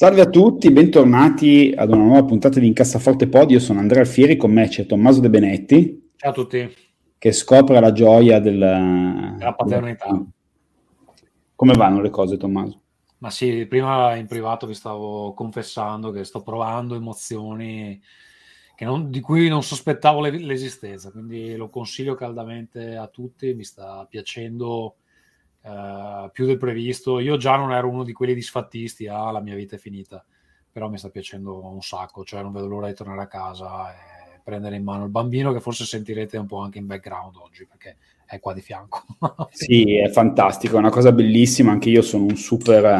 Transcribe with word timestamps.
Salve 0.00 0.22
a 0.22 0.30
tutti, 0.30 0.70
bentornati 0.70 1.74
ad 1.76 1.92
una 1.92 2.04
nuova 2.04 2.24
puntata 2.24 2.58
di 2.58 2.66
Incassaforte 2.66 3.28
Pod. 3.28 3.50
Io 3.50 3.60
sono 3.60 3.80
Andrea 3.80 4.00
Alfieri, 4.00 4.38
con 4.38 4.50
me 4.50 4.66
c'è 4.66 4.86
Tommaso 4.86 5.20
De 5.20 5.28
Benetti. 5.28 6.12
Ciao 6.16 6.30
a 6.30 6.32
tutti. 6.32 6.74
Che 7.18 7.32
scopre 7.32 7.78
la 7.80 7.92
gioia 7.92 8.40
della, 8.40 9.34
della 9.36 9.52
paternità. 9.52 10.24
Come 11.54 11.74
vanno 11.74 12.00
le 12.00 12.08
cose, 12.08 12.38
Tommaso? 12.38 12.80
Ma 13.18 13.28
sì, 13.28 13.66
prima 13.66 14.14
in 14.14 14.26
privato 14.26 14.66
vi 14.66 14.72
stavo 14.72 15.34
confessando 15.34 16.12
che 16.12 16.24
sto 16.24 16.40
provando 16.40 16.94
emozioni 16.94 18.00
non, 18.78 19.10
di 19.10 19.20
cui 19.20 19.48
non 19.48 19.62
sospettavo 19.62 20.22
l'esistenza, 20.22 21.10
quindi 21.10 21.54
lo 21.56 21.68
consiglio 21.68 22.14
caldamente 22.14 22.96
a 22.96 23.06
tutti, 23.08 23.52
mi 23.52 23.64
sta 23.64 24.06
piacendo 24.08 24.96
uh, 25.62 26.30
più 26.32 26.46
del 26.46 26.58
previsto. 26.58 27.18
Io 27.18 27.36
già 27.36 27.56
non 27.56 27.72
ero 27.72 27.88
uno 27.88 28.04
di 28.04 28.12
quelli 28.12 28.34
disfattisti, 28.34 29.06
ah, 29.06 29.30
la 29.30 29.40
mia 29.40 29.54
vita 29.54 29.76
è 29.76 29.78
finita, 29.78 30.24
però 30.70 30.88
mi 30.88 30.98
sta 30.98 31.08
piacendo 31.08 31.64
un 31.64 31.82
sacco, 31.82 32.24
cioè 32.24 32.42
non 32.42 32.52
vedo 32.52 32.66
l'ora 32.66 32.86
di 32.86 32.94
tornare 32.94 33.22
a 33.22 33.26
casa 33.26 33.92
e 33.92 34.40
prendere 34.42 34.76
in 34.76 34.84
mano 34.84 35.04
il 35.04 35.10
bambino 35.10 35.52
che 35.52 35.60
forse 35.60 35.84
sentirete 35.84 36.36
un 36.36 36.46
po' 36.46 36.58
anche 36.58 36.78
in 36.78 36.86
background 36.86 37.36
oggi 37.36 37.66
perché 37.66 37.96
è 38.26 38.40
qua 38.40 38.52
di 38.52 38.60
fianco. 38.60 39.02
sì, 39.50 39.96
è 39.96 40.08
fantastico, 40.08 40.76
è 40.76 40.78
una 40.78 40.90
cosa 40.90 41.12
bellissima, 41.12 41.72
anche 41.72 41.90
io 41.90 42.02
sono 42.02 42.24
un 42.24 42.36
super 42.36 42.96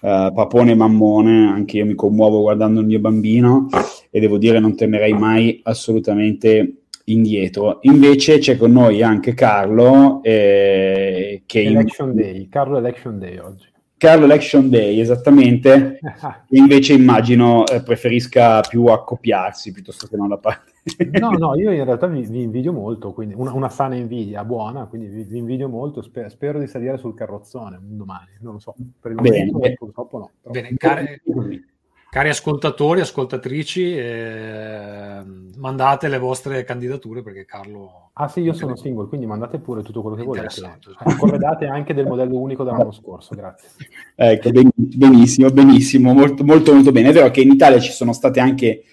uh, 0.00 0.32
papone 0.32 0.74
mammone, 0.74 1.48
anche 1.48 1.78
io 1.78 1.86
mi 1.86 1.94
commuovo 1.94 2.40
guardando 2.40 2.80
il 2.80 2.86
mio 2.86 3.00
bambino 3.00 3.68
e 4.10 4.20
devo 4.20 4.38
dire 4.38 4.58
non 4.58 4.76
temerei 4.76 5.12
mai 5.12 5.60
assolutamente 5.64 6.85
indietro. 7.06 7.78
Invece 7.82 8.38
c'è 8.38 8.56
con 8.56 8.72
noi 8.72 9.02
anche 9.02 9.34
Carlo 9.34 10.20
eh, 10.22 11.42
che... 11.46 11.62
Election 11.62 12.10
in... 12.10 12.16
Day, 12.16 12.48
Carlo 12.48 12.78
Election 12.78 13.18
Day 13.18 13.38
oggi. 13.38 13.74
Carlo 13.98 14.26
Election 14.26 14.68
Day, 14.68 15.00
esattamente, 15.00 15.98
invece 16.50 16.92
immagino 16.92 17.66
eh, 17.66 17.82
preferisca 17.82 18.60
più 18.60 18.84
accoppiarsi 18.84 19.72
piuttosto 19.72 20.06
che 20.06 20.16
non 20.16 20.28
la 20.28 20.36
parte. 20.36 20.72
no, 21.18 21.30
no, 21.30 21.56
io 21.56 21.72
in 21.72 21.82
realtà 21.82 22.06
vi, 22.06 22.20
vi 22.26 22.42
invidio 22.42 22.72
molto, 22.72 23.12
quindi 23.12 23.34
una, 23.34 23.54
una, 23.54 23.70
sana 23.70 23.94
invidia, 23.94 24.44
buona, 24.44 24.84
quindi 24.84 25.08
vi, 25.08 25.24
vi 25.24 25.38
invidio 25.38 25.68
molto, 25.68 26.02
sper, 26.02 26.30
spero 26.30 26.58
di 26.58 26.66
salire 26.66 26.98
sul 26.98 27.14
carrozzone 27.14 27.78
domani, 27.80 28.32
non 28.40 28.54
lo 28.54 28.58
so, 28.58 28.74
per 29.00 29.12
il 29.12 29.20
Bene. 29.20 29.50
momento 29.50 29.76
purtroppo 29.78 30.18
no. 30.18 30.30
Però... 30.42 30.52
Bene, 30.52 30.74
care... 30.76 31.22
Cari 32.16 32.30
ascoltatori, 32.30 33.00
ascoltatrici, 33.02 33.94
eh, 33.94 35.20
mandate 35.58 36.08
le 36.08 36.16
vostre 36.16 36.64
candidature 36.64 37.20
perché 37.20 37.44
Carlo... 37.44 38.08
Ah 38.14 38.26
sì, 38.26 38.40
io 38.40 38.54
sono 38.54 38.74
single, 38.74 39.06
quindi 39.06 39.26
mandate 39.26 39.58
pure 39.58 39.82
tutto 39.82 40.00
quello 40.00 40.16
che 40.16 40.22
volete. 40.22 40.78
Corredate 41.18 41.66
anche 41.66 41.92
del 41.92 42.06
modello 42.06 42.38
unico 42.38 42.64
dell'anno 42.64 42.90
scorso, 42.90 43.34
grazie. 43.34 43.68
Ecco, 44.14 44.50
benissimo, 44.74 45.50
benissimo, 45.50 46.14
molto, 46.14 46.42
molto, 46.42 46.72
molto 46.72 46.90
bene. 46.90 47.10
È 47.10 47.12
vero 47.12 47.30
che 47.30 47.42
in 47.42 47.50
Italia 47.50 47.80
ci 47.80 47.92
sono 47.92 48.14
state 48.14 48.40
anche 48.40 48.84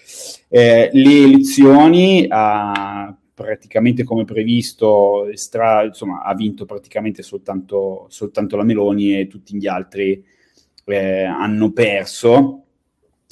eh, 0.50 0.90
le 0.92 1.22
elezioni, 1.22 2.26
a, 2.28 3.16
praticamente 3.32 4.04
come 4.04 4.26
previsto, 4.26 5.30
stra, 5.32 5.82
insomma, 5.82 6.20
ha 6.20 6.34
vinto 6.34 6.66
praticamente 6.66 7.22
soltanto, 7.22 8.04
soltanto 8.10 8.58
la 8.58 8.64
Meloni 8.64 9.18
e 9.18 9.28
tutti 9.28 9.56
gli 9.56 9.66
altri 9.66 10.22
eh, 10.84 11.24
hanno 11.24 11.72
perso 11.72 12.58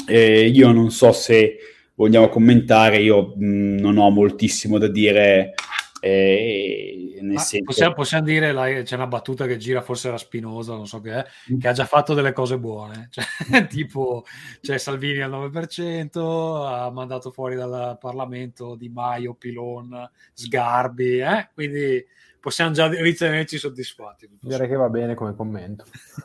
eh, 0.06 0.46
io 0.46 0.72
non 0.72 0.90
so 0.90 1.12
se 1.12 1.58
vogliamo 1.94 2.28
commentare, 2.28 2.98
io 2.98 3.34
mh, 3.36 3.78
non 3.80 3.98
ho 3.98 4.10
moltissimo 4.10 4.78
da 4.78 4.88
dire. 4.88 5.54
Eh, 6.00 7.18
nel 7.20 7.38
senso... 7.38 7.64
possiamo, 7.64 7.94
possiamo, 7.94 8.24
dire, 8.24 8.52
la, 8.52 8.82
c'è 8.82 8.96
una 8.96 9.06
battuta 9.06 9.46
che 9.46 9.56
gira, 9.56 9.80
forse 9.82 10.08
era 10.08 10.18
spinosa, 10.18 10.74
non 10.74 10.86
so 10.86 11.00
che 11.00 11.12
è, 11.12 11.24
mm. 11.52 11.58
che 11.58 11.68
ha 11.68 11.72
già 11.72 11.84
fatto 11.84 12.14
delle 12.14 12.32
cose 12.32 12.58
buone, 12.58 13.08
cioè, 13.10 13.24
tipo 13.68 14.24
c'è 14.60 14.78
Salvini 14.78 15.20
al 15.20 15.30
9%, 15.30 16.66
ha 16.66 16.90
mandato 16.90 17.30
fuori 17.30 17.54
dal 17.54 17.96
Parlamento 18.00 18.74
Di 18.74 18.88
Maio, 18.88 19.34
Pilon, 19.34 20.10
Sgarbi, 20.32 21.18
eh? 21.18 21.50
quindi 21.54 22.04
possiamo 22.42 22.72
già 22.72 22.88
ritenerci 22.88 23.56
soddisfatti. 23.56 24.28
Direi 24.40 24.66
che 24.66 24.74
va 24.74 24.88
bene 24.88 25.14
come 25.14 25.36
commento. 25.36 25.84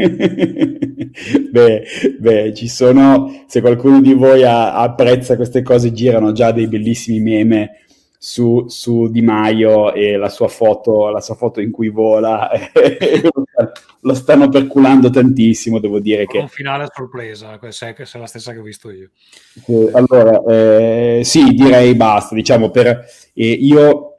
beh, 1.52 1.84
beh, 2.20 2.54
ci 2.54 2.70
sono, 2.70 3.44
se 3.48 3.60
qualcuno 3.60 4.00
di 4.00 4.14
voi 4.14 4.46
ha, 4.46 4.76
apprezza 4.76 5.36
queste 5.36 5.62
cose, 5.62 5.92
girano 5.92 6.32
già 6.32 6.54
dei 6.54 6.70
bellissimi 6.70 7.20
meme 7.20 7.82
su, 8.18 8.64
su, 8.70 9.10
Di 9.10 9.22
Maio 9.22 9.94
e 9.94 10.16
la 10.16 10.30
sua 10.30 10.48
foto, 10.48 11.10
la 11.10 11.20
sua 11.20 11.36
foto 11.36 11.60
in 11.60 11.72
cui 11.72 11.90
vola, 11.90 12.50
lo 14.00 14.14
stanno 14.14 14.48
perculando 14.48 15.10
tantissimo, 15.10 15.80
devo 15.80 16.00
dire 16.00 16.26
che... 16.26 16.38
Un 16.38 16.48
finale 16.48 16.84
a 16.84 16.90
sorpresa, 16.90 17.60
se 17.72 17.94
è, 17.94 18.18
la 18.18 18.26
stessa 18.26 18.54
che 18.54 18.60
ho 18.60 18.64
visto 18.64 18.90
io. 18.90 19.10
allora, 19.92 20.42
eh, 20.48 21.24
sì, 21.26 21.50
direi 21.50 21.94
basta, 21.94 22.34
diciamo, 22.36 22.70
per... 22.70 23.06
Eh, 23.34 23.52
io 23.52 24.12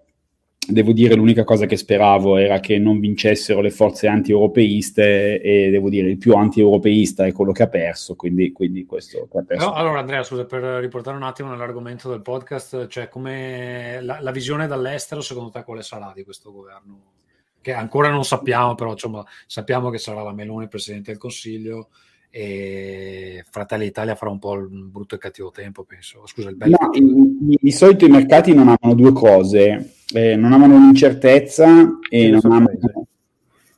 devo 0.69 0.93
dire 0.93 1.15
l'unica 1.15 1.45
cosa 1.45 1.67
che 1.67 1.77
speravo 1.77 2.37
era 2.37 2.61
che 2.61 2.79
non 2.79 3.01
vincessero 3.01 3.61
le 3.61 3.71
forze 3.71 4.07
anti-europeiste 4.07 5.41
e 5.41 5.71
devo 5.71 5.89
dire 5.89 6.09
il 6.09 6.19
più 6.19 6.35
anti-europeista 6.35 7.27
è 7.27 7.33
quello 7.33 7.53
che 7.53 7.65
ha 7.65 7.69
perso, 7.69 8.15
quindi, 8.15 8.53
quindi 8.53 8.85
questo 8.87 9.29
che 9.31 9.39
ha 9.39 9.43
perso. 9.43 9.67
No, 9.67 9.73
allora 9.73 10.01
Andrea, 10.01 10.23
scusa, 10.23 10.45
per 10.45 10.63
riportare 10.63 11.17
un 11.17 11.23
attimo 11.23 11.51
nell'argomento 11.51 12.09
del 12.09 12.23
podcast, 12.23 12.87
cioè 12.89 13.09
come 13.09 14.01
la, 14.01 14.19
la, 14.21 14.31
visione 14.31 14.67
dall'estero 14.67 15.21
secondo 15.21 15.51
te 15.51 15.63
quale 15.65 15.83
sarà 15.83 16.13
di 16.15 16.25
questo 16.25 16.53
governo? 16.53 17.13
Che 17.61 17.73
ancora 17.73 18.11
non 18.11 18.25
sappiamo, 18.25 18.75
però 18.75 18.93
insomma 18.93 19.25
sappiamo 19.47 19.91
che 19.91 19.99
sarà 19.99 20.23
la 20.23 20.33
Meloni 20.33 20.69
Presidente 20.69 21.11
del 21.11 21.21
Consiglio, 21.21 21.89
e 22.37 23.45
Fratelli 23.49 23.85
d'Italia 23.85 24.17
farà 24.17 24.33
un 24.33 24.41
po' 24.41 24.55
il 24.55 24.67
brutto 24.69 25.15
e 25.15 25.19
cattivo 25.19 25.53
tempo, 25.53 25.85
penso. 25.85 26.27
Scusa, 26.27 26.49
il 26.49 26.57
bello. 26.57 26.77
No, 26.81 26.91
di, 26.91 27.57
di, 27.61 27.71
solito 27.71 28.07
i 28.07 28.09
mercati 28.09 28.53
non 28.53 28.77
amano 28.77 28.97
due 28.97 29.13
cose, 29.13 29.94
eh, 30.13 30.37
non 30.37 30.53
amano 30.53 30.79
l'incertezza 30.79 31.99
e 32.09 32.29
non 32.29 32.41
amano, 32.45 33.07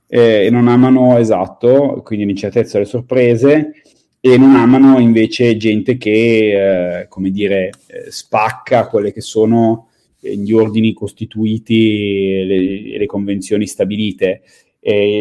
eh, 0.08 0.48
non 0.50 0.68
amano, 0.68 1.18
esatto, 1.18 2.02
quindi 2.04 2.26
l'incertezza 2.26 2.76
e 2.76 2.80
le 2.80 2.86
sorprese, 2.86 3.72
e 4.20 4.36
non 4.36 4.56
amano 4.56 4.98
invece 4.98 5.56
gente 5.56 5.96
che, 5.96 7.00
eh, 7.00 7.08
come 7.08 7.30
dire, 7.30 7.70
eh, 7.86 8.10
spacca 8.10 8.88
quelle 8.88 9.12
che 9.12 9.20
sono 9.20 9.88
gli 10.18 10.52
ordini 10.52 10.92
costituiti 10.92 12.40
e 12.40 12.44
le, 12.44 12.98
le, 12.98 13.06
convenzioni 13.06 13.66
stabilite. 13.66 14.42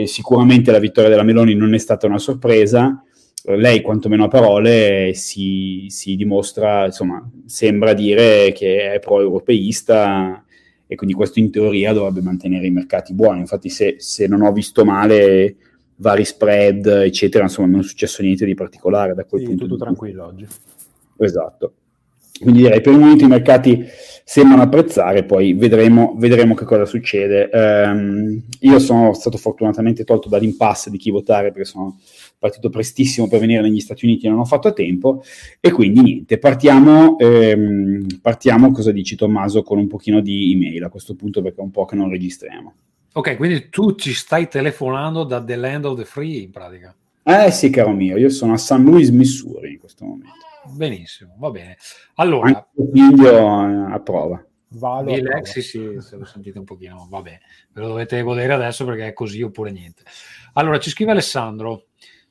sicuramente 0.06 0.72
la 0.72 0.80
vittoria 0.80 1.10
della 1.10 1.24
Meloni 1.24 1.54
non 1.54 1.74
è 1.74 1.78
stata 1.78 2.08
una 2.08 2.18
sorpresa, 2.18 3.04
lei 3.48 3.82
quantomeno 3.82 4.26
a 4.26 4.28
parole 4.28 5.12
si, 5.14 5.86
si, 5.90 6.16
dimostra, 6.16 6.86
insomma, 6.86 7.28
sembra 7.46 7.94
dire 7.94 8.52
che 8.54 8.94
è 8.94 9.00
pro-europeista 9.00 10.45
e 10.88 10.96
quindi 10.96 11.16
questo 11.16 11.40
in 11.40 11.52
teoria 11.52 11.94
dovrebbe 11.94 12.22
mantenere 12.22 12.68
i 12.68 12.72
mercati 12.72 13.14
buoni. 13.14 13.40
Infatti 13.40 13.70
se, 13.70 13.96
se 14.00 14.28
non 14.28 14.42
ho 14.42 14.52
visto 14.52 14.86
male 14.86 15.56
vari 15.98 16.26
spread, 16.26 16.86
eccetera, 16.86 17.44
insomma 17.44 17.68
non 17.70 17.80
è 17.80 17.84
successo 17.84 18.22
niente 18.22 18.46
di 18.46 18.54
particolare 18.54 19.14
da 19.14 19.24
quel 19.26 19.42
sì, 19.42 19.48
punto 19.48 19.66
tutto 19.66 19.84
tranquillo 19.84 20.26
oggi. 20.26 20.48
Esatto. 21.18 21.74
Quindi 22.40 22.64
direi 22.64 22.82
per 22.82 22.94
il 22.94 23.00
momento 23.00 23.24
i 23.24 23.30
mercati 23.30 23.86
sembrano 24.26 24.64
apprezzare, 24.64 25.24
poi 25.24 25.54
vedremo, 25.54 26.16
vedremo 26.18 26.54
che 26.54 26.66
cosa 26.66 26.86
succede. 26.86 27.50
Um, 27.54 28.42
io 28.60 28.80
sono 28.80 29.14
stato 29.14 29.38
fortunatamente 29.38 30.04
tolto 30.04 30.28
dall'impasse 30.28 30.90
di 30.90 30.98
chi 30.98 31.12
votare 31.12 31.52
perché 31.52 31.66
sono 31.66 32.00
partito 32.38 32.70
prestissimo 32.70 33.28
per 33.28 33.40
venire 33.40 33.62
negli 33.62 33.80
Stati 33.80 34.06
Uniti 34.06 34.28
non 34.28 34.40
ho 34.40 34.46
fatto 34.46 34.68
a 34.68 34.74
tempo 34.74 35.24
e 35.60 35.72
quindi 35.72 36.02
niente, 36.02 36.38
partiamo, 36.38 37.18
ehm, 37.18 38.20
partiamo, 38.22 38.72
cosa 38.72 38.92
dici 38.92 39.16
Tommaso, 39.16 39.64
con 39.64 39.78
un 39.78 39.88
pochino 39.88 40.22
di 40.22 40.52
email 40.52 40.84
a 40.84 40.90
questo 40.90 41.16
punto 41.16 41.42
perché 41.42 41.60
è 41.60 41.64
un 41.64 41.72
po' 41.72 41.86
che 41.86 41.96
non 41.96 42.10
registriamo. 42.10 42.74
Ok, 43.14 43.38
quindi 43.38 43.70
tu 43.70 43.96
ci 43.96 44.14
stai 44.14 44.50
telefonando 44.50 45.24
da 45.24 45.44
The 45.44 45.56
Land 45.56 45.86
of 45.86 45.98
the 45.98 46.06
Free 46.06 46.42
in 46.42 46.52
pratica. 46.52 46.94
Eh 47.24 47.50
sì, 47.50 47.70
caro 47.70 47.92
mio, 47.92 48.18
io 48.18 48.30
sono 48.30 48.54
a 48.54 48.58
St. 48.58 48.78
Louis, 48.80 49.10
Missouri 49.10 49.72
in 49.72 49.80
questo 49.80 50.06
momento. 50.06 50.34
Benissimo, 50.66 51.36
va 51.38 51.50
bene. 51.50 51.78
Allora, 52.16 52.48
Anche 52.48 52.68
il 52.78 52.90
figlio 52.92 53.30
eh, 53.30 53.94
a 53.94 54.00
prova. 54.00 54.46
Vado 54.68 55.14
il 55.14 55.24
Lexi, 55.24 55.62
sì, 55.62 55.96
se 56.00 56.18
lo 56.18 56.26
sentite 56.26 56.60
un 56.60 56.66
pochino, 56.66 57.08
va 57.10 57.22
bene. 57.22 57.42
Ve 57.72 57.82
lo 57.82 57.88
dovete 57.88 58.22
godere 58.22 58.54
adesso 58.54 58.84
perché 58.84 59.08
è 59.08 59.14
così 59.14 59.42
oppure 59.42 59.72
niente. 59.72 60.04
Allora, 60.54 60.80
ci 60.80 60.90
scrive 60.90 61.12
Alessandro. 61.12 61.88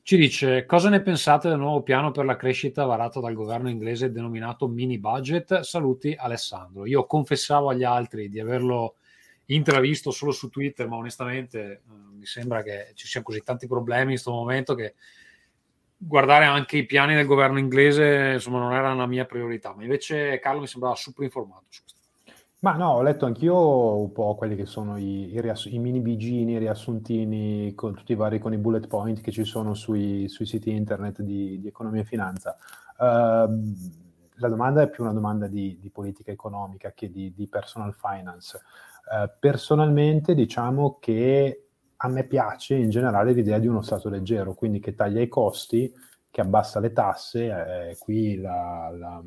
Ci 0.06 0.18
dice 0.18 0.66
cosa 0.66 0.90
ne 0.90 1.00
pensate 1.00 1.48
del 1.48 1.56
nuovo 1.56 1.82
piano 1.82 2.10
per 2.10 2.26
la 2.26 2.36
crescita 2.36 2.84
varato 2.84 3.20
dal 3.20 3.32
governo 3.32 3.70
inglese 3.70 4.12
denominato 4.12 4.68
mini 4.68 4.98
budget? 4.98 5.60
Saluti 5.60 6.14
Alessandro. 6.14 6.84
Io 6.84 7.06
confessavo 7.06 7.70
agli 7.70 7.84
altri 7.84 8.28
di 8.28 8.38
averlo 8.38 8.96
intravisto 9.46 10.10
solo 10.10 10.30
su 10.32 10.50
Twitter, 10.50 10.88
ma 10.88 10.96
onestamente 10.96 11.58
eh, 11.58 11.80
mi 12.18 12.26
sembra 12.26 12.62
che 12.62 12.90
ci 12.92 13.06
siano 13.06 13.24
così 13.24 13.40
tanti 13.42 13.66
problemi 13.66 14.02
in 14.02 14.08
questo 14.08 14.32
momento 14.32 14.74
che 14.74 14.94
guardare 15.96 16.44
anche 16.44 16.76
i 16.76 16.84
piani 16.84 17.14
del 17.14 17.24
governo 17.24 17.58
inglese 17.58 18.32
insomma 18.34 18.58
non 18.58 18.74
era 18.74 18.92
una 18.92 19.06
mia 19.06 19.24
priorità. 19.24 19.74
Ma 19.74 19.84
invece 19.84 20.38
Carlo 20.38 20.60
mi 20.60 20.66
sembrava 20.66 20.96
super 20.96 21.24
informato 21.24 21.64
su 21.70 21.80
questo. 21.80 21.93
Ma 22.64 22.76
no, 22.76 22.92
ho 22.92 23.02
letto 23.02 23.26
anch'io 23.26 24.00
un 24.00 24.10
po' 24.10 24.34
quelli 24.36 24.56
che 24.56 24.64
sono 24.64 24.96
i, 24.96 25.34
i, 25.34 25.40
riass- 25.42 25.70
i 25.70 25.78
mini 25.78 26.00
bigini, 26.00 26.52
i 26.52 26.58
riassuntini, 26.58 27.74
con 27.74 27.92
tutti 27.92 28.12
i 28.12 28.14
vari 28.14 28.38
con 28.38 28.54
i 28.54 28.56
bullet 28.56 28.86
point 28.86 29.20
che 29.20 29.30
ci 29.32 29.44
sono 29.44 29.74
sui, 29.74 30.28
sui 30.28 30.46
siti 30.46 30.70
internet 30.70 31.20
di, 31.20 31.60
di, 31.60 31.68
economia 31.68 32.00
e 32.00 32.04
finanza. 32.06 32.56
Uh, 32.96 33.70
la 34.36 34.48
domanda 34.48 34.80
è 34.80 34.88
più 34.88 35.02
una 35.04 35.12
domanda 35.12 35.46
di, 35.46 35.76
di 35.78 35.90
politica 35.90 36.30
economica 36.30 36.92
che 36.94 37.10
di, 37.10 37.34
di 37.34 37.46
personal 37.48 37.92
finance. 37.92 38.58
Uh, 39.10 39.30
personalmente 39.38 40.34
diciamo 40.34 40.96
che 40.98 41.66
a 41.94 42.08
me 42.08 42.24
piace 42.24 42.76
in 42.76 42.88
generale 42.88 43.34
l'idea 43.34 43.58
di 43.58 43.66
uno 43.66 43.82
Stato 43.82 44.08
leggero, 44.08 44.54
quindi 44.54 44.80
che 44.80 44.94
taglia 44.94 45.20
i 45.20 45.28
costi, 45.28 45.92
che 46.30 46.40
abbassa 46.40 46.80
le 46.80 46.94
tasse. 46.94 47.90
Eh, 47.90 47.96
qui 47.98 48.36
la, 48.40 48.90
la 48.90 49.22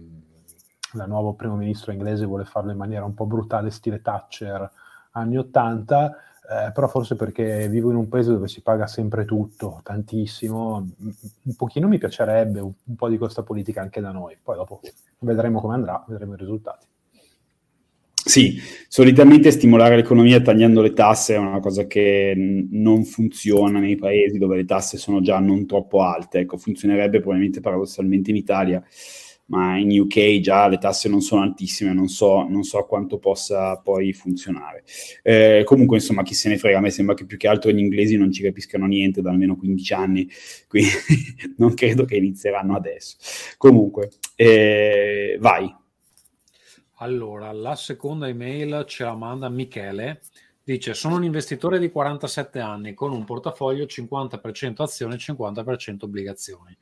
la 0.97 1.05
nuovo 1.05 1.33
primo 1.33 1.55
ministro 1.55 1.93
inglese 1.93 2.25
vuole 2.25 2.43
farlo 2.43 2.71
in 2.71 2.77
maniera 2.77 3.05
un 3.05 3.13
po' 3.13 3.25
brutale, 3.25 3.71
stile 3.71 4.01
Thatcher 4.01 4.69
anni 5.11 5.37
80, 5.37 6.17
eh, 6.49 6.71
però 6.71 6.87
forse 6.87 7.15
perché 7.15 7.67
vivo 7.69 7.89
in 7.89 7.95
un 7.95 8.07
paese 8.07 8.31
dove 8.31 8.47
si 8.47 8.61
paga 8.61 8.87
sempre 8.87 9.25
tutto, 9.25 9.79
tantissimo, 9.83 10.75
un 10.97 11.55
pochino 11.55 11.87
mi 11.87 11.97
piacerebbe 11.97 12.59
un, 12.59 12.71
un 12.83 12.95
po' 12.95 13.09
di 13.09 13.17
questa 13.17 13.43
politica 13.43 13.81
anche 13.81 14.01
da 14.01 14.11
noi, 14.11 14.37
poi 14.41 14.55
dopo 14.55 14.81
vedremo 15.19 15.59
come 15.59 15.75
andrà, 15.75 16.03
vedremo 16.07 16.33
i 16.33 16.37
risultati. 16.37 16.85
Sì, 18.27 18.59
solitamente 18.89 19.51
stimolare 19.51 19.95
l'economia 19.95 20.41
tagliando 20.41 20.81
le 20.81 20.91
tasse 20.91 21.35
è 21.35 21.37
una 21.37 21.61
cosa 21.61 21.87
che 21.87 22.33
n- 22.35 22.67
non 22.71 23.05
funziona 23.05 23.79
nei 23.79 23.95
paesi 23.95 24.37
dove 24.37 24.57
le 24.57 24.65
tasse 24.65 24.97
sono 24.97 25.21
già 25.21 25.39
non 25.39 25.65
troppo 25.65 26.01
alte, 26.01 26.39
ecco, 26.39 26.57
funzionerebbe 26.57 27.19
probabilmente 27.19 27.61
paradossalmente 27.61 28.29
in 28.31 28.35
Italia 28.35 28.83
ma 29.47 29.77
in 29.77 29.97
UK 29.99 30.39
già 30.39 30.67
le 30.67 30.77
tasse 30.77 31.07
non 31.09 31.21
sono 31.21 31.41
altissime, 31.41 31.93
non 31.93 32.07
so, 32.07 32.43
non 32.47 32.63
so 32.63 32.83
quanto 32.85 33.17
possa 33.17 33.77
poi 33.77 34.13
funzionare. 34.13 34.83
Eh, 35.21 35.63
comunque, 35.65 35.97
insomma, 35.97 36.23
chi 36.23 36.33
se 36.33 36.49
ne 36.49 36.57
frega, 36.57 36.77
a 36.77 36.81
me 36.81 36.89
sembra 36.89 37.15
che 37.15 37.25
più 37.25 37.37
che 37.37 37.47
altro 37.47 37.71
gli 37.71 37.79
inglesi 37.79 38.17
non 38.17 38.31
ci 38.31 38.41
capiscano 38.41 38.85
niente 38.85 39.21
da 39.21 39.29
almeno 39.29 39.55
15 39.55 39.93
anni, 39.93 40.29
quindi 40.67 40.89
non 41.57 41.73
credo 41.73 42.05
che 42.05 42.15
inizieranno 42.15 42.75
adesso. 42.75 43.17
Comunque, 43.57 44.11
eh, 44.35 45.37
vai. 45.39 45.73
Allora, 46.99 47.51
la 47.51 47.75
seconda 47.75 48.27
email 48.27 48.83
ce 48.87 49.03
la 49.03 49.15
manda 49.15 49.49
Michele. 49.49 50.21
Dice, 50.63 50.93
sono 50.93 51.15
un 51.15 51.23
investitore 51.23 51.79
di 51.79 51.89
47 51.89 52.59
anni 52.59 52.93
con 52.93 53.13
un 53.13 53.23
portafoglio 53.23 53.85
50% 53.85 54.81
azioni 54.81 55.13
e 55.13 55.17
50% 55.17 55.99
obbligazioni 56.01 56.77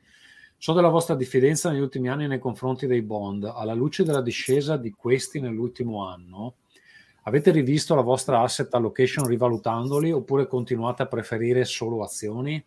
So 0.58 0.72
della 0.72 0.88
vostra 0.88 1.14
diffidenza 1.14 1.70
negli 1.70 1.80
ultimi 1.80 2.08
anni 2.08 2.26
nei 2.26 2.38
confronti 2.38 2.86
dei 2.86 3.02
bond. 3.02 3.44
Alla 3.44 3.74
luce 3.74 4.04
della 4.04 4.22
discesa 4.22 4.76
di 4.76 4.90
questi 4.90 5.38
nell'ultimo 5.38 6.06
anno, 6.06 6.56
avete 7.24 7.50
rivisto 7.50 7.94
la 7.94 8.00
vostra 8.00 8.40
asset 8.40 8.72
allocation 8.74 9.26
rivalutandoli 9.26 10.10
oppure 10.12 10.46
continuate 10.46 11.02
a 11.02 11.06
preferire 11.06 11.64
solo 11.64 12.02
azioni? 12.02 12.64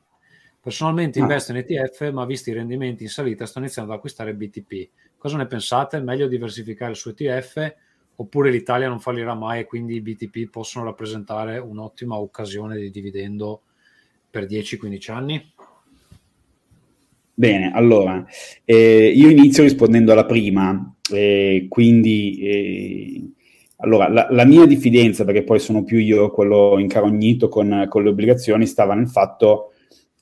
Personalmente 0.61 1.19
investo 1.19 1.51
in 1.51 1.57
ETF, 1.57 2.11
ma 2.11 2.25
visti 2.25 2.51
i 2.51 2.53
rendimenti 2.53 3.03
in 3.03 3.09
salita 3.09 3.45
sto 3.45 3.59
iniziando 3.59 3.91
ad 3.91 3.97
acquistare 3.97 4.35
BTP. 4.35 4.89
Cosa 5.17 5.37
ne 5.37 5.47
pensate? 5.47 5.99
Meglio 5.99 6.27
diversificare 6.27 6.93
su 6.93 7.09
ETF 7.09 7.75
oppure 8.15 8.51
l'Italia 8.51 8.89
non 8.89 8.99
fallirà 8.99 9.33
mai 9.33 9.61
e 9.61 9.65
quindi 9.65 9.95
i 9.95 10.01
BTP 10.01 10.49
possono 10.49 10.85
rappresentare 10.85 11.57
un'ottima 11.57 12.17
occasione 12.17 12.77
di 12.77 12.91
dividendo 12.91 13.61
per 14.29 14.45
10-15 14.45 15.11
anni? 15.11 15.53
Bene, 17.39 17.71
allora, 17.73 18.25
eh, 18.65 19.13
io 19.15 19.29
inizio 19.29 19.63
rispondendo 19.63 20.11
alla 20.11 20.25
prima, 20.25 20.93
eh, 21.09 21.67
quindi 21.69 22.37
eh, 22.41 23.29
allora, 23.77 24.09
la, 24.09 24.27
la, 24.29 24.43
mia 24.43 24.65
diffidenza, 24.65 25.23
perché 25.23 25.43
poi 25.43 25.57
sono 25.57 25.85
più 25.85 25.99
io 25.99 26.31
quello 26.31 26.77
incarognito 26.79 27.47
con, 27.47 27.85
con, 27.87 28.03
le 28.03 28.09
obbligazioni, 28.09 28.65
stava 28.65 28.93
nel 28.93 29.07
fatto 29.07 29.71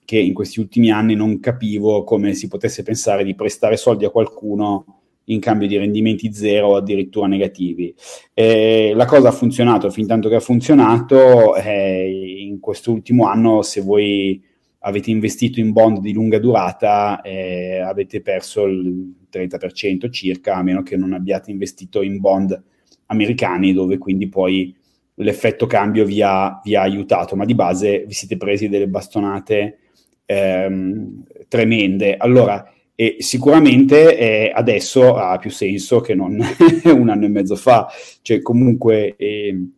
che 0.05 0.19
in 0.19 0.35
questi 0.35 0.59
ultimi 0.59 0.91
anni 0.91 1.15
non 1.15 1.39
capivo 1.39 2.03
come 2.03 2.35
si 2.35 2.47
potesse 2.47 2.83
pensare 2.83 3.23
di 3.23 3.33
prestare 3.33 3.77
soldi 3.77 4.05
a 4.05 4.11
qualcuno 4.11 4.99
in 5.23 5.39
cambio 5.39 5.67
di 5.67 5.75
rendimenti 5.75 6.31
zero 6.31 6.67
o 6.67 6.75
addirittura 6.75 7.25
negativi. 7.25 7.95
Eh, 8.35 8.91
la 8.93 9.05
cosa 9.05 9.29
ha 9.29 9.31
funzionato 9.31 9.89
fin 9.89 10.05
tanto 10.05 10.29
che 10.29 10.35
ha 10.35 10.39
funzionato, 10.39 11.55
eh, 11.55 12.45
in 12.47 12.59
quest'ultimo 12.59 13.25
anno 13.25 13.63
se 13.63 13.81
voi 13.81 14.39
avete 14.87 15.11
investito 15.11 15.59
in 15.59 15.73
bond 15.73 15.99
di 15.99 16.13
lunga 16.13 16.39
durata 16.39 17.21
e 17.21 17.79
avete 17.79 18.21
perso 18.21 18.65
il 18.65 19.15
30% 19.29 20.09
circa, 20.09 20.55
a 20.55 20.63
meno 20.63 20.81
che 20.81 20.95
non 20.95 21.11
abbiate 21.11 21.51
investito 21.51 22.01
in 22.01 22.19
bond 22.19 22.59
americani, 23.07 23.73
dove 23.73 23.97
quindi 23.97 24.29
poi 24.29 24.73
l'effetto 25.15 25.65
cambio 25.65 26.05
vi 26.05 26.21
ha, 26.21 26.61
vi 26.63 26.75
ha 26.75 26.81
aiutato, 26.81 27.35
ma 27.35 27.43
di 27.43 27.53
base 27.53 28.05
vi 28.07 28.13
siete 28.13 28.37
presi 28.37 28.69
delle 28.69 28.87
bastonate 28.87 29.79
ehm, 30.25 31.23
tremende. 31.49 32.15
Allora, 32.15 32.71
e 32.95 33.17
sicuramente 33.19 34.17
eh, 34.17 34.51
adesso 34.53 35.15
ha 35.15 35.37
più 35.37 35.51
senso 35.51 35.99
che 35.99 36.15
non 36.15 36.39
un 36.85 37.09
anno 37.09 37.25
e 37.25 37.29
mezzo 37.29 37.57
fa, 37.57 37.87
cioè 38.21 38.41
comunque... 38.41 39.15
Eh, 39.17 39.71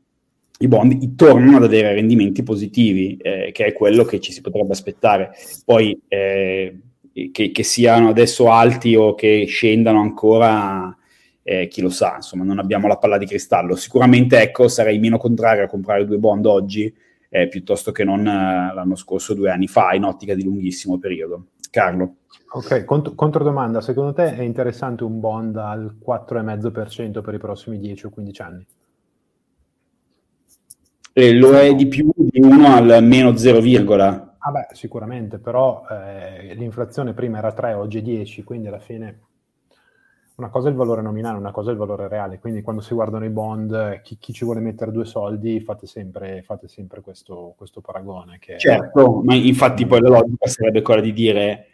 i 0.61 0.67
bond 0.67 1.15
tornano 1.15 1.57
ad 1.57 1.63
avere 1.63 1.94
rendimenti 1.94 2.44
positivi, 2.44 3.15
eh, 3.17 3.51
che 3.53 3.65
è 3.67 3.73
quello 3.73 4.03
che 4.03 4.19
ci 4.19 4.31
si 4.31 4.41
potrebbe 4.41 4.73
aspettare. 4.73 5.31
Poi 5.63 6.00
eh, 6.07 6.79
che, 7.31 7.51
che, 7.51 7.63
siano 7.63 8.09
adesso 8.09 8.51
alti 8.51 8.95
o 8.95 9.15
che 9.15 9.45
scendano 9.47 10.01
ancora, 10.01 10.95
eh, 11.44 11.67
chi 11.69 11.81
lo 11.81 11.89
sa, 11.89 12.15
insomma, 12.17 12.44
non 12.44 12.59
abbiamo 12.59 12.88
la 12.88 12.97
palla 12.97 13.17
di 13.17 13.25
cristallo. 13.25 13.75
Sicuramente, 13.75 14.41
ecco, 14.41 14.67
sarei 14.67 15.00
meno 15.00 15.17
contrario 15.17 15.63
a 15.63 15.67
comprare 15.67 16.06
due 16.06 16.17
bond 16.17 16.45
oggi 16.45 16.94
eh, 17.29 17.47
piuttosto 17.47 17.94
che 17.94 18.03
non 18.03 18.27
eh, 18.27 18.73
l'anno 18.73 18.95
scorso, 18.95 19.33
due 19.33 19.51
anni 19.51 19.67
fa, 19.67 19.94
in 19.94 20.03
ottica 20.03 20.35
di 20.35 20.44
lunghissimo 20.44 20.97
periodo. 20.97 21.45
Carlo. 21.71 22.15
Ok, 22.51 22.83
cont- 22.83 23.15
controdomanda, 23.15 23.80
secondo 23.80 24.11
te 24.11 24.35
è 24.35 24.42
interessante 24.42 25.04
un 25.04 25.19
bond 25.19 25.56
al 25.56 25.95
4,5% 26.06 27.21
per 27.21 27.33
i 27.35 27.37
prossimi 27.37 27.78
10 27.78 28.07
o 28.07 28.09
15 28.09 28.42
anni? 28.42 28.66
E 31.19 31.33
lo 31.33 31.54
è 31.57 31.76
di 31.76 31.88
più 31.88 32.11
di 32.16 32.40
1 32.40 32.68
al 32.68 33.04
meno 33.04 33.35
0, 33.35 33.59
ah 34.40 34.52
beh, 34.52 34.68
sicuramente, 34.71 35.38
però 35.38 35.83
eh, 35.90 36.54
l'inflazione 36.56 37.14
prima 37.14 37.40
era 37.40 37.52
3, 37.52 37.73
oggi 37.73 37.99
è 37.99 38.02
10, 38.02 38.44
quindi 38.44 38.68
alla 38.68 38.80
fine 38.80 39.19
una 40.35 40.49
cosa 40.49 40.69
è 40.69 40.71
il 40.71 40.78
valore 40.78 41.02
nominale, 41.02 41.38
una 41.38 41.52
cosa 41.52 41.69
è 41.69 41.73
il 41.73 41.78
valore 41.78 42.07
reale, 42.07 42.40
quindi 42.40 42.61
quando 42.61 42.81
si 42.81 42.94
guardano 42.94 43.26
i 43.26 43.30
bond, 43.30 44.02
chi, 44.02 44.18
chi 44.18 44.31
ci 44.31 44.45
vuole 44.45 44.61
mettere 44.61 44.92
due 44.92 45.04
soldi, 45.04 45.59
fate 45.59 45.85
sempre, 45.85 46.42
fate 46.42 46.69
sempre 46.69 47.02
questo, 47.02 47.54
questo, 47.57 47.81
paragone. 47.81 48.38
Che 48.40 48.57
certo, 48.57 49.21
è... 49.21 49.26
ma 49.26 49.35
infatti 49.35 49.85
poi 49.85 49.99
la 49.99 50.09
logica 50.09 50.47
sarebbe 50.47 50.81
quella 50.81 51.02
di 51.02 51.11
dire 51.11 51.66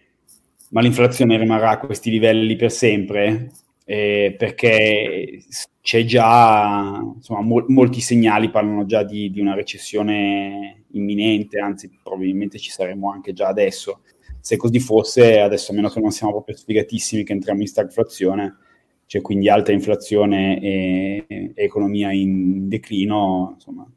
ma 0.69 0.81
l'inflazione 0.81 1.37
rimarrà 1.37 1.69
a 1.69 1.79
questi 1.79 2.09
livelli 2.09 2.55
per 2.55 2.71
sempre? 2.71 3.51
Eh, 3.87 4.35
perché 4.37 5.43
c'è 5.81 6.03
già, 6.05 6.99
insomma, 7.15 7.41
mo- 7.41 7.65
molti 7.67 8.01
segnali 8.01 8.49
parlano 8.49 8.85
già 8.87 9.03
di, 9.03 9.29
di, 9.29 9.39
una 9.39 9.53
recessione 9.53 10.85
imminente, 10.93 11.59
anzi 11.59 11.91
probabilmente 12.01 12.57
ci 12.57 12.71
saremo 12.71 13.11
anche 13.11 13.33
già 13.33 13.47
adesso. 13.47 14.01
Se 14.39 14.57
così 14.57 14.79
fosse, 14.79 15.39
adesso 15.39 15.71
a 15.71 15.75
meno 15.75 15.89
che 15.89 15.99
non 15.99 16.11
siamo 16.11 16.33
proprio 16.33 16.55
sfigatissimi 16.55 17.23
che 17.23 17.33
entriamo 17.33 17.61
in 17.61 17.67
stagflazione, 17.67 18.57
c'è 19.05 19.21
quindi 19.21 19.49
alta 19.49 19.71
inflazione 19.71 20.59
e, 20.59 21.25
e 21.27 21.53
economia 21.55 22.11
in 22.11 22.67
declino, 22.67 23.51
insomma, 23.53 23.87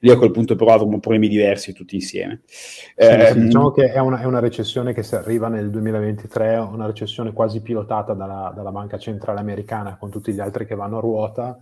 lì 0.00 0.10
a 0.10 0.16
quel 0.16 0.30
punto 0.30 0.56
però 0.56 0.72
avremo 0.72 0.98
problemi 1.00 1.28
diversi 1.28 1.72
tutti 1.72 1.94
insieme. 1.94 2.42
Sì, 2.46 2.84
eh, 2.94 3.34
diciamo 3.34 3.70
che 3.70 3.92
è 3.92 3.98
una, 3.98 4.20
è 4.20 4.24
una, 4.24 4.40
recessione 4.40 4.92
che 4.92 5.02
se 5.02 5.16
arriva 5.16 5.48
nel 5.48 5.70
2023, 5.70 6.56
una 6.56 6.86
recessione 6.86 7.32
quasi 7.32 7.60
pilotata 7.60 8.14
dalla, 8.14 8.52
dalla 8.54 8.72
Banca 8.72 8.98
Centrale 8.98 9.40
Americana 9.40 9.96
con 9.96 10.10
tutti 10.10 10.32
gli 10.32 10.40
altri 10.40 10.66
che 10.66 10.74
vanno 10.74 10.98
a 10.98 11.00
ruota, 11.00 11.58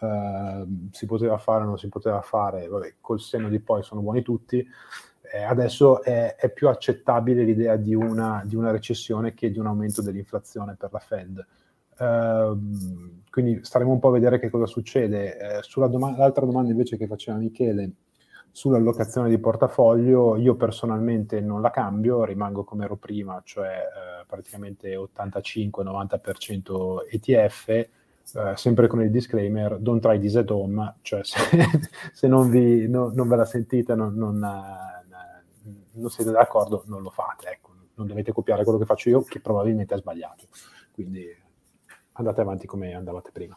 eh, 0.00 0.64
si 0.90 1.06
poteva 1.06 1.38
fare 1.38 1.64
o 1.64 1.66
non 1.66 1.78
si 1.78 1.88
poteva 1.88 2.20
fare, 2.20 2.66
vabbè, 2.68 2.94
col 3.00 3.20
senno 3.20 3.48
di 3.48 3.60
poi 3.60 3.82
sono 3.82 4.00
buoni 4.00 4.22
tutti, 4.22 4.66
eh, 5.32 5.42
adesso 5.42 6.02
è, 6.02 6.34
è, 6.36 6.50
più 6.50 6.68
accettabile 6.68 7.44
l'idea 7.44 7.76
di 7.76 7.94
una, 7.94 8.42
di 8.44 8.56
una 8.56 8.72
recessione 8.72 9.32
che 9.34 9.50
di 9.50 9.58
un 9.58 9.66
aumento 9.66 10.02
dell'inflazione 10.02 10.74
per 10.76 10.90
la 10.92 10.98
Fed. 10.98 11.46
Ehm, 12.00 13.22
quindi 13.30 13.60
staremo 13.62 13.92
un 13.92 13.98
po' 13.98 14.08
a 14.08 14.12
vedere 14.12 14.38
che 14.40 14.50
cosa 14.50 14.66
succede. 14.66 15.38
Eh, 15.38 15.62
sulla 15.62 15.86
doma- 15.86 16.16
l'altra 16.16 16.44
domanda 16.46 16.70
invece 16.70 16.96
che 16.96 17.06
faceva 17.06 17.36
Michele 17.38 17.92
sull'allocazione 18.52 19.28
di 19.28 19.38
portafoglio 19.38 20.36
io 20.36 20.56
personalmente 20.56 21.40
non 21.40 21.60
la 21.60 21.70
cambio, 21.70 22.24
rimango 22.24 22.64
come 22.64 22.84
ero 22.84 22.96
prima, 22.96 23.40
cioè 23.44 23.68
eh, 23.68 24.24
praticamente 24.26 24.96
85-90% 24.96 27.06
ETF, 27.08 27.68
eh, 27.68 27.88
sempre 28.56 28.88
con 28.88 29.02
il 29.02 29.10
disclaimer 29.10 29.78
don't 29.78 30.02
try 30.02 30.18
this 30.18 30.34
at 30.36 30.50
home, 30.50 30.96
cioè 31.02 31.20
se, 31.22 31.38
se 32.12 32.26
non, 32.26 32.50
vi, 32.50 32.88
no, 32.88 33.12
non, 33.14 33.28
ve 33.28 33.36
la 33.36 33.44
sentite, 33.44 33.94
non, 33.94 34.14
non, 34.14 34.42
eh, 34.42 35.04
non, 35.92 36.10
siete 36.10 36.32
d'accordo, 36.32 36.82
non 36.86 37.02
lo 37.02 37.10
fate, 37.10 37.50
ecco. 37.50 37.70
non 37.94 38.08
dovete 38.08 38.32
copiare 38.32 38.64
quello 38.64 38.78
che 38.78 38.84
faccio 38.84 39.08
io, 39.10 39.22
che 39.22 39.38
probabilmente 39.40 39.94
è 39.94 39.98
sbagliato. 39.98 40.46
Quindi 40.92 41.24
andate 42.12 42.40
avanti 42.40 42.66
come 42.66 42.94
andavate 42.94 43.30
prima. 43.32 43.56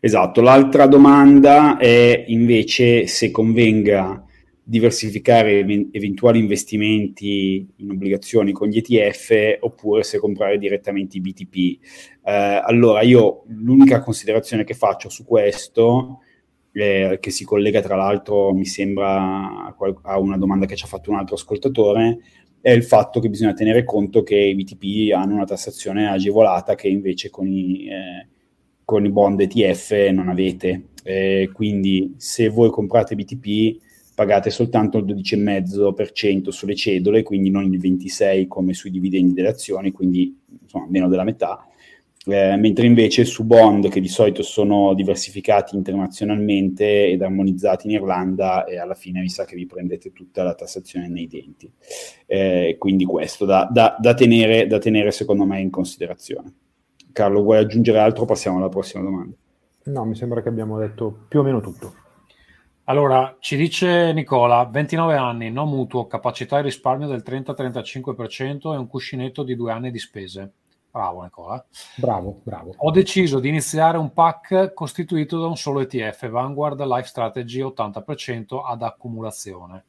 Esatto, 0.00 0.40
l'altra 0.40 0.86
domanda 0.86 1.78
è 1.78 2.24
invece 2.28 3.06
se 3.06 3.30
convenga 3.30 4.24
diversificare 4.66 5.58
eventuali 5.92 6.38
investimenti 6.38 7.66
in 7.76 7.90
obbligazioni 7.90 8.52
con 8.52 8.68
gli 8.68 8.78
ETF 8.78 9.58
oppure 9.60 10.02
se 10.02 10.18
comprare 10.18 10.56
direttamente 10.56 11.18
i 11.18 11.20
BTP. 11.20 11.54
Eh, 12.24 12.62
allora, 12.64 13.02
io 13.02 13.44
l'unica 13.48 14.00
considerazione 14.00 14.64
che 14.64 14.72
faccio 14.72 15.10
su 15.10 15.24
questo, 15.24 16.20
eh, 16.72 17.18
che 17.20 17.30
si 17.30 17.44
collega 17.44 17.82
tra 17.82 17.94
l'altro, 17.94 18.54
mi 18.54 18.64
sembra 18.64 19.74
a 20.02 20.18
una 20.18 20.38
domanda 20.38 20.64
che 20.64 20.76
ci 20.76 20.84
ha 20.84 20.88
fatto 20.88 21.10
un 21.10 21.18
altro 21.18 21.34
ascoltatore, 21.34 22.18
è 22.64 22.70
il 22.70 22.82
fatto 22.82 23.20
che 23.20 23.28
bisogna 23.28 23.52
tenere 23.52 23.84
conto 23.84 24.22
che 24.22 24.36
i 24.36 24.54
BTP 24.54 25.12
hanno 25.12 25.34
una 25.34 25.44
tassazione 25.44 26.08
agevolata 26.08 26.74
che 26.74 26.88
invece 26.88 27.28
con 27.28 27.46
i, 27.46 27.86
eh, 27.90 28.26
con 28.86 29.04
i 29.04 29.10
bond 29.10 29.38
ETF 29.38 29.90
non 30.10 30.30
avete. 30.30 30.86
Eh, 31.02 31.50
quindi 31.52 32.14
se 32.16 32.48
voi 32.48 32.70
comprate 32.70 33.16
BTP 33.16 33.82
pagate 34.14 34.48
soltanto 34.48 34.96
il 34.96 35.04
12,5% 35.04 36.48
sulle 36.48 36.74
cedole, 36.74 37.22
quindi 37.22 37.50
non 37.50 37.70
il 37.70 37.78
26% 37.78 38.46
come 38.48 38.72
sui 38.72 38.90
dividendi 38.90 39.34
delle 39.34 39.48
azioni, 39.48 39.92
quindi 39.92 40.34
insomma 40.62 40.86
meno 40.88 41.08
della 41.08 41.24
metà. 41.24 41.68
Eh, 42.26 42.56
mentre 42.56 42.86
invece 42.86 43.26
su 43.26 43.44
bond 43.44 43.90
che 43.90 44.00
di 44.00 44.08
solito 44.08 44.42
sono 44.42 44.94
diversificati 44.94 45.76
internazionalmente 45.76 47.08
ed 47.08 47.20
armonizzati 47.20 47.86
in 47.86 47.92
Irlanda 47.92 48.64
e 48.64 48.78
alla 48.78 48.94
fine 48.94 49.20
mi 49.20 49.28
sa 49.28 49.44
che 49.44 49.54
vi 49.54 49.66
prendete 49.66 50.10
tutta 50.12 50.42
la 50.42 50.54
tassazione 50.54 51.08
nei 51.08 51.26
denti. 51.26 51.70
Eh, 52.24 52.76
quindi 52.78 53.04
questo 53.04 53.44
da, 53.44 53.68
da, 53.70 53.96
da, 53.98 54.14
tenere, 54.14 54.66
da 54.66 54.78
tenere 54.78 55.10
secondo 55.10 55.44
me 55.44 55.60
in 55.60 55.70
considerazione. 55.70 56.52
Carlo, 57.12 57.42
vuoi 57.42 57.58
aggiungere 57.58 57.98
altro? 57.98 58.24
Passiamo 58.24 58.56
alla 58.56 58.70
prossima 58.70 59.02
domanda. 59.02 59.36
No, 59.84 60.04
mi 60.06 60.14
sembra 60.14 60.40
che 60.40 60.48
abbiamo 60.48 60.78
detto 60.78 61.26
più 61.28 61.40
o 61.40 61.42
meno 61.42 61.60
tutto. 61.60 61.94
Allora, 62.84 63.36
ci 63.38 63.56
dice 63.56 64.12
Nicola, 64.14 64.64
29 64.64 65.14
anni, 65.16 65.50
no 65.50 65.66
mutuo, 65.66 66.06
capacità 66.06 66.56
di 66.56 66.64
risparmio 66.64 67.06
del 67.06 67.22
30-35% 67.24 68.72
e 68.72 68.76
un 68.76 68.86
cuscinetto 68.86 69.42
di 69.42 69.54
due 69.56 69.72
anni 69.72 69.90
di 69.90 69.98
spese. 69.98 70.52
Bravo 70.94 71.22
Nicola. 71.22 71.66
Bravo, 71.96 72.40
bravo. 72.44 72.72
Ho 72.76 72.92
deciso 72.92 73.40
di 73.40 73.48
iniziare 73.48 73.98
un 73.98 74.12
pack 74.12 74.72
costituito 74.72 75.40
da 75.40 75.48
un 75.48 75.56
solo 75.56 75.80
ETF, 75.80 76.28
Vanguard 76.28 76.80
Life 76.84 77.08
Strategy 77.08 77.60
80% 77.60 78.60
ad 78.64 78.80
accumulazione. 78.80 79.86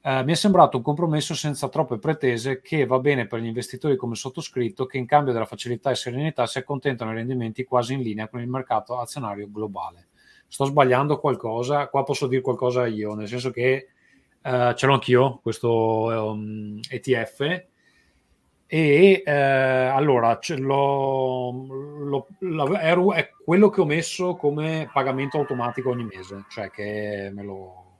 Eh, 0.00 0.24
mi 0.24 0.32
è 0.32 0.34
sembrato 0.34 0.76
un 0.76 0.82
compromesso 0.82 1.36
senza 1.36 1.68
troppe 1.68 1.98
pretese 1.98 2.60
che 2.60 2.84
va 2.84 2.98
bene 2.98 3.28
per 3.28 3.38
gli 3.38 3.46
investitori 3.46 3.94
come 3.94 4.16
sottoscritto 4.16 4.86
che 4.86 4.98
in 4.98 5.06
cambio 5.06 5.32
della 5.32 5.44
facilità 5.44 5.90
e 5.90 5.94
serenità 5.94 6.48
si 6.48 6.58
accontentano 6.58 7.12
di 7.12 7.18
rendimenti 7.18 7.62
quasi 7.62 7.92
in 7.92 8.02
linea 8.02 8.26
con 8.26 8.40
il 8.40 8.48
mercato 8.48 8.98
azionario 8.98 9.48
globale. 9.48 10.08
Sto 10.48 10.64
sbagliando 10.64 11.20
qualcosa? 11.20 11.86
Qua 11.86 12.02
posso 12.02 12.26
dire 12.26 12.42
qualcosa 12.42 12.88
io, 12.88 13.14
nel 13.14 13.28
senso 13.28 13.52
che 13.52 13.90
eh, 14.42 14.74
ce 14.74 14.86
l'ho 14.86 14.94
anch'io 14.94 15.38
questo 15.44 16.32
um, 16.32 16.80
ETF 16.90 17.66
e 18.70 19.22
eh, 19.24 19.32
allora 19.32 20.38
l'ho, 20.58 21.50
l'ho, 22.00 22.26
l'ho, 22.40 23.12
è 23.14 23.30
quello 23.42 23.70
che 23.70 23.80
ho 23.80 23.86
messo 23.86 24.36
come 24.36 24.90
pagamento 24.92 25.38
automatico 25.38 25.88
ogni 25.88 26.04
mese, 26.04 26.44
cioè 26.50 26.68
che 26.68 27.30
me 27.32 27.42
lo, 27.42 27.96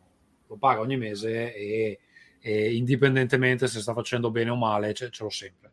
lo 0.46 0.56
paga 0.58 0.80
ogni 0.80 0.98
mese 0.98 1.54
e, 1.54 2.00
e, 2.38 2.74
indipendentemente 2.74 3.66
se 3.66 3.80
sta 3.80 3.94
facendo 3.94 4.30
bene 4.30 4.50
o 4.50 4.56
male, 4.56 4.92
ce, 4.92 5.08
ce 5.08 5.22
l'ho 5.22 5.30
sempre. 5.30 5.72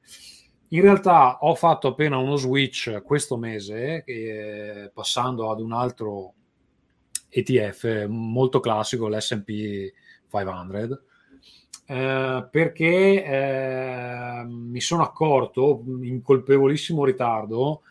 In 0.70 0.80
realtà 0.80 1.40
ho 1.42 1.56
fatto 1.56 1.90
appena 1.90 2.16
uno 2.16 2.38
switch 2.38 3.02
questo 3.04 3.36
mese, 3.36 4.02
eh, 4.06 4.92
passando 4.94 5.52
ad 5.52 5.60
un 5.60 5.74
altro 5.74 6.36
ETF 7.28 8.06
molto 8.08 8.62
classico, 8.62 9.10
l'SP 9.10 9.92
500 10.30 11.04
eh, 11.88 12.48
perché 12.50 13.24
eh, 13.24 14.44
mi 14.46 14.82
sono 14.82 15.04
accorto 15.04 15.84
in 16.02 16.22
colpevolissimo 16.24 17.06
ritardo 17.06 17.82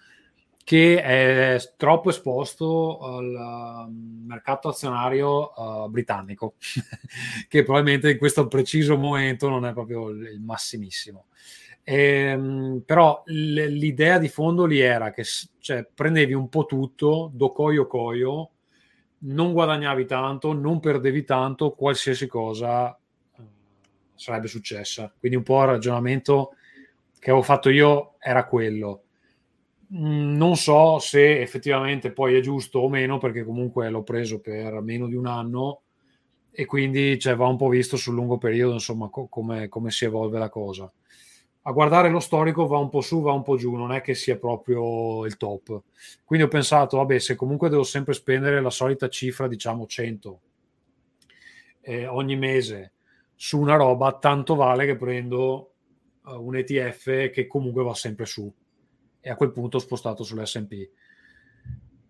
che 0.65 1.01
è 1.03 1.59
troppo 1.77 2.09
esposto 2.09 2.99
al 3.01 3.87
um, 3.87 4.25
mercato 4.27 4.69
azionario 4.69 5.53
uh, 5.55 5.89
britannico, 5.91 6.55
che 7.49 7.63
probabilmente 7.63 8.13
in 8.13 8.19
questo 8.19 8.49
preciso 8.49 8.97
momento 8.97 9.51
non 9.51 9.67
è 9.67 9.75
proprio 9.75 10.09
il 10.09 10.41
massimissimo. 10.41 11.27
Ehm, 11.85 12.83
però 12.87 13.23
l'idea 13.27 14.19
di 14.19 14.29
fondo 14.29 14.65
lì 14.65 14.81
era 14.81 15.11
che 15.11 15.25
cioè, 15.59 15.87
prendevi 15.95 16.33
un 16.33 16.49
po' 16.49 16.65
tutto, 16.65 17.31
do 17.35 17.53
coio 17.53 17.87
coio, 17.87 18.51
non 19.19 19.53
guadagnavi 19.53 20.07
tanto, 20.07 20.55
non 20.55 20.81
perdevi 20.81 21.25
tanto, 21.25 21.73
qualsiasi 21.73 22.27
cosa 22.27 22.99
sarebbe 24.15 24.49
successa. 24.49 25.13
Quindi 25.19 25.37
un 25.37 25.45
po' 25.45 25.61
il 25.63 25.69
ragionamento 25.69 26.57
che 27.19 27.31
avevo 27.31 27.45
fatto 27.45 27.71
io 27.71 28.15
era 28.19 28.47
quello. 28.47 29.03
Mm, 29.95 30.37
non 30.37 30.57
so 30.57 30.99
se 30.99 31.41
effettivamente 31.41 32.13
poi 32.13 32.37
è 32.37 32.41
giusto 32.41 32.81
o 32.81 32.89
meno, 32.89 33.19
perché 33.19 33.45
comunque 33.45 33.89
l'ho 33.91 34.03
preso 34.03 34.41
per 34.41 34.81
meno 34.81 35.07
di 35.07 35.15
un 35.15 35.27
anno 35.27 35.83
e 36.51 36.67
quindi 36.67 37.19
cioè, 37.19 37.35
va 37.35 37.47
un 37.47 37.57
po' 37.57 37.69
visto 37.69 37.97
sul 37.97 38.15
lungo 38.15 38.39
periodo, 38.39 38.75
insomma, 38.75 39.09
co- 39.09 39.27
come, 39.29 39.69
come 39.69 39.91
si 39.91 40.05
evolve 40.05 40.39
la 40.39 40.49
cosa. 40.49 40.91
A 41.67 41.73
guardare 41.73 42.11
lo 42.11 42.21
storico 42.21 42.67
va 42.67 42.79
un 42.79 42.91
po' 42.91 43.01
su, 43.01 43.23
va 43.23 43.33
un 43.33 43.43
po' 43.43 43.57
giù, 43.57 43.75
non 43.75 43.93
è 43.93 44.01
che 44.03 44.15
sia 44.15 44.37
proprio 44.37 45.25
il 45.25 45.37
top. 45.37 45.83
Quindi 46.25 46.45
ho 46.45 46.49
pensato, 46.49 46.99
vabbè, 46.99 47.19
se 47.19 47.35
comunque 47.37 47.71
devo 47.71 47.85
sempre 47.85 48.13
spendere 48.13 48.61
la 48.61 48.71
solita 48.71 49.09
cifra, 49.09 49.49
diciamo 49.49 49.87
100 49.87 50.41
eh, 51.85 52.07
ogni 52.07 52.37
mese 52.37 52.94
su 53.45 53.61
una 53.61 53.77
roba, 53.77 54.17
tanto 54.19 54.55
vale 54.55 54.87
che 54.87 54.97
prendo 54.97 55.75
uh, 56.25 56.43
un 56.43 56.57
ETF 56.57 57.29
che 57.29 57.47
comunque 57.47 57.83
va 57.83 57.93
sempre 57.93 58.25
su. 58.25 58.51
E 59.21 59.29
a 59.29 59.37
quel 59.37 59.53
punto 59.53 59.77
ho 59.77 59.81
spostato 59.81 60.23
sull'SP. 60.23 60.73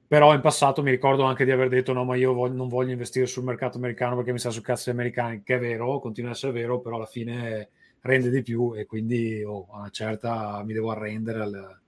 Però 0.06 0.32
in 0.32 0.40
passato 0.40 0.80
mi 0.80 0.92
ricordo 0.92 1.24
anche 1.24 1.44
di 1.44 1.50
aver 1.50 1.68
detto: 1.68 1.92
no, 1.92 2.04
ma 2.04 2.14
io 2.14 2.34
voglio, 2.34 2.54
non 2.54 2.68
voglio 2.68 2.92
investire 2.92 3.26
sul 3.26 3.42
mercato 3.42 3.78
americano 3.78 4.14
perché 4.14 4.30
mi 4.30 4.38
sta 4.38 4.50
su 4.50 4.60
cazzo 4.60 4.92
americani, 4.92 5.42
che 5.42 5.56
è 5.56 5.58
vero, 5.58 5.98
continua 5.98 6.30
a 6.30 6.34
essere 6.34 6.52
vero, 6.52 6.78
però 6.78 6.96
alla 6.96 7.06
fine 7.06 7.70
rende 8.02 8.30
di 8.30 8.42
più 8.42 8.72
e 8.76 8.86
quindi 8.86 9.42
oh, 9.42 9.66
a 9.72 9.78
una 9.78 9.90
certa 9.90 10.62
mi 10.64 10.72
devo 10.72 10.92
arrendere 10.92 11.42
al, 11.42 11.80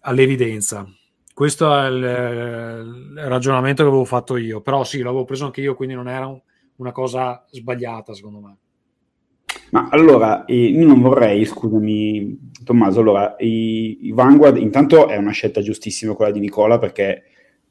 all'evidenza. 0.00 0.86
Questo 1.32 1.74
è 1.74 1.86
il, 1.86 2.02
il, 3.14 3.28
ragionamento 3.28 3.82
che 3.82 3.88
avevo 3.88 4.04
fatto 4.04 4.36
io, 4.36 4.60
però 4.60 4.84
sì, 4.84 5.00
l'avevo 5.00 5.24
preso 5.24 5.46
anche 5.46 5.62
io, 5.62 5.74
quindi 5.74 5.94
non 5.94 6.08
era 6.08 6.26
un, 6.26 6.38
una 6.76 6.92
cosa 6.92 7.44
sbagliata, 7.50 8.14
secondo 8.14 8.40
me. 8.40 8.56
Ma 9.70 9.88
allora, 9.90 10.44
io 10.48 10.86
non 10.86 11.00
vorrei, 11.00 11.44
scusami 11.44 12.52
Tommaso, 12.64 13.00
allora, 13.00 13.36
i, 13.38 14.06
i, 14.06 14.12
Vanguard, 14.12 14.56
intanto 14.56 15.08
è 15.08 15.16
una 15.16 15.32
scelta 15.32 15.60
giustissima 15.60 16.14
quella 16.14 16.30
di 16.30 16.40
Nicola 16.40 16.78
perché 16.78 17.22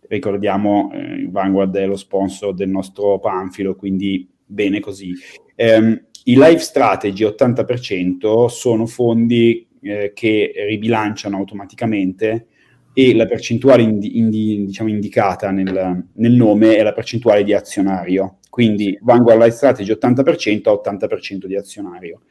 ricordiamo, 0.08 0.92
eh, 0.94 1.28
Vanguard 1.30 1.76
è 1.76 1.86
lo 1.86 1.96
sponsor 1.96 2.54
del 2.54 2.70
nostro 2.70 3.20
Panfilo, 3.20 3.76
quindi 3.76 4.28
bene 4.46 4.80
così. 4.80 5.14
Eh, 5.56 6.04
I 6.24 6.36
Life 6.36 6.60
Strategy 6.60 7.24
80% 7.24 8.48
sono 8.48 8.86
fondi 8.86 9.68
eh, 9.82 10.12
che 10.14 10.54
ribilanciano 10.68 11.38
automaticamente 11.38 12.48
e 12.94 13.14
la 13.14 13.26
percentuale 13.26 13.84
indi, 13.84 14.18
indi, 14.18 14.66
diciamo 14.66 14.90
indicata 14.90 15.52
nel, 15.52 16.08
nel, 16.14 16.32
nome 16.32 16.78
è 16.78 16.84
la 16.84 16.94
percentuale 16.94 17.44
di 17.44 17.54
azionario. 17.54 18.38
Quindi 18.56 18.98
Vanguard 19.02 19.42
Life 19.42 19.58
Strategy 19.58 19.92
80% 19.92 20.70
a 20.70 21.08
80% 21.08 21.46
di 21.46 21.58
azionario. 21.58 22.22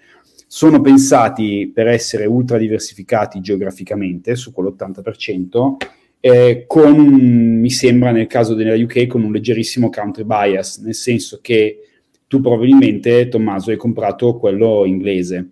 Sono 0.47 0.81
pensati 0.81 1.71
per 1.71 1.87
essere 1.87 2.25
ultra 2.25 2.57
diversificati 2.57 3.43
geograficamente 3.43 4.35
su 4.35 4.51
quell'80%, 4.51 5.77
eh, 6.21 6.65
con, 6.67 6.97
mi 6.97 7.69
sembra 7.69 8.11
nel 8.11 8.27
caso 8.27 8.55
della 8.55 8.75
UK, 8.75 9.07
con 9.07 9.23
un 9.23 9.33
leggerissimo 9.33 9.91
country 9.91 10.25
bias, 10.25 10.79
nel 10.79 10.95
senso 10.95 11.41
che 11.43 11.81
tu 12.27 12.41
probabilmente, 12.41 13.29
Tommaso, 13.29 13.71
hai 13.71 13.77
comprato 13.77 14.39
quello 14.39 14.87
inglese. 14.87 15.51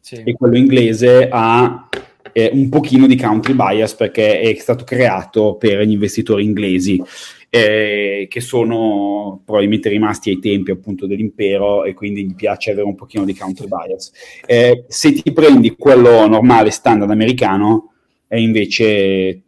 Sì. 0.00 0.16
E 0.22 0.34
quello 0.34 0.58
inglese 0.58 1.28
ha 1.30 1.88
eh, 2.32 2.50
un 2.52 2.68
pochino 2.68 3.06
di 3.06 3.16
country 3.16 3.54
bias 3.54 3.94
perché 3.94 4.38
è 4.38 4.54
stato 4.56 4.84
creato 4.84 5.54
per 5.54 5.80
gli 5.80 5.92
investitori 5.92 6.44
inglesi 6.44 7.02
eh, 7.50 8.28
che 8.30 8.40
sono 8.40 9.42
probabilmente 9.44 9.88
rimasti 9.88 10.30
ai 10.30 10.38
tempi 10.38 10.70
appunto 10.70 11.06
dell'impero 11.06 11.84
e 11.84 11.94
quindi 11.94 12.24
gli 12.24 12.34
piace 12.34 12.70
avere 12.70 12.86
un 12.86 12.94
pochino 12.94 13.24
di 13.24 13.34
counter 13.34 13.66
bias. 13.66 14.12
Eh, 14.46 14.84
se 14.86 15.12
ti 15.12 15.32
prendi 15.32 15.74
quello 15.76 16.26
normale, 16.28 16.70
standard 16.70 17.10
americano, 17.10 17.92
è 18.28 18.36
invece 18.36 19.42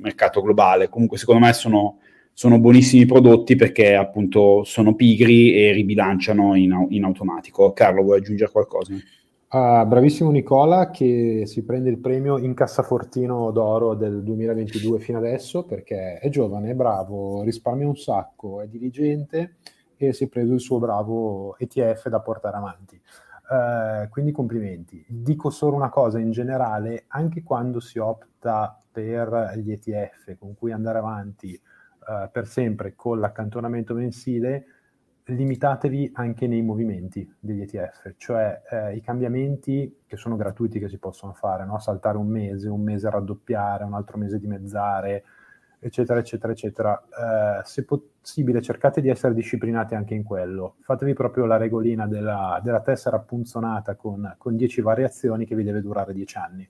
mercato 0.00 0.40
globale. 0.40 0.88
Comunque 0.88 1.18
secondo 1.18 1.44
me 1.44 1.52
sono, 1.52 1.98
sono, 2.32 2.60
buonissimi 2.60 3.04
prodotti 3.04 3.56
perché 3.56 3.96
appunto 3.96 4.62
sono 4.62 4.94
pigri 4.94 5.54
e 5.54 5.72
ribilanciano 5.72 6.54
in, 6.54 6.86
in 6.90 7.02
automatico. 7.02 7.72
Carlo, 7.72 8.02
vuoi 8.02 8.18
aggiungere 8.18 8.52
qualcosa? 8.52 8.94
Uh, 9.50 9.86
bravissimo 9.86 10.30
Nicola 10.30 10.90
che 10.90 11.44
si 11.46 11.64
prende 11.64 11.88
il 11.88 12.00
premio 12.00 12.36
in 12.36 12.52
cassafortino 12.52 13.50
d'oro 13.50 13.94
del 13.94 14.22
2022 14.22 14.98
fino 14.98 15.16
adesso 15.16 15.64
perché 15.64 16.18
è 16.18 16.28
giovane, 16.28 16.72
è 16.72 16.74
bravo, 16.74 17.42
risparmia 17.44 17.86
un 17.86 17.96
sacco, 17.96 18.60
è 18.60 18.66
diligente 18.66 19.54
e 19.96 20.12
si 20.12 20.24
è 20.24 20.28
preso 20.28 20.52
il 20.52 20.60
suo 20.60 20.78
bravo 20.78 21.56
ETF 21.56 22.10
da 22.10 22.20
portare 22.20 22.58
avanti. 22.58 23.00
Uh, 23.48 24.06
quindi 24.10 24.32
complimenti. 24.32 25.02
Dico 25.08 25.48
solo 25.48 25.76
una 25.76 25.88
cosa 25.88 26.18
in 26.18 26.30
generale, 26.30 27.04
anche 27.08 27.42
quando 27.42 27.80
si 27.80 27.98
opta 27.98 28.78
per 28.92 29.54
gli 29.56 29.72
ETF 29.72 30.36
con 30.38 30.56
cui 30.56 30.72
andare 30.72 30.98
avanti 30.98 31.58
uh, 32.00 32.30
per 32.30 32.46
sempre 32.46 32.92
con 32.94 33.18
l'accantonamento 33.18 33.94
mensile, 33.94 34.66
limitatevi 35.34 36.12
anche 36.14 36.46
nei 36.46 36.62
movimenti 36.62 37.30
degli 37.38 37.60
ETF, 37.60 38.14
cioè 38.16 38.62
eh, 38.70 38.96
i 38.96 39.00
cambiamenti 39.02 40.02
che 40.06 40.16
sono 40.16 40.36
gratuiti 40.36 40.78
che 40.78 40.88
si 40.88 40.98
possono 40.98 41.34
fare, 41.34 41.66
no? 41.66 41.78
saltare 41.78 42.16
un 42.16 42.28
mese, 42.28 42.68
un 42.68 42.82
mese 42.82 43.10
raddoppiare, 43.10 43.84
un 43.84 43.92
altro 43.92 44.16
mese 44.16 44.38
dimezzare, 44.38 45.24
eccetera, 45.78 46.20
eccetera, 46.20 46.52
eccetera. 46.52 47.02
Eh, 47.02 47.64
se 47.64 47.84
possibile 47.84 48.62
cercate 48.62 49.02
di 49.02 49.10
essere 49.10 49.34
disciplinati 49.34 49.94
anche 49.94 50.14
in 50.14 50.22
quello, 50.22 50.76
fatevi 50.80 51.12
proprio 51.12 51.44
la 51.44 51.58
regolina 51.58 52.06
della, 52.06 52.58
della 52.62 52.80
tessera 52.80 53.18
punzonata 53.18 53.96
con, 53.96 54.34
con 54.38 54.56
10 54.56 54.80
variazioni 54.80 55.44
che 55.44 55.54
vi 55.54 55.64
deve 55.64 55.82
durare 55.82 56.14
10 56.14 56.38
anni. 56.38 56.68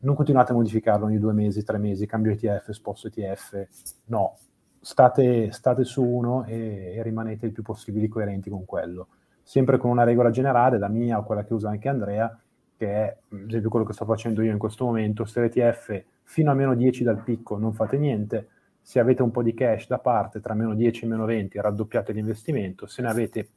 Non 0.00 0.14
continuate 0.14 0.52
a 0.52 0.56
modificarlo 0.56 1.06
ogni 1.06 1.18
due 1.18 1.32
mesi, 1.32 1.64
tre 1.64 1.78
mesi, 1.78 2.04
cambio 2.04 2.32
ETF, 2.32 2.70
sposto 2.72 3.08
ETF, 3.08 3.66
no, 4.06 4.36
state, 4.84 5.50
state 5.50 5.84
su 5.84 6.04
uno 6.04 6.44
e, 6.44 6.92
e, 6.94 7.02
rimanete 7.02 7.46
il 7.46 7.52
più 7.52 7.62
possibile 7.62 8.06
coerenti 8.06 8.50
con 8.50 8.66
quello. 8.66 9.08
Sempre 9.42 9.78
con 9.78 9.90
una 9.90 10.04
regola 10.04 10.30
generale, 10.30 10.78
la 10.78 10.88
mia 10.88 11.18
o 11.18 11.24
quella 11.24 11.42
che 11.42 11.54
usa 11.54 11.70
anche 11.70 11.88
Andrea, 11.88 12.38
che 12.76 12.86
è 12.86 13.16
ad 13.30 13.48
esempio 13.48 13.70
quello 13.70 13.86
che 13.86 13.94
sto 13.94 14.04
facendo 14.04 14.42
io 14.42 14.52
in 14.52 14.58
questo 14.58 14.84
momento, 14.84 15.24
se 15.24 15.40
l'ETF 15.40 16.02
fino 16.22 16.50
a 16.50 16.54
meno 16.54 16.74
10 16.74 17.02
dal 17.02 17.22
picco 17.22 17.56
non 17.56 17.72
fate 17.72 17.96
niente, 17.96 18.48
se 18.80 19.00
avete 19.00 19.22
un 19.22 19.30
po' 19.30 19.42
di 19.42 19.54
cash 19.54 19.86
da 19.88 19.98
parte 19.98 20.40
tra 20.40 20.52
meno 20.52 20.74
10 20.74 21.04
e 21.04 21.08
meno 21.08 21.24
20 21.24 21.60
raddoppiate 21.60 22.12
l'investimento, 22.12 22.86
se 22.86 23.00
ne 23.00 23.08
avete 23.08 23.48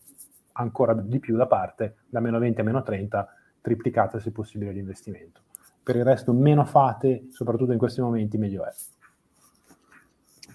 ancora 0.53 0.93
di 0.93 1.19
più 1.19 1.35
da 1.35 1.45
parte, 1.45 1.97
da 2.07 2.21
meno 2.21 2.39
20 2.39 2.61
a 2.61 2.63
meno 2.63 2.81
30 2.81 3.27
triplicate 3.59 4.21
se 4.21 4.31
possibile 4.31 4.71
l'investimento. 4.71 5.41
Per 5.83 5.95
il 5.95 6.05
resto 6.05 6.31
meno 6.31 6.63
fate, 6.63 7.27
soprattutto 7.31 7.73
in 7.73 7.77
questi 7.77 7.99
momenti 7.99 8.37
meglio 8.37 8.65
è. 8.65 8.71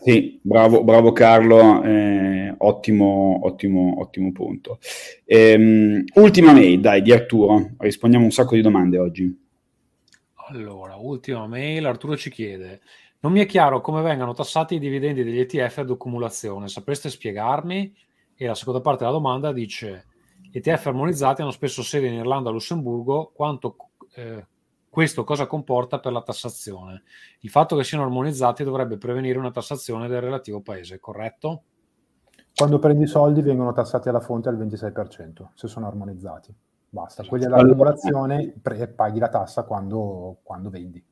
Sì, 0.04 0.40
bravo, 0.42 0.82
bravo 0.82 1.12
Carlo, 1.12 1.80
eh, 1.84 2.52
ottimo, 2.58 3.38
ottimo, 3.44 4.00
ottimo 4.00 4.32
punto. 4.32 4.80
Ehm, 5.24 6.04
ultima 6.14 6.52
mail, 6.52 6.80
dai, 6.80 7.02
di 7.02 7.12
Arturo, 7.12 7.70
rispondiamo 7.78 8.24
un 8.24 8.32
sacco 8.32 8.56
di 8.56 8.62
domande 8.62 8.98
oggi. 8.98 9.40
Allora, 10.48 10.96
ultima 10.96 11.46
mail, 11.46 11.86
Arturo 11.86 12.16
ci 12.16 12.30
chiede, 12.30 12.80
non 13.20 13.30
mi 13.30 13.40
è 13.40 13.46
chiaro 13.46 13.80
come 13.80 14.02
vengano 14.02 14.34
tassati 14.34 14.74
i 14.74 14.80
dividendi 14.80 15.22
degli 15.22 15.38
ETF 15.38 15.78
ad 15.78 15.90
accumulazione, 15.90 16.66
sapreste 16.66 17.08
spiegarmi? 17.08 17.94
E 18.34 18.46
la 18.46 18.56
seconda 18.56 18.80
parte 18.80 19.04
della 19.04 19.16
domanda 19.16 19.52
dice, 19.52 20.06
ETF 20.50 20.86
armonizzati 20.86 21.42
hanno 21.42 21.52
spesso 21.52 21.82
sede 21.84 22.08
in 22.08 22.14
Irlanda 22.14 22.50
e 22.50 22.52
Lussemburgo, 22.52 23.30
quanto... 23.32 23.76
Eh, 24.16 24.46
questo 24.92 25.24
cosa 25.24 25.46
comporta 25.46 26.00
per 26.00 26.12
la 26.12 26.20
tassazione? 26.20 27.04
Il 27.40 27.48
fatto 27.48 27.76
che 27.76 27.82
siano 27.82 28.04
armonizzati 28.04 28.62
dovrebbe 28.62 28.98
prevenire 28.98 29.38
una 29.38 29.50
tassazione 29.50 30.06
del 30.06 30.20
relativo 30.20 30.60
paese, 30.60 31.00
corretto? 31.00 31.62
Quando 32.54 32.78
prendi 32.78 33.04
i 33.04 33.06
soldi 33.06 33.40
vengono 33.40 33.72
tassati 33.72 34.10
alla 34.10 34.20
fonte 34.20 34.50
al 34.50 34.58
26%, 34.58 35.46
se 35.54 35.66
sono 35.66 35.86
armonizzati. 35.86 36.54
Basta, 36.90 37.24
quelli 37.24 37.46
all'accumulazione 37.46 38.52
pre- 38.60 38.86
paghi 38.88 39.18
la 39.18 39.30
tassa 39.30 39.62
quando, 39.62 40.40
quando 40.42 40.68
vendi. 40.68 41.02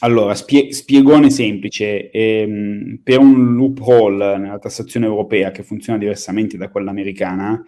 Allora, 0.00 0.34
spie- 0.34 0.72
spiegone 0.72 1.28
semplice. 1.28 2.10
Ehm, 2.10 3.00
per 3.04 3.18
un 3.18 3.54
loophole 3.54 4.38
nella 4.38 4.58
tassazione 4.58 5.04
europea 5.04 5.50
che 5.50 5.62
funziona 5.62 5.98
diversamente 5.98 6.56
da 6.56 6.70
quella 6.70 6.88
americana, 6.88 7.62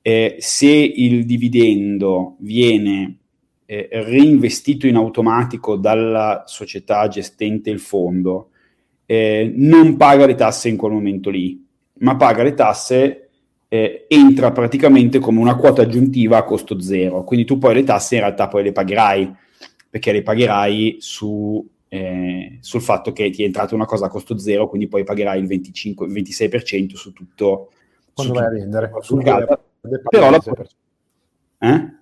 eh, 0.00 0.36
se 0.38 0.70
il 0.70 1.26
dividendo 1.26 2.36
viene 2.38 3.18
eh, 3.72 3.88
reinvestito 3.90 4.86
in 4.86 4.96
automatico 4.96 5.76
dalla 5.76 6.44
società 6.46 7.08
gestente 7.08 7.70
il 7.70 7.80
fondo, 7.80 8.50
eh, 9.06 9.50
non 9.54 9.96
paga 9.96 10.26
le 10.26 10.34
tasse 10.34 10.68
in 10.68 10.76
quel 10.76 10.92
momento 10.92 11.30
lì, 11.30 11.66
ma 12.00 12.16
paga 12.16 12.42
le 12.42 12.52
tasse, 12.52 13.30
eh, 13.68 14.04
entra 14.08 14.52
praticamente 14.52 15.20
come 15.20 15.38
una 15.40 15.56
quota 15.56 15.80
aggiuntiva 15.80 16.36
a 16.36 16.44
costo 16.44 16.80
zero. 16.80 17.24
Quindi 17.24 17.46
tu 17.46 17.56
poi 17.56 17.72
le 17.72 17.84
tasse 17.84 18.16
in 18.16 18.20
realtà 18.20 18.46
poi 18.48 18.62
le 18.62 18.72
pagherai, 18.72 19.34
perché 19.88 20.12
le 20.12 20.22
pagherai 20.22 20.96
su, 21.00 21.66
eh, 21.88 22.58
sul 22.60 22.82
fatto 22.82 23.12
che 23.12 23.30
ti 23.30 23.42
è 23.42 23.46
entrata 23.46 23.74
una 23.74 23.86
cosa 23.86 24.06
a 24.06 24.10
costo 24.10 24.36
zero, 24.36 24.68
quindi 24.68 24.86
poi 24.86 25.02
pagherai 25.02 25.40
il 25.40 25.46
25, 25.46 26.06
26% 26.08 26.92
su 26.94 27.14
tutto. 27.14 27.70
Quando 28.12 28.34
su 28.34 28.38
vai 28.38 28.48
tutto, 28.48 28.54
a 28.54 28.60
vendere. 28.60 28.92
Sul 29.00 29.22
Però 30.10 30.30
la... 30.30 30.42
Eh? 31.58 32.00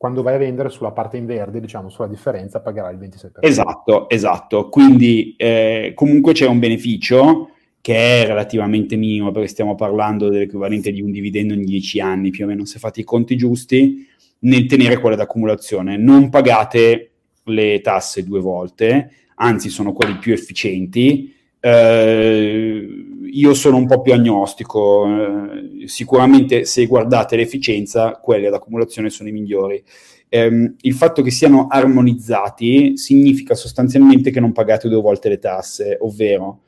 Quando 0.00 0.22
vai 0.22 0.36
a 0.36 0.38
vendere 0.38 0.70
sulla 0.70 0.92
parte 0.92 1.18
in 1.18 1.26
verde, 1.26 1.60
diciamo 1.60 1.90
sulla 1.90 2.08
differenza, 2.08 2.62
pagherai 2.62 2.94
il 2.94 3.00
26%. 3.00 3.40
Esatto, 3.40 4.08
esatto. 4.08 4.70
Quindi 4.70 5.34
eh, 5.36 5.92
comunque 5.94 6.32
c'è 6.32 6.46
un 6.46 6.58
beneficio 6.58 7.50
che 7.82 8.22
è 8.22 8.26
relativamente 8.26 8.96
minimo, 8.96 9.30
perché 9.30 9.48
stiamo 9.48 9.74
parlando 9.74 10.30
dell'equivalente 10.30 10.90
di 10.90 11.02
un 11.02 11.10
dividendo 11.10 11.52
in 11.52 11.66
10 11.66 12.00
anni, 12.00 12.30
più 12.30 12.46
o 12.46 12.48
meno, 12.48 12.64
se 12.64 12.78
fate 12.78 13.00
i 13.00 13.04
conti 13.04 13.36
giusti, 13.36 14.06
nel 14.38 14.64
tenere 14.64 14.98
quelle 14.98 15.16
d'accumulazione. 15.16 15.98
Non 15.98 16.30
pagate 16.30 17.10
le 17.44 17.82
tasse 17.82 18.24
due 18.24 18.40
volte, 18.40 19.10
anzi 19.34 19.68
sono 19.68 19.92
quelli 19.92 20.16
più 20.16 20.32
efficienti. 20.32 21.36
Eh, 21.60 22.88
io 23.32 23.54
sono 23.54 23.76
un 23.76 23.86
po' 23.86 24.00
più 24.00 24.12
agnostico, 24.12 25.06
eh, 25.06 25.86
sicuramente 25.88 26.64
se 26.64 26.86
guardate 26.86 27.36
l'efficienza, 27.36 28.12
quelli 28.12 28.46
ad 28.46 28.54
accumulazione 28.54 29.10
sono 29.10 29.28
i 29.28 29.32
migliori. 29.32 29.82
Eh, 30.28 30.74
il 30.80 30.94
fatto 30.94 31.22
che 31.22 31.30
siano 31.30 31.66
armonizzati 31.68 32.96
significa 32.96 33.54
sostanzialmente 33.54 34.30
che 34.30 34.40
non 34.40 34.52
pagate 34.52 34.88
due 34.88 35.00
volte 35.00 35.28
le 35.28 35.38
tasse, 35.38 35.98
ovvero 36.00 36.62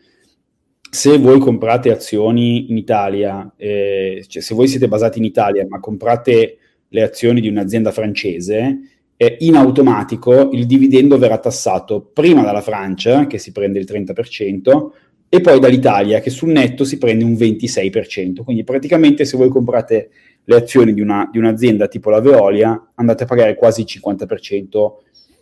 se 0.91 1.17
voi 1.17 1.39
comprate 1.39 1.91
azioni 1.91 2.71
in 2.71 2.77
Italia, 2.77 3.51
eh, 3.57 4.25
cioè 4.29 4.43
se 4.43 4.55
voi 4.55 4.69
siete 4.69 4.89
basati 4.89 5.19
in 5.19 5.25
Italia 5.25 5.65
ma 5.67 5.81
comprate 5.81 6.59
le 6.89 7.03
azioni 7.03 7.41
di 7.41 7.49
un'azienda 7.49 7.91
francese, 7.93 8.79
eh, 9.23 9.37
in 9.41 9.55
automatico 9.55 10.51
il 10.51 10.67
dividendo 10.67 11.17
verrà 11.17 11.39
tassato 11.39 12.01
prima 12.13 12.43
dalla 12.43 12.61
Francia, 12.61 13.29
che 13.29 13.39
si 13.39 13.53
prende 13.53 13.79
il 13.79 13.87
30%, 13.89 14.91
e 15.29 15.41
poi 15.41 15.61
dall'Italia 15.61 16.19
che 16.19 16.29
sul 16.29 16.51
netto 16.51 16.83
si 16.83 16.99
prende 16.99 17.23
un 17.23 17.35
26%. 17.35 18.43
Quindi 18.43 18.65
praticamente 18.65 19.25
se 19.25 19.37
voi 19.37 19.49
comprate 19.49 20.11
le 20.43 20.57
azioni 20.57 20.93
di, 20.93 21.01
una, 21.01 21.29
di 21.31 21.39
un'azienda 21.39 21.87
tipo 21.87 22.11
la 22.11 22.21
Veolia 22.21 22.91
andate 22.97 23.23
a 23.23 23.27
pagare 23.27 23.55
quasi 23.55 23.83
il 23.83 23.87
50% 23.89 24.93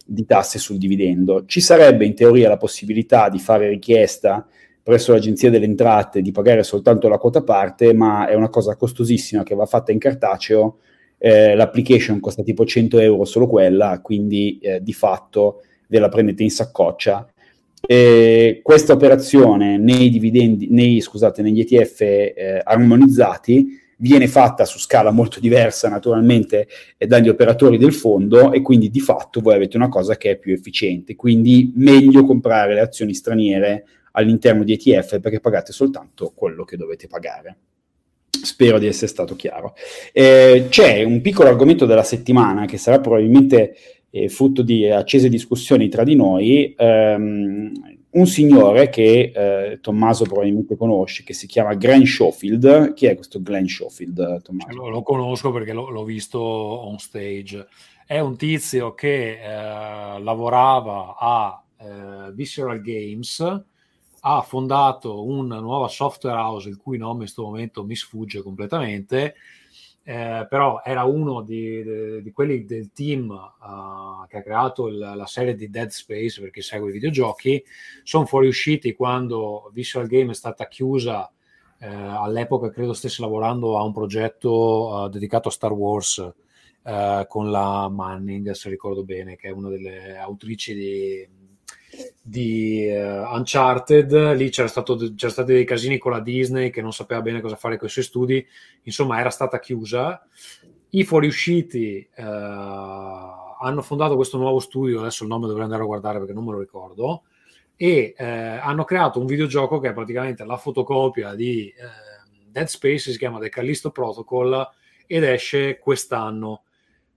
di 0.05 0.27
tasse 0.27 0.59
sul 0.59 0.77
dividendo. 0.77 1.47
Ci 1.47 1.63
sarebbe 1.63 2.05
in 2.05 2.15
teoria 2.15 2.51
la 2.51 2.59
possibilità 2.59 3.31
di 3.31 3.39
fare 3.39 3.67
richiesta 3.67 4.47
presso 4.83 5.13
l'Agenzia 5.13 5.49
delle 5.49 5.65
Entrate 5.65 6.21
di 6.21 6.33
pagare 6.33 6.65
soltanto 6.65 7.09
la 7.09 7.17
quota 7.17 7.43
parte, 7.43 7.95
ma 7.95 8.27
è 8.27 8.35
una 8.35 8.51
cosa 8.51 8.77
costosissima 8.77 9.43
che 9.43 9.55
va 9.55 9.65
fatta 9.65 9.91
in 9.91 9.99
cartaceo. 9.99 10.81
Eh, 11.23 11.55
l'application 11.55 12.19
costa 12.19 12.43
tipo 12.43 12.65
100 12.65 12.99
euro 12.99 13.25
solo 13.25 13.47
quella, 13.47 14.01
quindi 14.03 14.59
eh, 14.59 14.83
di 14.83 14.95
fatto 14.95 15.63
ve 15.87 15.99
la 15.99 16.09
prendete 16.09 16.43
in 16.43 16.51
saccoccia 16.51 17.31
eh, 17.87 18.61
questa 18.63 18.93
operazione 18.93 19.79
nei 19.79 20.11
dividendi, 20.11 20.69
nei, 20.71 21.01
scusate, 21.01 21.43
negli 21.43 21.61
ETF 21.61 22.01
eh, 22.03 22.61
armonizzati 22.63 23.79
viene 23.97 24.29
fatta 24.29 24.65
su 24.65 24.79
scala 24.79 25.11
molto 25.11 25.41
diversa 25.41 25.89
naturalmente 25.89 26.69
eh, 26.97 27.07
dagli 27.07 27.29
operatori 27.29 27.79
del 27.79 27.93
fondo 27.93 28.53
e 28.53 28.63
quindi 28.63 28.91
di 28.91 29.01
fatto 29.01 29.41
voi 29.41 29.55
avete 29.55 29.77
una 29.77 29.89
cosa 29.89 30.17
che 30.17 30.31
è 30.31 30.37
più 30.37 30.53
efficiente, 30.53 31.17
quindi 31.17 31.73
meglio 31.75 32.25
comprare 32.25 32.75
le 32.75 32.81
azioni 32.81 33.15
straniere 33.15 33.85
all'interno 34.13 34.63
di 34.63 34.75
ETF 34.75 35.21
perché 35.21 35.41
pagate 35.41 35.73
soltanto 35.73 36.33
quello 36.35 36.65
che 36.65 36.77
dovete 36.77 37.07
pagare. 37.07 37.57
Spero 38.31 38.79
di 38.79 38.87
essere 38.87 39.09
stato 39.09 39.37
chiaro. 39.37 39.75
Eh, 40.13 40.67
c'è 40.69 41.03
un 41.03 41.21
piccolo 41.21 41.49
argomento 41.49 41.87
della 41.87 42.03
settimana 42.03 42.65
che 42.67 42.79
sarà 42.79 43.01
probabilmente 43.01 43.75
eh, 44.11 44.29
frutto 44.29 44.63
di 44.63 44.89
accese 44.89 45.29
discussioni 45.29 45.89
tra 45.89 46.05
di 46.05 46.15
noi, 46.15 46.75
ehm, 46.77 47.73
un 48.13 48.27
signore 48.27 48.89
che 48.89 49.33
eh, 49.35 49.79
Tommaso 49.81 50.25
probabilmente 50.25 50.77
conosce, 50.77 51.23
che 51.23 51.33
si 51.33 51.47
chiama 51.47 51.75
Glenn 51.75 52.03
Schofield. 52.03 52.95
Chi 52.95 53.07
è 53.07 53.15
questo 53.15 53.41
Glenn 53.41 53.67
Schofield, 53.67 54.43
Tommaso? 54.43 54.77
Lo, 54.77 54.89
lo 54.89 55.03
conosco 55.03 55.53
perché 55.53 55.73
lo, 55.73 55.91
l'ho 55.91 56.05
visto 56.05 56.41
on 56.41 56.99
stage. 56.99 57.67
È 58.07 58.19
un 58.19 58.37
tizio 58.37 58.95
che 58.95 59.39
eh, 59.41 60.21
lavorava 60.21 61.15
a 61.17 61.63
eh, 61.79 62.33
Visceral 62.33 62.81
Games, 62.81 63.63
ha 64.21 64.43
fondato 64.43 65.25
una 65.25 65.61
nuova 65.61 65.89
software 65.89 66.37
house 66.37 66.69
il 66.69 66.77
cui 66.77 66.99
nome 66.99 67.13
in 67.13 67.19
questo 67.21 67.43
momento 67.43 67.85
mi 67.85 67.97
sfugge 67.97 68.43
completamente, 68.43 69.35
eh, 70.03 70.47
però 70.49 70.83
era 70.85 71.05
uno 71.05 71.43
di, 71.43 71.83
di, 71.83 72.23
di 72.23 72.31
quelli 72.33 72.65
del 72.65 72.91
team 72.93 73.31
uh, 73.31 74.27
che 74.27 74.39
ha 74.39 74.43
creato 74.43 74.89
il, 74.89 74.99
la 74.99 75.27
serie 75.27 75.55
di 75.55 75.71
Dead 75.71 75.89
Space 75.89 76.41
perché 76.41 76.63
segue 76.63 76.91
i 76.91 76.93
videogiochi, 76.93 77.63
sono 78.03 78.27
fuoriusciti 78.27 78.95
quando 78.95 79.71
Visual 79.73 80.07
Game 80.07 80.33
è 80.33 80.35
stata 80.35 80.67
chiusa, 80.69 81.31
eh, 81.79 81.87
all'epoca 81.87 82.71
credo 82.71 82.93
stesse 82.93 83.23
lavorando 83.23 83.79
a 83.79 83.85
un 83.85 83.93
progetto 83.93 85.05
uh, 85.05 85.09
dedicato 85.09 85.49
a 85.49 85.53
Star 85.53 85.73
Wars 85.73 86.17
uh, 86.19 87.27
con 87.27 87.51
la 87.51 87.89
Manning, 87.89 88.51
se 88.51 88.69
ricordo 88.69 89.05
bene, 89.05 89.37
che 89.37 89.49
è 89.49 89.53
una 89.53 89.71
delle 89.71 90.17
autrici 90.19 90.75
di 90.75 91.29
di 92.23 92.89
uh, 92.89 93.35
Uncharted, 93.35 94.35
lì 94.35 94.51
c'era 94.51 94.69
stato, 94.69 94.97
c'era 95.15 95.33
stati 95.33 95.53
dei 95.53 95.65
casini 95.65 95.99
con 95.99 96.13
la 96.13 96.21
Disney 96.21 96.71
che 96.71 96.83
non 96.83 96.93
sapeva 96.93 97.23
bene 97.23 97.41
cosa 97.41 97.57
fare 97.57 97.77
con 97.77 97.89
i 97.89 97.91
suoi 97.91 98.05
studi, 98.05 98.47
insomma 98.83 99.19
era 99.19 99.31
stata 99.31 99.59
chiusa. 99.59 100.25
I 100.91 101.05
fuoriusciti 101.05 102.09
uh, 102.17 102.23
hanno 102.23 103.83
fondato 103.83 104.17
questo 104.17 104.39
nuovo 104.39 104.61
studio, 104.61 105.01
adesso 105.01 105.25
il 105.25 105.29
nome 105.29 105.47
dovrei 105.47 105.65
andare 105.65 105.83
a 105.83 105.87
guardare 105.87 106.19
perché 106.19 106.33
non 106.33 106.45
me 106.45 106.53
lo 106.53 106.61
ricordo, 106.61 107.23
e 107.77 108.15
uh, 108.17 108.23
hanno 108.23 108.85
creato 108.85 109.19
un 109.19 109.27
videogioco 109.27 109.79
che 109.79 109.89
è 109.89 109.93
praticamente 109.93 110.45
la 110.45 110.57
fotocopia 110.57 111.35
di 111.35 111.73
Dead 112.51 112.67
Space, 112.67 113.13
si 113.13 113.19
chiama 113.19 113.39
The 113.39 113.49
Callisto 113.49 113.91
Protocol 113.91 114.69
ed 115.07 115.25
esce 115.25 115.79
quest'anno 115.79 116.63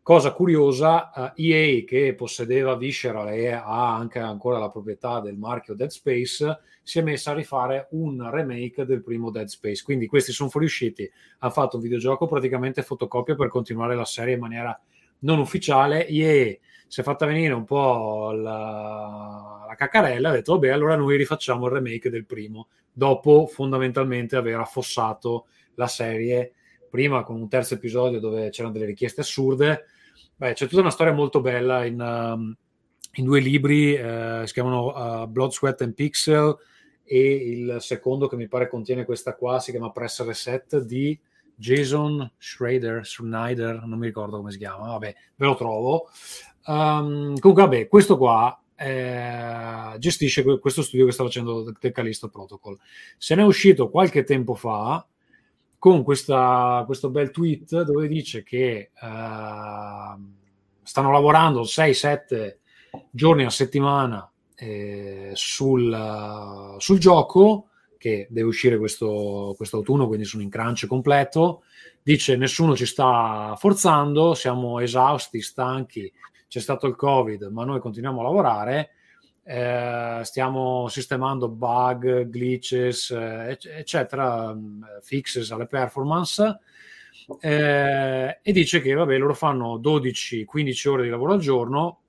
Cosa 0.03 0.33
curiosa, 0.33 1.11
uh, 1.15 1.41
eh, 1.41 1.77
EA 1.77 1.83
che 1.85 2.13
possedeva 2.13 2.75
Visceral 2.75 3.29
e 3.29 3.53
ha 3.53 3.95
anche 3.95 4.19
ancora 4.19 4.59
la 4.59 4.69
proprietà 4.69 5.21
del 5.21 5.37
marchio 5.37 5.75
Dead 5.75 5.91
Space, 5.91 6.59
si 6.83 6.99
è 6.99 7.01
messa 7.01 7.31
a 7.31 7.35
rifare 7.35 7.87
un 7.91 8.29
remake 8.29 8.83
del 8.83 9.01
primo 9.01 9.31
Dead 9.31 9.47
Space. 9.47 9.81
Quindi 9.81 10.07
questi 10.07 10.33
sono 10.33 10.49
fuoriusciti, 10.49 11.09
hanno 11.39 11.53
fatto 11.53 11.77
un 11.77 11.83
videogioco 11.83 12.27
praticamente 12.27 12.81
fotocopia 12.81 13.35
per 13.35 13.47
continuare 13.47 13.95
la 13.95 14.03
serie 14.03 14.33
in 14.33 14.41
maniera 14.41 14.77
non 15.19 15.39
ufficiale. 15.39 16.05
EA 16.05 16.53
si 16.85 16.99
è 16.99 17.03
fatta 17.03 17.25
venire 17.25 17.53
un 17.53 17.63
po' 17.63 18.31
la, 18.33 19.63
la 19.69 19.75
caccarella, 19.75 20.27
ha 20.27 20.33
detto 20.33 20.51
vabbè 20.51 20.67
allora 20.67 20.97
noi 20.97 21.15
rifacciamo 21.15 21.67
il 21.67 21.71
remake 21.71 22.09
del 22.09 22.25
primo, 22.25 22.67
dopo 22.91 23.47
fondamentalmente 23.47 24.35
aver 24.35 24.59
affossato 24.59 25.45
la 25.75 25.87
serie 25.87 26.55
prima 26.89 27.23
con 27.23 27.39
un 27.39 27.47
terzo 27.47 27.75
episodio 27.75 28.19
dove 28.19 28.49
c'erano 28.49 28.73
delle 28.73 28.85
richieste 28.85 29.21
assurde 29.21 29.85
Beh, 30.43 30.51
c'è 30.51 30.67
tutta 30.67 30.82
una 30.82 30.89
storia 30.89 31.13
molto 31.13 31.39
bella 31.39 31.86
in, 31.86 32.01
um, 32.01 32.53
in 33.13 33.23
due 33.23 33.39
libri, 33.39 33.93
uh, 33.93 34.43
si 34.43 34.51
chiamano 34.51 35.21
uh, 35.21 35.25
Blood, 35.25 35.51
Sweat 35.51 35.84
and 35.84 35.93
Pixel 35.93 36.58
e 37.06 37.34
il 37.34 37.77
secondo 37.79 38.27
che 38.27 38.36
mi 38.36 38.49
pare 38.49 38.67
contiene 38.67 39.06
questa 39.06 39.36
qua 39.36 39.62
si 39.62 39.71
chiama 39.71 39.91
Press 39.91 40.21
Reset 40.25 40.79
di 40.82 41.17
Jason 41.56 42.29
Schrader, 42.38 43.06
Schneider, 43.06 43.86
non 43.86 43.97
mi 43.97 44.08
ricordo 44.08 44.36
come 44.36 44.51
si 44.51 44.58
chiama, 44.58 44.88
vabbè, 44.88 45.15
ve 45.34 45.45
lo 45.45 45.56
trovo. 45.56 46.10
Um, 46.65 47.39
comunque, 47.39 47.63
vabbè, 47.63 47.88
questo 47.88 48.17
qua 48.17 48.62
eh, 48.75 49.95
gestisce 49.97 50.43
questo 50.60 50.82
studio 50.82 51.06
che 51.06 51.13
sta 51.13 51.23
facendo 51.23 51.71
The 51.71 51.93
Callisto 51.93 52.27
Protocol. 52.27 52.77
Se 53.17 53.34
ne 53.36 53.43
è 53.43 53.45
uscito 53.45 53.89
qualche 53.89 54.25
tempo 54.25 54.56
fa 54.56 55.08
con 55.84 56.02
questa, 56.02 56.84
questo 56.86 57.10
bel 57.10 57.30
tweet 57.30 57.82
dove 57.82 58.08
dice 58.08 58.41
che 58.41 58.91
uh, 59.02 60.17
stanno 60.82 61.12
lavorando 61.12 61.63
6-7 61.63 62.56
giorni 63.12 63.43
a 63.43 63.50
settimana 63.50 64.32
eh, 64.56 65.32
sul, 65.34 66.76
sul, 66.78 67.00
gioco 67.00 67.67
che 67.98 68.28
deve 68.30 68.48
uscire 68.48 68.78
questo 68.78 69.58
autunno, 69.72 70.08
quindi 70.08 70.24
sono 70.24 70.41
in 70.41 70.50
crunch 70.50 70.88
completo. 70.88 71.63
Dice 72.02 72.38
nessuno 72.38 72.78
ci 72.78 72.86
sta 72.86 73.54
forzando, 73.58 74.36
siamo 74.36 74.80
esausti, 74.80 75.41
stanchi, 75.41 76.10
c'è 76.48 76.62
stato 76.62 76.88
il 76.88 76.96
Covid, 76.96 77.50
ma 77.52 77.65
noi 77.65 77.82
continuiamo 77.82 78.22
a 78.22 78.24
lavorare 78.24 78.91
eh, 79.43 80.21
stiamo 80.23 80.88
sistemando 80.88 81.49
bug, 81.49 82.29
glitches, 82.29 83.12
eh, 83.12 83.58
eccetera, 83.77 84.53
mm, 84.53 84.84
fixes 85.01 85.51
alle 85.51 85.67
performance. 85.67 86.60
Eh, 87.39 88.39
e 88.41 88.51
dice 88.51 88.82
che 88.82 88.93
vabbè, 88.93 89.17
loro 89.17 89.34
fanno 89.34 89.77
12-15 89.77 90.89
ore 90.89 91.03
di 91.03 91.10
lavoro 91.10 91.34
al 91.34 91.39
giorno. 91.39 91.99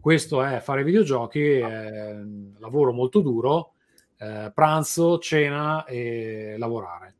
Questo 0.00 0.42
è 0.42 0.60
fare 0.60 0.82
videogiochi, 0.82 1.58
è 1.58 2.16
lavoro 2.58 2.92
molto 2.92 3.20
duro, 3.20 3.74
eh, 4.16 4.50
pranzo, 4.54 5.18
cena 5.18 5.84
e 5.84 6.54
lavorare. 6.56 7.14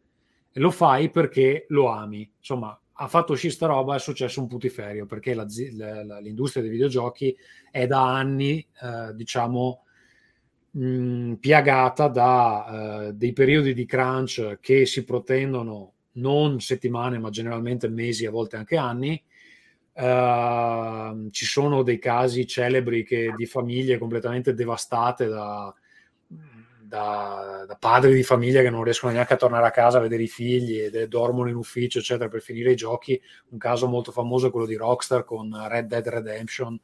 E 0.50 0.60
lo 0.60 0.70
fai 0.70 1.10
perché 1.10 1.66
lo 1.68 1.88
ami. 1.88 2.30
Insomma, 2.38 2.78
ha 3.02 3.08
fatto 3.08 3.32
uscire 3.32 3.52
sta 3.52 3.66
roba 3.66 3.96
è 3.96 3.98
successo 3.98 4.40
un 4.40 4.46
putiferio 4.46 5.06
perché 5.06 5.32
la, 5.32 5.46
la, 5.72 6.18
l'industria 6.20 6.62
dei 6.62 6.70
videogiochi 6.70 7.34
è 7.70 7.86
da 7.86 8.14
anni, 8.14 8.58
eh, 8.58 9.14
diciamo, 9.14 9.84
mh, 10.72 11.34
piagata 11.34 12.08
da 12.08 13.06
eh, 13.08 13.12
dei 13.14 13.32
periodi 13.32 13.72
di 13.72 13.86
crunch 13.86 14.58
che 14.60 14.84
si 14.84 15.04
protendono 15.04 15.92
non 16.12 16.60
settimane 16.60 17.18
ma 17.18 17.30
generalmente 17.30 17.88
mesi, 17.88 18.26
a 18.26 18.30
volte 18.30 18.56
anche 18.56 18.76
anni. 18.76 19.22
Uh, 19.92 21.28
ci 21.30 21.44
sono 21.44 21.82
dei 21.82 21.98
casi 21.98 22.46
celebri 22.46 23.04
che, 23.04 23.34
di 23.36 23.44
famiglie 23.44 23.98
completamente 23.98 24.54
devastate 24.54 25.26
da, 25.26 25.74
da, 26.90 27.64
da, 27.68 27.76
padri 27.76 28.12
di 28.12 28.24
famiglia 28.24 28.62
che 28.62 28.68
non 28.68 28.82
riescono 28.82 29.12
neanche 29.12 29.34
a 29.34 29.36
tornare 29.36 29.64
a 29.64 29.70
casa 29.70 29.98
a 29.98 30.00
vedere 30.00 30.24
i 30.24 30.28
figli 30.28 30.80
e 30.80 31.06
dormono 31.06 31.48
in 31.48 31.54
ufficio, 31.54 32.00
eccetera, 32.00 32.28
per 32.28 32.42
finire 32.42 32.72
i 32.72 32.76
giochi. 32.76 33.20
Un 33.50 33.58
caso 33.58 33.86
molto 33.86 34.10
famoso 34.10 34.48
è 34.48 34.50
quello 34.50 34.66
di 34.66 34.74
Rockstar 34.74 35.24
con 35.24 35.56
Red 35.68 35.86
Dead 35.86 36.08
Redemption 36.08 36.76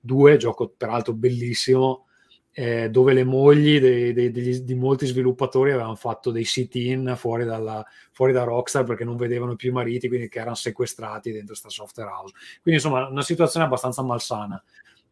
2, 0.00 0.36
gioco 0.38 0.72
peraltro 0.74 1.12
bellissimo, 1.12 2.06
eh, 2.50 2.88
dove 2.88 3.12
le 3.12 3.24
mogli 3.24 3.78
dei, 3.78 4.14
dei, 4.14 4.30
degli, 4.30 4.60
di 4.60 4.74
molti 4.74 5.04
sviluppatori 5.04 5.72
avevano 5.72 5.96
fatto 5.96 6.30
dei 6.30 6.44
sit-in 6.44 7.12
fuori, 7.18 7.44
dalla, 7.44 7.84
fuori, 8.10 8.32
da 8.32 8.44
Rockstar 8.44 8.84
perché 8.84 9.04
non 9.04 9.16
vedevano 9.16 9.54
più 9.54 9.68
i 9.68 9.72
mariti, 9.72 10.08
quindi 10.08 10.30
che 10.30 10.38
erano 10.38 10.54
sequestrati 10.54 11.30
dentro 11.30 11.48
questa 11.48 11.68
software 11.68 12.10
house. 12.10 12.34
Quindi 12.62 12.80
insomma 12.80 13.06
una 13.06 13.22
situazione 13.22 13.66
abbastanza 13.66 14.00
malsana. 14.00 14.62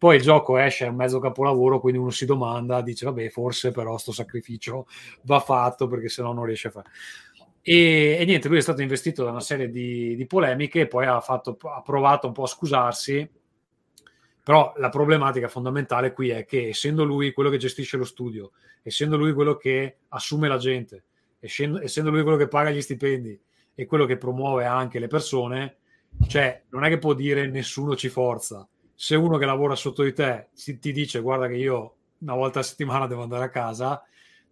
Poi 0.01 0.17
il 0.17 0.23
gioco 0.23 0.57
esce, 0.57 0.87
è 0.87 0.89
un 0.89 0.95
mezzo 0.95 1.19
capolavoro, 1.19 1.79
quindi 1.79 2.01
uno 2.01 2.09
si 2.09 2.25
domanda, 2.25 2.81
dice 2.81 3.05
vabbè, 3.05 3.29
forse 3.29 3.71
però 3.71 3.99
sto 3.99 4.13
sacrificio 4.13 4.87
va 5.25 5.41
fatto 5.41 5.89
perché 5.89 6.09
sennò 6.09 6.33
non 6.33 6.47
riesce 6.47 6.69
a 6.69 6.71
fare. 6.71 6.89
E, 7.61 8.17
e, 8.19 8.25
niente, 8.25 8.49
lui 8.49 8.57
è 8.57 8.63
stato 8.63 8.81
investito 8.81 9.25
da 9.25 9.31
una 9.31 9.41
serie 9.41 9.69
di, 9.69 10.17
di 10.17 10.25
polemiche 10.25 10.87
poi 10.87 11.05
ha, 11.05 11.21
fatto, 11.21 11.59
ha 11.65 11.83
provato 11.83 12.27
un 12.27 12.33
po' 12.33 12.45
a 12.45 12.47
scusarsi, 12.47 13.31
però 14.43 14.73
la 14.79 14.89
problematica 14.89 15.49
fondamentale 15.49 16.15
qui 16.15 16.31
è 16.31 16.47
che 16.47 16.69
essendo 16.69 17.05
lui 17.05 17.35
quello 17.35 17.51
che 17.51 17.59
gestisce 17.59 17.99
lo 17.99 18.05
studio, 18.05 18.53
essendo 18.83 19.19
lui 19.19 19.35
quello 19.35 19.57
che 19.57 19.99
assume 20.09 20.49
la 20.49 20.57
gente, 20.57 21.05
essendo 21.41 22.09
lui 22.09 22.23
quello 22.23 22.39
che 22.39 22.49
paga 22.49 22.71
gli 22.71 22.81
stipendi 22.81 23.39
e 23.75 23.85
quello 23.85 24.07
che 24.07 24.17
promuove 24.17 24.65
anche 24.65 24.99
le 24.99 25.09
persone, 25.09 25.77
cioè 26.27 26.63
non 26.71 26.85
è 26.85 26.89
che 26.89 26.97
può 26.97 27.13
dire 27.13 27.47
nessuno 27.49 27.95
ci 27.97 28.09
forza 28.09 28.67
se 29.03 29.17
uno 29.17 29.39
che 29.39 29.47
lavora 29.47 29.75
sotto 29.77 30.03
di 30.03 30.13
te 30.13 30.51
ti 30.79 30.93
dice 30.93 31.21
guarda 31.21 31.49
che 31.49 31.55
io 31.55 31.95
una 32.19 32.35
volta 32.35 32.59
a 32.59 32.63
settimana 32.63 33.07
devo 33.07 33.23
andare 33.23 33.45
a 33.45 33.49
casa, 33.49 34.05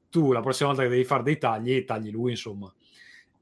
tu 0.09 0.33
la 0.33 0.41
prossima 0.41 0.71
volta 0.71 0.85
che 0.85 0.89
devi 0.89 1.05
fare 1.05 1.23
dei 1.23 1.37
tagli, 1.37 1.85
tagli 1.85 2.11
lui, 2.11 2.31
insomma. 2.31 2.73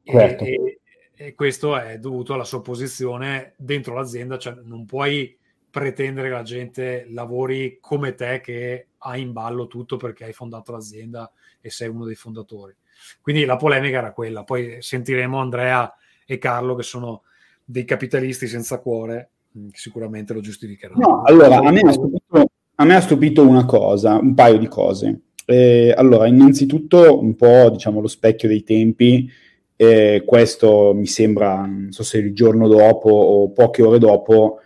Certo. 0.03 0.43
E, 0.43 0.81
e, 1.15 1.35
questo 1.37 1.79
è 1.79 1.99
dovuto 1.99 2.35
alla 2.35 2.43
sua 2.43 2.61
posizione 2.61 3.55
dentro 3.57 3.95
l'azienda, 3.95 4.37
cioè 4.37 4.57
non 4.65 4.85
puoi 4.85 5.39
pretendere 5.71 6.27
che 6.27 6.35
la 6.35 6.43
gente 6.43 7.07
lavori 7.11 7.79
come 7.81 8.17
te 8.17 8.41
che 8.41 8.89
hai 8.99 9.21
in 9.21 9.33
ballo 9.33 9.69
tutto 9.69 9.97
perché 9.97 10.25
hai 10.25 10.33
fondato 10.33 10.73
l'azienda 10.73 11.31
e 11.61 11.71
sei 11.71 11.87
uno 11.87 12.05
dei 12.05 12.17
fondatori. 12.17 12.75
Quindi 13.21 13.45
la 13.45 13.55
polemica 13.55 13.99
era 13.99 14.13
quella, 14.13 14.43
poi 14.43 14.83
sentiremo 14.83 15.39
Andrea 15.39 15.95
e 16.27 16.39
Carlo 16.39 16.75
che 16.75 16.83
sono 16.83 17.23
dei 17.65 17.85
capitalisti 17.85 18.49
senza 18.49 18.81
cuore 18.81 19.31
sicuramente 19.73 20.33
lo 20.33 20.41
giustificheranno. 20.41 21.01
No, 21.01 21.23
allora, 21.25 21.59
a 21.59 21.71
me, 21.71 21.93
stupito, 21.93 22.51
a 22.75 22.85
me, 22.85 22.95
ha 22.95 23.01
stupito, 23.01 23.47
una 23.47 23.65
cosa, 23.65 24.19
un 24.19 24.35
paio 24.35 24.59
di 24.59 24.69
cose. 24.69 25.21
Eh, 25.45 25.95
allora, 25.97 26.27
innanzitutto 26.27 27.21
un 27.21 27.35
po', 27.37 27.71
diciamo, 27.71 28.01
lo 28.01 28.09
specchio 28.09 28.49
dei 28.49 28.63
tempi, 28.63 29.31
eh, 29.77 30.23
questo 30.25 30.93
mi 30.95 31.07
sembra, 31.07 31.67
non 31.67 31.93
so 31.93 32.03
se 32.03 32.19
il 32.19 32.35
giorno 32.35 32.67
dopo 32.67 33.11
o 33.11 33.51
poche 33.51 33.83
ore 33.83 33.99
dopo, 33.99 34.61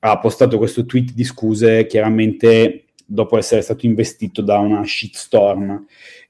ha 0.00 0.18
postato 0.18 0.58
questo 0.58 0.84
tweet 0.84 1.12
di 1.12 1.24
scuse, 1.24 1.86
chiaramente 1.86 2.86
dopo 3.04 3.38
essere 3.38 3.62
stato 3.62 3.86
investito 3.86 4.42
da 4.42 4.58
una 4.58 4.84
shitstorm. 4.84 5.84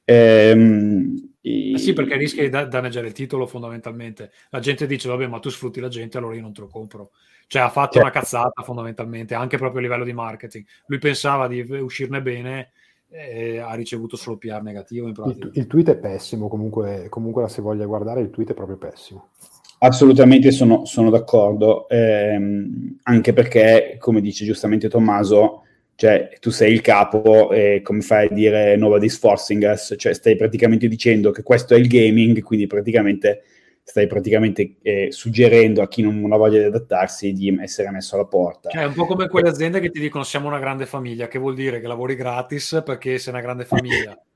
Ehm, 0.05 1.31
eh 1.41 1.79
sì, 1.79 1.93
perché 1.93 2.17
rischi 2.17 2.41
di 2.41 2.49
danneggiare 2.49 3.07
il 3.07 3.13
titolo 3.13 3.47
fondamentalmente. 3.47 4.33
La 4.51 4.59
gente 4.59 4.87
dice, 4.87 5.09
vabbè, 5.09 5.27
ma 5.29 5.39
tu 5.39 5.49
sfrutti 5.49 5.81
la 5.81 5.89
gente, 5.89 6.19
allora 6.19 6.35
io 6.35 6.41
non 6.41 6.53
te 6.53 6.61
lo 6.61 6.67
compro. 6.67 7.13
Cioè 7.49 7.63
ha 7.63 7.69
fatto 7.71 7.93
certo. 7.95 8.09
una 8.09 8.11
cazzata 8.11 8.63
fondamentalmente, 8.63 9.35
anche 9.35 9.57
proprio 9.57 9.79
a 9.81 9.83
livello 9.83 10.05
di 10.05 10.13
marketing. 10.13 10.65
Lui 10.87 10.99
pensava 10.99 11.47
di 11.47 11.61
uscirne 11.61 12.21
bene 12.21 12.71
e 13.09 13.59
ha 13.59 13.75
ricevuto 13.75 14.17
solo 14.17 14.37
PR 14.37 14.63
negativo. 14.63 15.09
Il, 15.09 15.51
il 15.55 15.67
tweet 15.67 15.91
è 15.91 15.97
pessimo, 15.97 16.49
comunque, 16.49 17.07
comunque 17.09 17.49
se 17.49 17.63
voglia 17.63 17.87
guardare 17.87 18.21
il 18.21 18.31
tweet 18.31 18.51
è 18.51 18.55
proprio 18.55 18.77
pessimo. 18.77 19.31
Assolutamente 19.79 20.51
sono, 20.53 20.87
sono 20.87 21.11
d'accordo, 21.11 21.89
ehm, 21.89 22.99
anche 23.03 23.33
perché, 23.33 23.97
come 23.99 24.21
dice 24.21 24.45
giustamente 24.45 24.89
Tommaso, 24.89 25.63
cioè 25.97 26.31
tu 26.41 26.51
sei 26.51 26.73
il 26.73 26.81
capo 26.81 27.51
e 27.53 27.81
come 27.83 28.01
fai 28.01 28.27
a 28.27 28.35
dire 28.35 28.77
nobody's 28.77 29.19
forcing 29.19 29.63
us, 29.71 29.95
cioè 29.97 30.15
stai 30.15 30.37
praticamente 30.37 30.89
dicendo 30.89 31.31
che 31.31 31.43
questo 31.43 31.75
è 31.75 31.79
il 31.79 31.89
gaming, 31.89 32.43
quindi 32.43 32.67
praticamente 32.67 33.43
stai 33.89 34.09
praticamente 34.09 34.79
eh, 34.83 35.13
suggerendo 35.13 35.81
a 35.81 35.87
chi 35.87 36.03
non 36.03 36.33
ha 36.33 36.37
voglia 36.37 36.59
di 36.59 36.65
adattarsi 36.65 37.33
di 37.33 37.57
essere 37.61 37.89
messo 37.93 38.17
alla 38.17 38.25
porta. 38.25 38.69
Cioè, 38.69 38.83
è 38.83 38.87
un 38.87 38.95
po' 38.95 39.07
come 39.07 39.29
quelle 39.29 39.49
aziende 39.49 39.79
che 39.79 39.91
ti 39.91 40.01
dicono 40.01 40.25
siamo 40.25 40.49
una 40.49 40.59
grande 40.59 40.87
famiglia, 40.87 41.29
che 41.29 41.39
vuol 41.39 41.55
dire 41.55 41.81
che 41.81 41.87
lavori 41.87 42.17
gratis 42.17 42.83
perché 42.85 43.17
sei 43.19 43.33
una 43.33 43.43
grande 43.43 43.65
famiglia. 43.65 44.21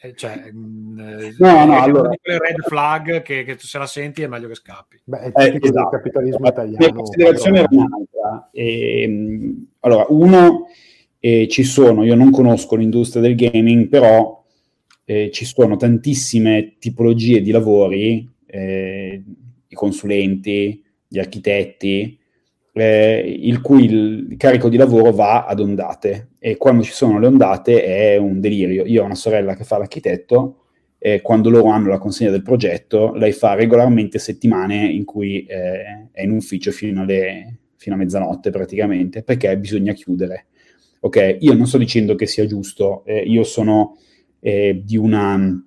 Eh, 0.00 0.14
cioè, 0.14 0.52
mm, 0.52 1.30
no, 1.38 1.64
no, 1.64 1.80
allora... 1.80 2.10
quelle 2.22 2.38
red 2.38 2.60
flag 2.68 3.20
che, 3.22 3.42
che, 3.42 3.56
tu 3.56 3.66
se 3.66 3.78
la 3.78 3.86
senti 3.86 4.22
è 4.22 4.28
meglio 4.28 4.46
che 4.46 4.54
scappi. 4.54 5.00
Beh, 5.02 5.18
è 5.18 5.26
eh, 5.26 5.58
esatto. 5.60 5.70
del 5.70 5.88
capitalismo 5.90 6.46
italiano. 6.46 6.86
La 6.86 6.92
considerazione 6.92 7.58
era 7.58 7.68
un'altra. 7.68 8.48
E, 8.52 9.02
ehm, 9.02 9.66
allora, 9.80 10.06
uno, 10.10 10.66
eh, 11.18 11.48
ci 11.48 11.64
sono, 11.64 12.04
io 12.04 12.14
non 12.14 12.30
conosco 12.30 12.76
l'industria 12.76 13.22
del 13.22 13.34
gaming, 13.34 13.88
però 13.88 14.40
eh, 15.04 15.32
ci 15.32 15.44
sono 15.44 15.74
tantissime 15.74 16.76
tipologie 16.78 17.40
di 17.40 17.50
lavori, 17.50 18.36
eh, 18.48 19.22
i 19.68 19.74
consulenti, 19.74 20.82
gli 21.06 21.18
architetti, 21.18 22.18
eh, 22.72 23.38
il 23.40 23.60
cui 23.60 23.84
il 23.84 24.34
carico 24.36 24.68
di 24.68 24.76
lavoro 24.76 25.12
va 25.12 25.44
ad 25.44 25.60
ondate 25.60 26.30
e 26.38 26.56
quando 26.56 26.82
ci 26.82 26.92
sono 26.92 27.18
le 27.18 27.26
ondate 27.26 27.84
è 27.84 28.16
un 28.16 28.40
delirio. 28.40 28.84
Io 28.84 29.02
ho 29.02 29.04
una 29.04 29.14
sorella 29.14 29.54
che 29.54 29.64
fa 29.64 29.78
l'architetto 29.78 30.62
e 30.98 31.20
quando 31.20 31.50
loro 31.50 31.68
hanno 31.70 31.88
la 31.88 31.98
consegna 31.98 32.30
del 32.30 32.42
progetto, 32.42 33.12
lei 33.14 33.32
fa 33.32 33.54
regolarmente 33.54 34.18
settimane 34.18 34.86
in 34.86 35.04
cui 35.04 35.44
eh, 35.44 36.08
è 36.10 36.22
in 36.22 36.30
ufficio 36.32 36.70
fino, 36.70 37.02
alle, 37.02 37.58
fino 37.76 37.94
a 37.94 37.98
mezzanotte 37.98 38.50
praticamente 38.50 39.22
perché 39.22 39.56
bisogna 39.58 39.92
chiudere. 39.92 40.46
Ok, 41.00 41.36
io 41.40 41.54
non 41.54 41.66
sto 41.66 41.78
dicendo 41.78 42.16
che 42.16 42.26
sia 42.26 42.44
giusto, 42.46 43.04
eh, 43.04 43.20
io 43.20 43.44
sono 43.44 43.96
eh, 44.40 44.82
di, 44.84 44.96
una, 44.96 45.64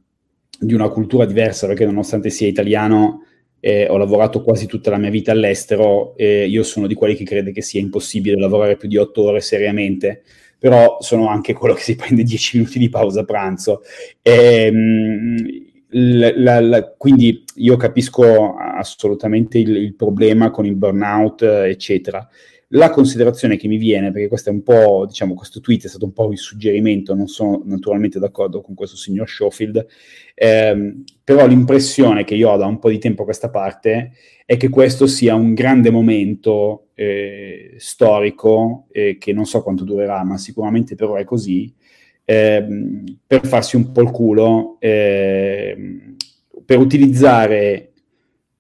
di, 0.61 0.73
una, 0.73 0.89
cultura 0.89 1.25
diversa 1.25 1.65
perché 1.65 1.85
nonostante 1.85 2.29
sia 2.29 2.47
italiano 2.47 3.25
eh, 3.59 3.87
ho 3.89 3.97
lavorato 3.97 4.41
quasi 4.41 4.67
tutta 4.67 4.89
la 4.89 4.97
mia 4.97 5.09
vita 5.09 5.31
all'estero, 5.31 6.15
e 6.15 6.47
io 6.47 6.63
sono 6.63 6.87
di 6.87 6.93
quelli 6.93 7.15
che 7.15 7.23
crede 7.23 7.51
che 7.51 7.61
sia 7.61 7.79
impossibile 7.79 8.39
lavorare 8.39 8.75
più 8.75 8.87
di 8.87 8.97
otto 8.97 9.23
ore 9.23 9.39
seriamente, 9.39 10.23
però 10.57 10.97
sono 10.99 11.27
anche 11.27 11.53
quello 11.53 11.75
che 11.75 11.81
si 11.81 11.95
prende 11.95 12.23
dieci 12.23 12.57
minuti 12.57 12.79
di 12.79 12.89
pausa 12.89 13.23
pranzo. 13.23 13.81
E, 14.21 14.65
ehm, 14.65 15.35
la, 15.93 16.31
la, 16.35 16.59
la, 16.59 16.93
quindi 16.97 17.43
io 17.55 17.75
capisco 17.75 18.55
assolutamente 18.55 19.57
il, 19.57 19.75
il 19.75 19.95
problema 19.95 20.49
con 20.49 20.65
il 20.65 20.75
burnout, 20.75 21.41
eccetera. 21.41 22.27
La 22.73 22.89
considerazione 22.89 23.57
che 23.57 23.67
mi 23.67 23.75
viene, 23.75 24.11
perché 24.11 24.29
questo 24.29 24.49
è 24.49 24.53
un 24.53 24.63
po', 24.63 25.05
diciamo, 25.05 25.33
questo 25.33 25.59
tweet 25.59 25.85
è 25.85 25.87
stato 25.89 26.05
un 26.05 26.13
po' 26.13 26.31
il 26.31 26.37
suggerimento, 26.37 27.13
non 27.13 27.27
sono 27.27 27.61
naturalmente 27.65 28.17
d'accordo 28.17 28.61
con 28.61 28.75
questo 28.75 28.95
signor 28.95 29.27
Schofield, 29.27 29.85
ehm, 30.35 31.03
però 31.21 31.45
l'impressione 31.47 32.23
che 32.23 32.35
io 32.35 32.49
ho 32.49 32.55
da 32.55 32.67
un 32.67 32.79
po' 32.79 32.89
di 32.89 32.97
tempo 32.97 33.23
a 33.23 33.25
questa 33.25 33.49
parte 33.49 34.13
è 34.45 34.55
che 34.55 34.69
questo 34.69 35.05
sia 35.05 35.35
un 35.35 35.53
grande 35.53 35.89
momento 35.91 36.87
eh, 36.93 37.73
storico, 37.77 38.87
eh, 38.91 39.17
che 39.17 39.33
non 39.33 39.45
so 39.45 39.61
quanto 39.61 39.83
durerà, 39.83 40.23
ma 40.23 40.37
sicuramente 40.37 40.95
per 40.95 41.09
ora 41.09 41.19
è 41.19 41.25
così, 41.25 41.73
ehm, 42.23 43.03
per 43.27 43.45
farsi 43.47 43.75
un 43.75 43.91
po' 43.91 44.01
il 44.01 44.11
culo, 44.11 44.77
ehm, 44.79 46.15
per 46.63 46.79
utilizzare 46.79 47.90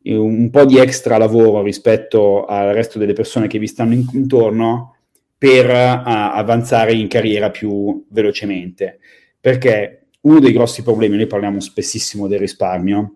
un 0.03 0.49
po' 0.49 0.65
di 0.65 0.77
extra 0.77 1.17
lavoro 1.17 1.61
rispetto 1.61 2.45
al 2.45 2.73
resto 2.73 2.97
delle 2.97 3.13
persone 3.13 3.47
che 3.47 3.59
vi 3.59 3.67
stanno 3.67 3.93
intorno 3.93 4.95
per 5.37 5.69
uh, 5.69 6.01
avanzare 6.05 6.93
in 6.93 7.07
carriera 7.07 7.49
più 7.49 8.05
velocemente. 8.09 8.99
Perché 9.39 10.07
uno 10.21 10.39
dei 10.39 10.51
grossi 10.51 10.83
problemi, 10.83 11.17
noi 11.17 11.27
parliamo 11.27 11.59
spessissimo 11.59 12.27
del 12.27 12.39
risparmio, 12.39 13.15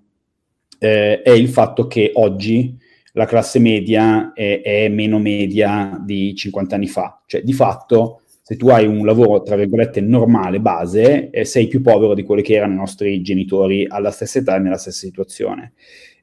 eh, 0.80 1.22
è 1.22 1.30
il 1.30 1.50
fatto 1.50 1.88
che 1.88 2.12
oggi 2.16 2.76
la 3.14 3.26
classe 3.26 3.60
media 3.60 4.34
è, 4.34 4.62
è, 4.62 4.90
meno 4.90 5.20
media 5.20 6.02
di 6.04 6.34
50 6.36 6.76
anni 6.76 6.88
fa. 6.88 7.22
Cioè, 7.26 7.44
di 7.44 7.54
fatto, 7.54 8.22
se 8.42 8.58
tu 8.58 8.70
hai 8.70 8.86
un 8.86 9.06
lavoro, 9.06 9.42
tra 9.42 9.56
virgolette, 9.56 10.02
normale, 10.02 10.60
base, 10.60 11.30
eh, 11.30 11.46
sei 11.46 11.68
più 11.68 11.82
povero 11.82 12.14
di 12.14 12.24
quelli 12.24 12.42
che 12.42 12.56
erano 12.56 12.74
i 12.74 12.78
nostri 12.78 13.22
genitori 13.22 13.86
alla 13.88 14.12
stessa 14.12 14.40
età 14.40 14.56
e 14.56 14.60
nella 14.60 14.78
stessa 14.78 15.06
situazione. 15.06 15.74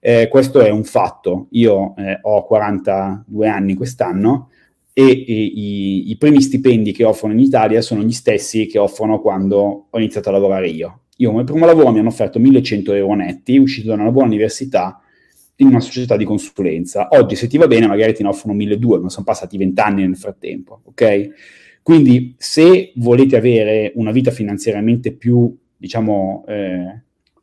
Eh, 0.04 0.26
questo 0.26 0.60
è 0.60 0.68
un 0.68 0.82
fatto. 0.82 1.46
Io 1.50 1.94
eh, 1.96 2.18
ho 2.22 2.44
42 2.44 3.46
anni 3.46 3.74
quest'anno 3.74 4.50
e, 4.92 5.04
e 5.04 5.14
i, 5.14 6.10
i, 6.10 6.16
primi 6.16 6.42
stipendi 6.42 6.90
che 6.90 7.04
offrono 7.04 7.34
in 7.34 7.38
Italia 7.38 7.80
sono 7.80 8.02
gli 8.02 8.10
stessi 8.10 8.66
che 8.66 8.80
offrono 8.80 9.20
quando 9.20 9.86
ho 9.88 9.98
iniziato 9.98 10.28
a 10.28 10.32
lavorare 10.32 10.68
io. 10.70 11.02
Io 11.18 11.30
come 11.30 11.44
primo 11.44 11.66
lavoro 11.66 11.92
mi 11.92 12.00
hanno 12.00 12.08
offerto 12.08 12.40
1100 12.40 12.94
euro 12.94 13.14
netti, 13.14 13.56
uscito 13.58 13.86
da 13.88 13.94
una 13.94 14.10
buona 14.10 14.26
università 14.26 15.00
in 15.56 15.68
una 15.68 15.78
società 15.78 16.16
di 16.16 16.24
consulenza. 16.24 17.06
Oggi, 17.12 17.36
se 17.36 17.46
ti 17.46 17.56
va 17.56 17.68
bene, 17.68 17.86
magari 17.86 18.12
ti 18.12 18.24
ne 18.24 18.30
offrono 18.30 18.56
1200, 18.56 19.02
ma 19.04 19.08
sono 19.08 19.24
passati 19.24 19.56
20 19.56 19.80
anni 19.80 20.02
nel 20.02 20.16
frattempo, 20.16 20.80
ok? 20.82 21.28
Quindi, 21.80 22.34
se 22.38 22.90
volete 22.96 23.36
avere 23.36 23.92
una 23.94 24.10
vita 24.10 24.32
finanziariamente 24.32 25.12
più, 25.12 25.56
diciamo, 25.76 26.44
eh, 26.48 27.02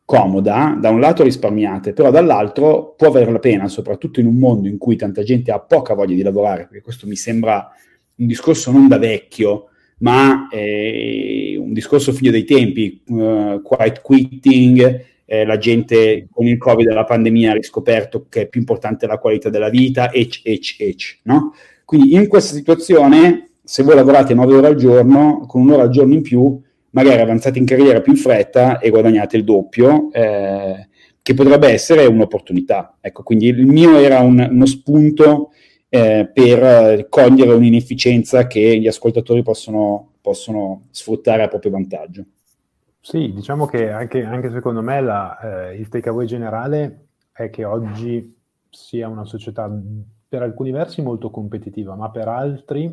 comoda, 0.09 0.75
da 0.81 0.89
un 0.89 0.99
lato 0.99 1.21
risparmiate, 1.21 1.93
però 1.93 2.09
dall'altro 2.09 2.95
può 2.97 3.11
valere 3.11 3.31
la 3.31 3.37
pena, 3.37 3.67
soprattutto 3.67 4.19
in 4.19 4.25
un 4.25 4.37
mondo 4.37 4.67
in 4.67 4.79
cui 4.79 4.95
tanta 4.95 5.21
gente 5.21 5.51
ha 5.51 5.59
poca 5.59 5.93
voglia 5.93 6.15
di 6.15 6.23
lavorare, 6.23 6.63
perché 6.63 6.81
questo 6.81 7.05
mi 7.05 7.15
sembra 7.15 7.69
un 8.15 8.25
discorso 8.25 8.71
non 8.71 8.87
da 8.87 8.97
vecchio, 8.97 9.67
ma 9.99 10.47
eh, 10.49 11.55
un 11.59 11.73
discorso 11.73 12.11
figlio 12.11 12.31
dei 12.31 12.43
tempi, 12.43 13.03
uh, 13.05 13.61
quiet 13.61 14.01
quitting, 14.01 15.05
eh, 15.25 15.45
la 15.45 15.59
gente 15.59 16.25
con 16.31 16.47
il 16.47 16.57
Covid 16.57 16.87
e 16.87 16.93
la 16.93 17.03
pandemia 17.03 17.51
ha 17.51 17.53
riscoperto 17.53 18.25
che 18.27 18.41
è 18.41 18.47
più 18.47 18.61
importante 18.61 19.05
la 19.05 19.19
qualità 19.19 19.49
della 19.49 19.69
vita, 19.69 20.11
ec, 20.11 20.41
ec, 20.43 20.75
ec, 20.79 21.19
no? 21.25 21.53
Quindi 21.85 22.15
in 22.15 22.27
questa 22.27 22.55
situazione, 22.55 23.51
se 23.63 23.83
voi 23.83 23.93
lavorate 23.93 24.33
9 24.33 24.55
ore 24.55 24.67
al 24.69 24.75
giorno, 24.75 25.45
con 25.45 25.61
un'ora 25.61 25.83
al 25.83 25.91
giorno 25.91 26.15
in 26.15 26.23
più, 26.23 26.59
magari 26.91 27.21
avanzate 27.21 27.59
in 27.59 27.65
carriera 27.65 28.01
più 28.01 28.13
in 28.13 28.17
fretta 28.17 28.79
e 28.79 28.89
guadagnate 28.89 29.37
il 29.37 29.43
doppio, 29.43 30.11
eh, 30.11 30.87
che 31.21 31.33
potrebbe 31.33 31.67
essere 31.69 32.05
un'opportunità. 32.05 32.97
Ecco, 32.99 33.23
quindi 33.23 33.47
il 33.47 33.65
mio 33.65 33.97
era 33.97 34.19
un, 34.19 34.47
uno 34.49 34.65
spunto 34.65 35.51
eh, 35.89 36.29
per 36.33 37.07
cogliere 37.09 37.53
un'inefficienza 37.53 38.47
che 38.47 38.79
gli 38.79 38.87
ascoltatori 38.87 39.43
possono, 39.43 40.13
possono, 40.21 40.87
sfruttare 40.91 41.43
a 41.43 41.47
proprio 41.47 41.71
vantaggio. 41.71 42.25
Sì, 43.01 43.31
diciamo 43.33 43.65
che 43.65 43.89
anche, 43.89 44.23
anche 44.23 44.51
secondo 44.51 44.81
me 44.81 45.01
la, 45.01 45.69
eh, 45.69 45.75
il 45.77 45.87
takeaway 45.87 46.25
generale 46.25 47.07
è 47.31 47.49
che 47.49 47.63
oggi 47.63 48.37
sia 48.69 49.07
una 49.07 49.25
società 49.25 49.69
per 50.27 50.43
alcuni 50.43 50.71
versi 50.71 51.01
molto 51.01 51.31
competitiva, 51.31 51.95
ma 51.95 52.11
per 52.11 52.27
altri 52.27 52.91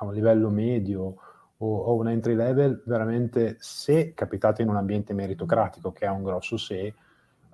a 0.00 0.04
un 0.04 0.14
livello 0.14 0.48
medio 0.48 1.16
o, 1.58 1.76
o 1.76 1.94
un 1.94 2.08
entry 2.08 2.34
level, 2.34 2.82
veramente 2.86 3.56
se 3.58 4.12
capitate 4.14 4.62
in 4.62 4.68
un 4.68 4.76
ambiente 4.76 5.12
meritocratico, 5.12 5.92
che 5.92 6.06
è 6.06 6.10
un 6.10 6.22
grosso 6.22 6.56
se, 6.56 6.94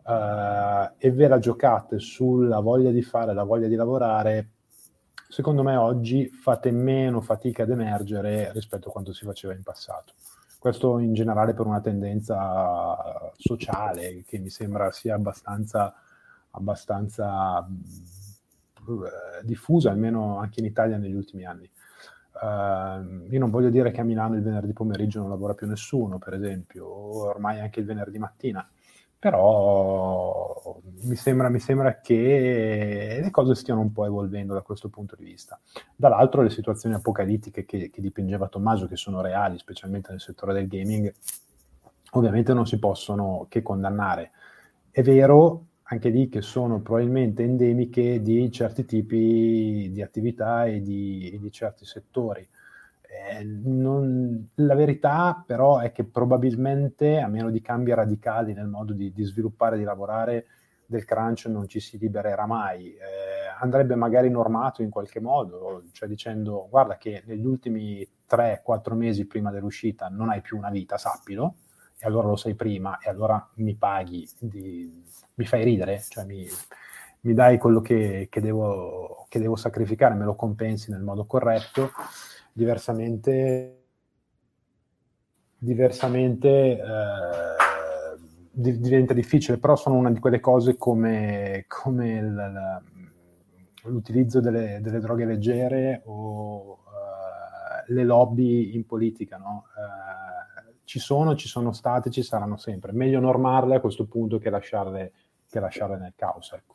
uh, 0.05 0.93
e 0.97 1.13
ve 1.13 1.29
la 1.29 1.39
giocate 1.39 1.99
sulla 1.99 2.61
voglia 2.61 2.91
di 2.91 3.03
fare, 3.03 3.35
la 3.35 3.45
voglia 3.45 3.69
di 3.69 3.77
lavorare, 3.77 4.49
secondo 5.29 5.63
me 5.63 5.77
oggi 5.77 6.29
fate 6.29 6.71
meno 6.71 7.21
fatica 7.21 7.63
ad 7.65 7.71
emergere 7.71 8.53
rispetto 8.53 8.89
a 8.89 8.93
quanto 8.93 9.13
si 9.13 9.25
faceva 9.25 9.55
in 9.55 9.63
passato. 9.63 10.13
Questo 10.59 10.99
in 10.99 11.13
generale 11.13 11.53
per 11.53 11.67
una 11.67 11.81
tendenza 11.81 13.33
sociale 13.37 14.23
che 14.27 14.39
mi 14.39 14.49
sembra 14.49 14.91
sia 14.93 15.15
abbastanza, 15.15 15.95
abbastanza 16.53 17.67
eh, 17.67 19.45
diffusa, 19.45 19.91
almeno 19.91 20.39
anche 20.39 20.61
in 20.61 20.67
Italia 20.67 20.97
negli 20.97 21.15
ultimi 21.15 21.45
anni. 21.45 21.71
Uh, 22.35 23.27
io 23.31 23.39
non 23.39 23.51
voglio 23.51 23.71
dire 23.71 23.93
che 23.93 24.01
a 24.01 24.05
Milano 24.05 24.35
il 24.35 24.43
venerdì 24.43 24.73
pomeriggio 24.73 25.21
non 25.21 25.29
lavora 25.29 25.55
più 25.55 25.69
nessuno, 25.69 26.19
per 26.19 26.35
esempio, 26.35 26.85
o 26.85 27.29
ormai 27.29 27.61
anche 27.61 27.79
il 27.79 27.87
venerdì 27.87 28.19
mattina, 28.19 28.69
però 29.17 30.81
mi 31.03 31.15
sembra, 31.15 31.49
mi 31.49 31.61
sembra, 31.61 32.01
che 32.01 33.21
le 33.23 33.31
cose 33.31 33.55
stiano 33.55 33.81
un 33.81 33.93
po' 33.93 34.05
evolvendo 34.05 34.53
da 34.53 34.63
questo 34.63 34.89
punto 34.89 35.15
di 35.15 35.25
vista. 35.25 35.59
Dall'altro 35.95 36.43
le 36.43 36.51
situazioni 36.51 36.97
apocalittiche 36.97 37.65
che, 37.65 37.89
che 37.89 38.01
dipingeva 38.01 38.49
Tommaso, 38.49 38.89
che 38.89 38.97
sono 38.97 39.21
reali, 39.21 39.57
specialmente 39.59 40.11
nel 40.11 40.21
settore 40.21 40.53
del 40.53 40.67
gaming, 40.67 41.15
ovviamente 42.13 42.53
non 42.53 42.67
si 42.67 42.79
possono 42.79 43.47
che 43.49 43.63
condannare. 43.63 44.33
È 44.91 45.03
vero 45.03 45.67
anche 45.85 46.09
lì 46.09 46.29
che 46.29 46.41
sono 46.41 46.81
probabilmente 46.81 47.43
endemiche 47.43 48.23
di 48.23 48.51
certi 48.51 48.85
tipi 48.85 49.91
di 49.93 50.03
attività 50.03 50.65
e 50.65 50.81
di, 50.81 51.31
e 51.33 51.39
di 51.39 51.51
certi 51.51 51.85
settori. 51.85 52.47
Eh, 53.03 53.45
non, 53.45 54.49
la 54.57 54.75
verità 54.75 55.43
però 55.47 55.79
è 55.79 55.93
che 55.93 56.05
probabilmente, 56.05 57.21
a 57.21 57.29
meno 57.29 57.51
di 57.51 57.61
cambi 57.61 57.93
radicali 57.93 58.55
nel 58.55 58.67
modo 58.67 58.93
di, 58.93 59.13
di 59.13 59.23
sviluppare 59.25 59.77
di 59.77 59.85
lavorare, 59.85 60.47
del 60.87 61.05
crunch 61.05 61.47
non 61.47 61.69
ci 61.69 61.81
si 61.81 61.99
libererà 61.99 62.47
mai. 62.47 62.95
Eh, 62.95 63.45
andrebbe 63.61 63.95
magari 63.95 64.31
normato 64.31 64.83
in 64.83 64.91
qualche 64.91 65.21
modo, 65.21 65.85
cioè 65.93 66.09
dicendo 66.09 66.67
guarda 66.71 66.97
che 66.97 67.23
negli 67.27 67.45
ultimi 67.45 68.07
3-4 68.29 68.95
mesi 68.95 69.27
prima 69.27 69.51
dell'uscita 69.51 70.09
non 70.09 70.31
hai 70.31 70.41
più 70.41 70.57
una 70.57 70.71
vita, 70.71 70.97
sappilo, 70.97 71.55
e 72.05 72.07
allora 72.07 72.29
lo 72.29 72.37
sai 72.37 72.55
prima, 72.55 72.99
e 72.99 73.09
allora 73.09 73.51
mi 73.55 73.75
paghi, 73.77 74.29
di, 74.39 75.03
mi 75.37 75.47
fai 75.47 75.65
ridere, 75.65 76.03
cioè 76.07 76.27
mi, 76.27 76.47
mi 77.21 77.33
dai 77.33 77.57
quello 77.57 77.81
che, 77.81 78.29
che, 78.31 78.43
devo, 78.43 79.25
che 79.31 79.41
devo 79.41 79.57
sacrificare, 79.57 80.15
me 80.15 80.27
lo 80.27 80.37
compensi 80.37 80.91
nel 80.91 81.01
modo 81.01 81.25
corretto 81.25 81.93
diversamente, 82.53 83.85
diversamente 85.57 86.49
eh, 86.49 86.79
diventa 88.53 89.15
difficile, 89.15 89.57
però 89.57 89.75
sono 89.75 89.97
una 89.97 90.11
di 90.11 90.21
quelle 90.21 90.41
cose 90.41 90.77
come, 90.77 91.65
come 91.69 92.21
la, 92.21 92.49
la, 92.49 92.83
l'utilizzo 93.85 94.41
delle, 94.41 94.81
delle, 94.83 95.01
droghe 95.01 95.25
leggere 95.25 96.03
o 96.05 96.81
uh, 96.85 97.93
le 97.93 98.05
lobby 98.05 98.75
in 98.75 98.85
politica, 98.85 99.39
no? 99.39 99.65
uh, 99.75 100.34
ci 100.85 100.99
sono, 100.99 101.35
ci 101.35 101.49
sono 101.49 101.73
state, 101.73 102.11
ci 102.11 102.23
saranno 102.23 102.57
sempre. 102.57 102.93
Meglio 102.93 103.21
normarle 103.21 103.77
a 103.77 103.81
questo 103.81 104.07
punto 104.07 104.39
che 104.39 104.51
lasciarle, 104.51 105.13
che 105.51 105.61
lasciarle 105.61 105.99
nel 105.99 106.13
caos. 106.15 106.53
Ecco. 106.53 106.75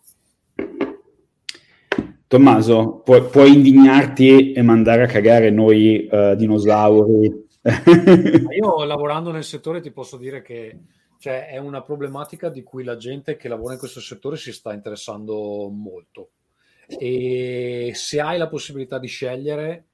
Tommaso, 2.27 3.01
pu- 3.03 3.29
puoi 3.29 3.53
indignarti 3.53 4.51
e 4.51 4.61
mandare 4.61 5.03
a 5.03 5.07
cagare 5.07 5.49
noi 5.49 6.07
uh, 6.11 6.35
dinosauri. 6.35 7.47
Io 8.59 8.83
lavorando 8.83 9.31
nel 9.31 9.43
settore 9.43 9.81
ti 9.81 9.91
posso 9.91 10.17
dire 10.17 10.41
che 10.41 10.79
cioè, 11.17 11.47
è 11.47 11.57
una 11.57 11.81
problematica 11.81 12.49
di 12.49 12.63
cui 12.63 12.83
la 12.83 12.97
gente 12.97 13.35
che 13.35 13.47
lavora 13.47 13.73
in 13.73 13.79
questo 13.79 13.99
settore 13.99 14.37
si 14.37 14.53
sta 14.53 14.73
interessando 14.73 15.69
molto. 15.69 16.29
E 16.87 17.91
se 17.93 18.21
hai 18.21 18.37
la 18.37 18.47
possibilità 18.47 18.97
di 18.99 19.07
scegliere, 19.07 19.88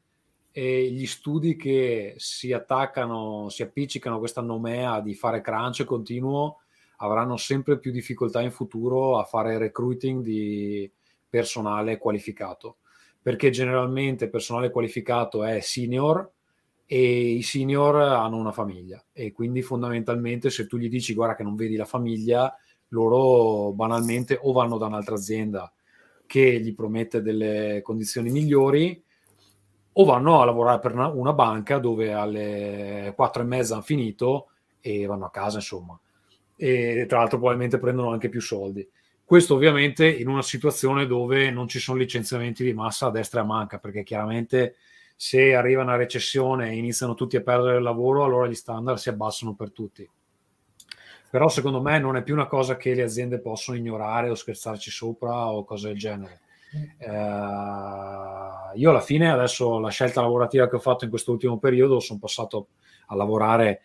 eh, 0.58 0.90
gli 0.90 1.06
studi 1.06 1.56
che 1.56 2.14
si 2.18 2.54
attaccano, 2.54 3.50
si 3.50 3.62
appiccicano 3.62 4.16
a 4.16 4.20
questa 4.20 4.42
nomea 4.42 5.02
di 5.02 5.14
fare 5.14 5.42
crunch 5.42 5.84
continuo 5.84 6.62
avranno 7.00 7.36
sempre 7.36 7.78
più 7.78 7.92
difficoltà 7.92 8.40
in 8.40 8.52
futuro 8.52 9.18
a 9.18 9.26
fare 9.26 9.58
recruiting 9.58 10.24
di, 10.24 10.90
personale 11.36 11.98
qualificato, 11.98 12.78
perché 13.22 13.50
generalmente 13.50 14.30
personale 14.30 14.70
qualificato 14.70 15.44
è 15.44 15.60
senior 15.60 16.32
e 16.86 17.32
i 17.32 17.42
senior 17.42 17.98
hanno 17.98 18.38
una 18.38 18.54
famiglia. 18.54 19.04
E 19.12 19.34
quindi 19.34 19.62
fondamentalmente 19.62 20.50
se 20.50 20.66
tu 20.66 20.78
gli 20.78 20.88
dici 20.88 21.14
guarda 21.14 21.36
che 21.36 21.44
non 21.44 21.56
vedi 21.56 21.76
la 21.76 21.84
famiglia, 21.84 22.58
loro 22.90 23.74
banalmente 23.74 24.40
o 24.42 24.54
vanno 24.54 24.78
da 24.78 24.86
un'altra 24.86 25.16
azienda 25.16 25.70
che 26.26 26.62
gli 26.62 26.74
promette 26.74 27.22
delle 27.22 27.82
condizioni 27.84 28.30
migliori 28.30 29.04
o 29.98 30.04
vanno 30.06 30.42
a 30.42 30.46
lavorare 30.46 30.80
per 30.80 30.94
una, 30.94 31.08
una 31.08 31.34
banca 31.34 31.78
dove 31.78 32.14
alle 32.14 33.14
quattro 33.16 33.42
e 33.42 33.46
mezza 33.46 33.74
hanno 33.74 33.84
finito 33.84 34.48
e 34.80 35.06
vanno 35.06 35.26
a 35.26 35.32
casa 35.32 35.58
insomma 35.58 36.00
e 36.58 37.06
tra 37.08 37.20
l'altro 37.20 37.38
probabilmente 37.38 37.80
prendono 37.80 38.12
anche 38.12 38.30
più 38.30 38.42
soldi 38.42 38.88
questo 39.26 39.56
ovviamente 39.56 40.08
in 40.08 40.28
una 40.28 40.44
situazione 40.44 41.08
dove 41.08 41.50
non 41.50 41.68
ci 41.68 41.80
sono 41.80 41.98
licenziamenti 41.98 42.64
di 42.64 42.74
massa 42.76 43.08
a 43.08 43.10
destra 43.10 43.40
e 43.40 43.44
a 43.44 43.48
manca, 43.48 43.80
perché 43.80 44.04
chiaramente 44.04 44.76
se 45.16 45.56
arriva 45.56 45.82
una 45.82 45.96
recessione 45.96 46.70
e 46.70 46.76
iniziano 46.76 47.16
tutti 47.16 47.36
a 47.36 47.42
perdere 47.42 47.78
il 47.78 47.84
lavoro, 47.84 48.24
allora 48.24 48.48
gli 48.48 48.54
standard 48.54 49.00
si 49.00 49.10
abbassano 49.10 49.56
per 49.56 49.72
tutti. 49.72 50.08
Però 51.32 51.50
secondo 51.50 51.82
me 51.82 51.98
non 51.98 52.16
è 52.16 52.22
più 52.22 52.36
una 52.36 52.46
cosa 52.46 52.78
che 52.78 52.94
le 52.94 53.02
aziende 53.02 53.40
possono 53.40 53.76
ignorare 53.76 54.30
o 54.30 54.36
scherzarci 54.36 54.92
sopra 54.92 55.48
o 55.52 55.64
cose 55.64 55.88
del 55.88 55.98
genere. 55.98 56.42
Eh, 56.98 58.80
io 58.80 58.90
alla 58.90 59.02
fine 59.02 59.32
adesso 59.32 59.80
la 59.80 59.90
scelta 59.90 60.22
lavorativa 60.22 60.68
che 60.68 60.76
ho 60.76 60.80
fatto 60.80 61.04
in 61.04 61.10
questo 61.10 61.32
ultimo 61.32 61.58
periodo 61.58 62.00
sono 62.00 62.20
passato 62.20 62.68
a 63.08 63.16
lavorare 63.16 63.82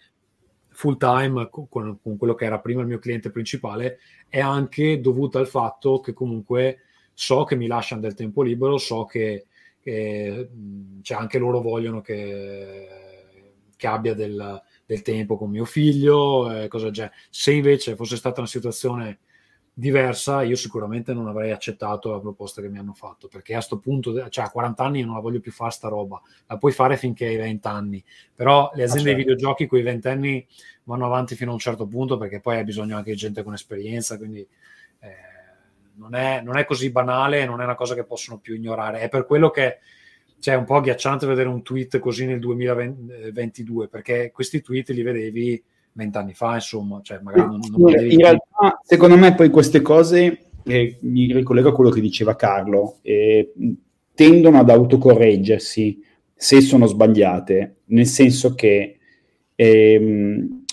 full 0.69 0.97
time 0.97 1.49
con, 1.51 1.69
con, 1.69 2.17
quello 2.17 2.35
che 2.35 2.45
era 2.45 2.59
prima 2.59 2.81
il 2.81 2.87
mio 2.87 2.99
cliente 2.99 3.31
principale 3.31 3.99
è 4.29 4.41
anche 4.41 5.01
dovuta 5.01 5.39
al 5.39 5.47
fatto 5.47 6.01
che 6.01 6.13
comunque 6.13 6.81
so 7.13 7.45
che 7.45 7.57
mi 7.57 7.67
lasciano 7.67 8.01
del 8.01 8.15
tempo 8.15 8.43
libero, 8.43 8.79
so 8.79 9.05
che, 9.05 9.47
che 9.81 10.49
cioè 11.03 11.19
anche 11.19 11.39
loro 11.39 11.61
vogliono 11.61 12.01
che, 12.01 12.89
che 13.77 13.87
abbia 13.87 14.15
del, 14.15 14.63
del, 14.87 15.03
tempo 15.03 15.37
con 15.37 15.51
mio 15.51 15.67
figlio, 15.67 16.51
eh, 16.51 16.69
cosa 16.69 16.91
c'è. 16.91 17.11
Se 17.29 17.53
invece 17.53 17.95
fosse 17.95 18.17
stata 18.17 18.41
una 18.41 18.49
situazione 18.49 19.19
diversa, 19.81 20.43
io 20.43 20.55
sicuramente 20.55 21.13
non 21.13 21.27
avrei 21.27 21.51
accettato 21.51 22.11
la 22.11 22.21
proposta 22.21 22.61
che 22.61 22.69
mi 22.69 22.79
hanno 22.79 22.93
fatto, 22.93 23.27
perché 23.27 23.53
a 23.53 23.57
questo 23.57 23.79
punto, 23.79 24.29
cioè 24.29 24.45
a 24.45 24.51
40 24.51 24.85
anni 24.85 25.03
non 25.03 25.15
la 25.15 25.21
voglio 25.21 25.41
più 25.41 25.51
fare 25.51 25.73
sta 25.73 25.89
roba, 25.89 26.21
la 26.47 26.59
puoi 26.59 26.71
fare 26.71 26.97
finché 26.97 27.27
hai 27.27 27.37
20 27.37 27.67
anni, 27.67 28.05
però 28.35 28.71
le 28.75 28.85
aziende 28.85 29.11
ah, 29.11 29.15
certo. 29.15 29.17
di 29.17 29.35
videogiochi 29.35 29.67
con 29.67 29.79
i 29.79 29.83
20 29.83 30.09
anni 30.09 30.47
vanno 30.85 31.07
avanti 31.07 31.35
fino 31.35 31.51
a 31.51 31.55
un 31.55 31.59
certo 31.59 31.87
punto 31.87 32.17
perché 32.19 32.41
poi 32.41 32.59
hai 32.59 32.65
bisogno 32.65 32.97
anche 32.97 33.11
di 33.11 33.17
gente 33.17 33.43
con 33.43 33.55
esperienza, 33.55 34.17
quindi 34.19 34.47
eh, 35.01 35.15
non, 35.95 36.15
è, 36.15 36.43
non, 36.43 36.59
è, 36.59 36.65
così 36.65 36.91
banale, 36.91 37.47
non 37.47 37.61
è 37.61 37.65
una 37.65 37.75
cosa 37.75 37.95
che 37.95 38.05
possono 38.05 38.39
più 38.39 38.55
ignorare, 38.55 39.01
è 39.01 39.09
per 39.09 39.25
quello 39.25 39.51
che 39.51 39.79
cioè, 40.39 40.55
è 40.55 40.57
un 40.59 40.65
po' 40.65 40.77
agghiacciante 40.77 41.27
vedere 41.27 41.49
un 41.49 41.63
tweet 41.63 41.99
così 41.99 42.27
nel 42.27 42.39
2022, 42.39 43.89
perché 43.89 44.31
questi 44.31 44.61
tweet 44.61 44.91
li 44.91 45.03
vedevi 45.03 45.63
vent'anni 45.93 46.35
fa, 46.35 46.55
insomma, 46.55 47.01
cioè 47.03 47.21
magari 47.23 47.49
non, 47.49 47.61
non 47.71 47.91
in 48.05 48.19
realtà, 48.19 48.81
secondo 48.83 49.17
me 49.17 49.35
poi 49.35 49.51
queste 49.51 49.83
cose, 49.83 50.51
eh, 50.65 50.99
mi 51.01 51.33
ricollego 51.33 51.71
a 51.71 51.75
quello 51.75 51.91
che 51.91 52.01
diceva 52.01 52.37
Carlo, 52.37 52.99
eh, 53.03 53.53
tendono 54.15 54.59
ad 54.59 54.71
autocorreggersi 54.71 56.03
se 56.35 56.61
sono 56.61 56.87
sbagliate, 56.87 57.77
nel 57.87 58.07
senso 58.07 58.55
che 58.55 58.99
ehm, 59.55 60.65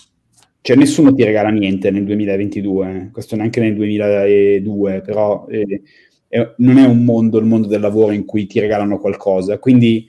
cioè 0.60 0.76
nessuno 0.76 1.14
ti 1.14 1.24
regala 1.24 1.50
niente 1.50 1.90
nel 1.90 2.04
2022, 2.04 2.90
eh. 2.90 3.10
questo 3.10 3.36
neanche 3.36 3.60
nel 3.60 3.74
2002, 3.74 5.00
però 5.02 5.46
eh, 5.48 5.82
è, 6.28 6.54
non 6.58 6.78
è 6.78 6.86
un 6.86 7.04
mondo, 7.04 7.38
il 7.38 7.46
mondo 7.46 7.68
del 7.68 7.80
lavoro 7.80 8.12
in 8.12 8.24
cui 8.24 8.46
ti 8.46 8.60
regalano 8.60 8.98
qualcosa, 8.98 9.58
quindi 9.58 10.08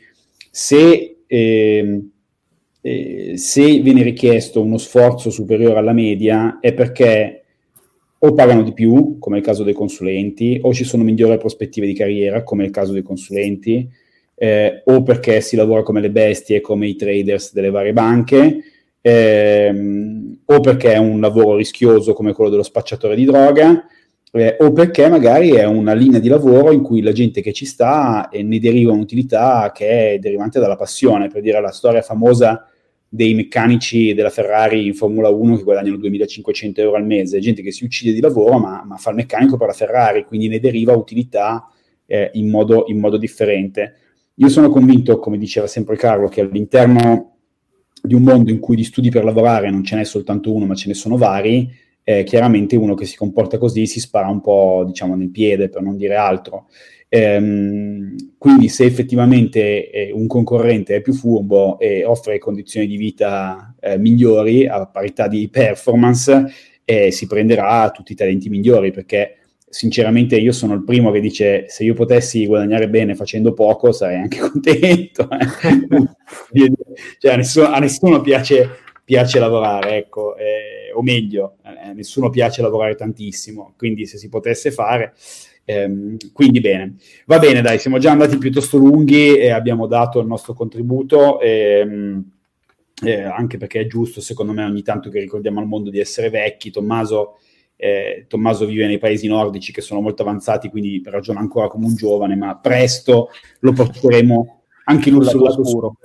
se... 0.50 1.24
Eh, 1.26 2.04
eh, 2.82 3.34
se 3.38 3.80
viene 3.80 4.04
richiesto 4.04 4.62
uno 4.62 4.78
sforzo 4.78 5.30
superiore 5.30 5.80
alla 5.80 5.94
media 5.94 6.60
è 6.60 6.74
perché 6.74 7.44
o 8.22 8.34
pagano 8.34 8.63
di 8.63 8.74
più, 8.74 9.18
come 9.18 9.38
è 9.38 9.39
il 9.39 9.46
caso 9.46 9.63
dei 9.63 9.74
consulenti, 9.74 10.60
o 10.62 10.74
ci 10.74 10.84
sono 10.84 11.04
migliori 11.04 11.38
prospettive 11.38 11.88
di 11.88 11.94
carriera, 11.94 12.44
come 12.44 12.63
è 12.63 12.65
il 12.65 12.72
caso 12.72 12.92
dei 12.92 13.02
consulenti, 13.02 13.89
eh, 14.36 14.82
o 14.86 15.04
perché 15.04 15.39
si 15.39 15.56
lavora 15.56 15.84
come 15.84 16.02
le 16.02 16.12
bestie, 16.12 16.60
come 16.60 16.88
i 16.88 16.96
traders 16.96 17.54
delle 17.54 17.70
varie 17.70 17.94
banche, 17.94 18.60
ehm, 19.00 20.39
o 20.46 20.60
perché 20.60 20.94
è 20.94 20.98
un 20.98 21.22
lavoro 21.22 21.56
rischioso 21.56 22.13
come 22.13 22.34
quello 22.34 22.50
dello 22.50 22.63
spacciatore 22.63 23.15
di 23.15 23.24
droga, 23.24 23.86
eh, 24.32 24.58
o 24.60 24.72
perché 24.74 25.08
magari 25.08 25.52
è 25.52 25.63
una 25.63 25.94
linea 25.94 26.20
di 26.20 26.28
lavoro 26.28 26.72
in 26.72 26.82
cui 26.82 27.02
la 27.02 27.13
gente 27.13 27.42
che 27.42 27.54
ci 27.54 27.65
sta 27.65 28.30
e 28.30 28.44
ne 28.44 28.60
deriva 28.60 28.92
un'utilità 28.92 29.72
che 29.74 30.13
è 30.13 30.20
derivante 30.20 30.60
dalla 30.60 30.76
passione, 30.76 31.30
per 31.30 31.42
dire 31.42 31.62
la 31.62 31.72
storia 31.72 32.02
famosa 32.02 32.68
dei 33.10 33.34
meccanici 33.34 34.13
della 34.13 34.30
Ferrari 34.30 34.86
in 34.86 34.93
Formula 34.93 35.30
1 35.30 35.58
che 35.58 35.63
guadagnano 35.63 35.98
2500 35.98 36.82
euro 36.82 36.95
al 36.95 37.06
mese, 37.06 37.39
gente 37.39 37.63
che 37.63 37.72
si 37.72 37.84
uccide 37.84 38.13
di 38.13 38.22
lavoro 38.22 38.60
ma, 38.60 38.84
ma 38.86 38.98
fa 38.98 39.10
il 39.10 39.16
meccanico 39.16 39.57
per 39.57 39.68
la 39.68 39.74
Ferrari, 39.74 40.26
quindi 40.26 40.47
ne 40.47 40.60
deriva 40.60 40.95
utilità 40.95 41.68
eh, 42.05 42.30
in, 42.34 42.49
modo, 42.49 42.86
in 42.88 42.99
modo 42.99 43.18
differente. 43.18 43.95
Io 44.36 44.47
sono 44.47 44.70
convinto, 44.70 45.20
come 45.20 45.38
diceva 45.38 45.68
sempre 45.68 45.97
Carlo, 45.97 46.28
che 46.28 46.41
all'interno 46.41 47.38
di 48.01 48.14
un 48.14 48.24
mondo 48.24 48.51
in 48.51 48.60
cui 48.60 48.76
di 48.76 48.84
studi 48.84 49.10
per 49.10 49.26
lavorare 49.26 49.70
non 49.70 49.84
ce 49.84 49.95
n'è 49.95 50.05
soltanto 50.05 50.53
uno, 50.53 50.66
ma 50.66 50.76
ce 50.76 50.88
ne 50.88 50.93
sono 50.93 51.18
vari, 51.18 51.70
eh, 52.10 52.24
chiaramente 52.24 52.76
uno 52.76 52.95
che 52.95 53.05
si 53.05 53.16
comporta 53.16 53.60
così 53.60 53.86
si 53.86 53.99
spara 53.99 54.30
un 54.30 54.41
po', 54.41 54.84
diciamo, 54.84 55.16
nel 55.16 55.30
piede, 55.30 55.70
per 55.70 55.84
non 55.84 55.95
dire 55.95 56.16
altro. 56.16 56.66
Ehm, 57.07 58.16
quindi 58.39 58.68
se 58.68 58.86
effettivamente 58.86 59.91
eh, 59.91 60.12
un 60.12 60.26
concorrente 60.26 60.95
è 60.95 61.01
più 61.01 61.14
furbo 61.14 61.78
e 61.78 62.03
offre 62.05 62.39
condizioni 62.39 62.88
di 62.88 62.97
vita 62.97 63.76
eh, 63.80 63.99
migliori 63.99 64.66
a 64.66 64.88
parità 64.88 65.28
di 65.28 65.49
performance, 65.49 66.51
e 66.84 67.12
si 67.12 67.28
prenderà 67.28 67.91
tutti 67.91 68.14
i 68.14 68.16
talenti 68.16 68.49
migliori 68.49 68.89
perché 68.89 69.36
sinceramente 69.70 70.36
io 70.36 70.51
sono 70.51 70.74
il 70.74 70.84
primo 70.84 71.12
che 71.12 71.20
dice 71.20 71.66
se 71.68 71.84
io 71.84 71.93
potessi 71.93 72.47
guadagnare 72.47 72.89
bene 72.89 73.14
facendo 73.14 73.53
poco 73.53 73.91
sarei 73.91 74.18
anche 74.18 74.39
contento. 74.49 75.30
Eh. 75.30 76.66
cioè, 77.20 77.34
a, 77.34 77.36
nessuno, 77.36 77.68
a 77.68 77.78
nessuno 77.78 78.22
piace, 78.22 78.68
piace, 79.03 79.38
lavorare, 79.38 79.97
ecco, 79.97 80.36
eh, 80.36 80.91
o 80.91 81.03
meglio, 81.03 81.57
a 81.90 81.94
nessuno 81.94 82.30
piace 82.30 82.62
lavorare 82.62 82.96
tantissimo, 82.96 83.74
quindi 83.78 84.06
se 84.06 84.18
si 84.18 84.30
potesse 84.30 84.72
fare... 84.72 85.14
Ehm, 85.66 86.18
quindi 86.34 86.62
bene, 86.62 86.96
va 87.28 87.38
bene, 87.38 87.62
dai, 87.62 87.78
siamo 87.78 88.00
già 88.00 88.10
andati 88.10 88.40
piuttosto 88.40 88.78
lunghi 88.78 89.38
e 89.38 89.52
abbiamo 89.52 89.86
dato 89.86 90.20
il 90.20 90.26
nostro 90.26 90.54
contributo. 90.54 91.40
Ehm, 91.40 92.32
eh, 93.04 93.22
anche 93.22 93.58
perché 93.58 93.82
è 93.82 93.86
giusto, 93.86 94.20
secondo 94.20 94.52
me, 94.52 94.64
ogni 94.64 94.82
tanto 94.82 95.12
che 95.12 95.20
ricordiamo 95.20 95.60
al 95.60 95.68
mondo 95.68 95.92
di 95.92 96.00
essere 96.00 96.32
vecchi. 96.32 96.72
Tommaso 96.72 97.36
eh, 97.82 98.26
Tommaso 98.28 98.66
vive 98.66 98.88
nei 98.88 98.98
paesi 98.98 99.28
nordici 99.28 99.72
che 99.72 99.80
sono 99.80 100.02
molto 100.02 100.22
avanzati, 100.22 100.68
quindi 100.68 101.02
ragiona 101.06 101.40
ancora 101.40 101.70
come 101.70 101.86
un 101.86 101.96
giovane, 101.96 102.36
ma 102.36 102.58
presto 102.58 103.30
lo 103.62 103.72
porteremo 103.72 104.64
anche 104.84 105.10
lui 105.10 105.24
sul 105.24 105.42
lato 105.42 105.64
scuro. 105.64 105.96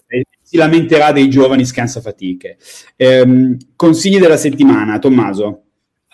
Si 0.41 0.57
lamenterà 0.57 1.11
dei 1.11 1.28
giovani 1.28 1.64
scansafatiche. 1.64 2.59
Eh, 2.95 3.57
consigli 3.74 4.20
della 4.20 4.37
settimana, 4.37 5.01
Tommaso. 5.01 5.62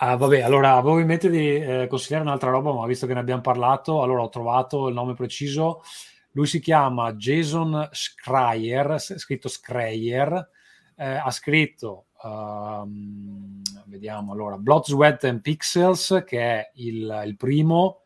Ah, 0.03 0.17
vabbè, 0.17 0.41
allora 0.41 0.77
avevo 0.77 0.99
in 0.99 1.07
mente 1.07 1.29
di 1.29 1.57
eh, 1.57 1.87
consigliare 1.87 2.25
un'altra 2.25 2.49
roba, 2.49 2.73
ma 2.73 2.87
visto 2.87 3.07
che 3.07 3.13
ne 3.13 3.21
abbiamo 3.21 3.43
parlato, 3.43 4.01
allora 4.01 4.23
ho 4.23 4.31
trovato 4.31 4.89
il 4.89 4.95
nome 4.95 5.13
preciso. 5.13 5.83
Lui 6.31 6.47
si 6.47 6.59
chiama 6.59 7.13
Jason 7.13 7.87
Schreier, 7.93 8.99
scritto 8.99 9.49
Schreier, 9.49 10.49
eh, 10.97 11.07
ha 11.07 11.31
scritto 11.31 12.07
Um, 12.23 13.63
vediamo 13.87 14.33
allora, 14.33 14.59
Blood, 14.59 14.85
Sweat 14.85 15.25
and 15.25 15.41
Pixels, 15.41 16.23
che 16.27 16.39
è 16.39 16.71
il, 16.75 17.23
il 17.25 17.37
primo, 17.37 18.03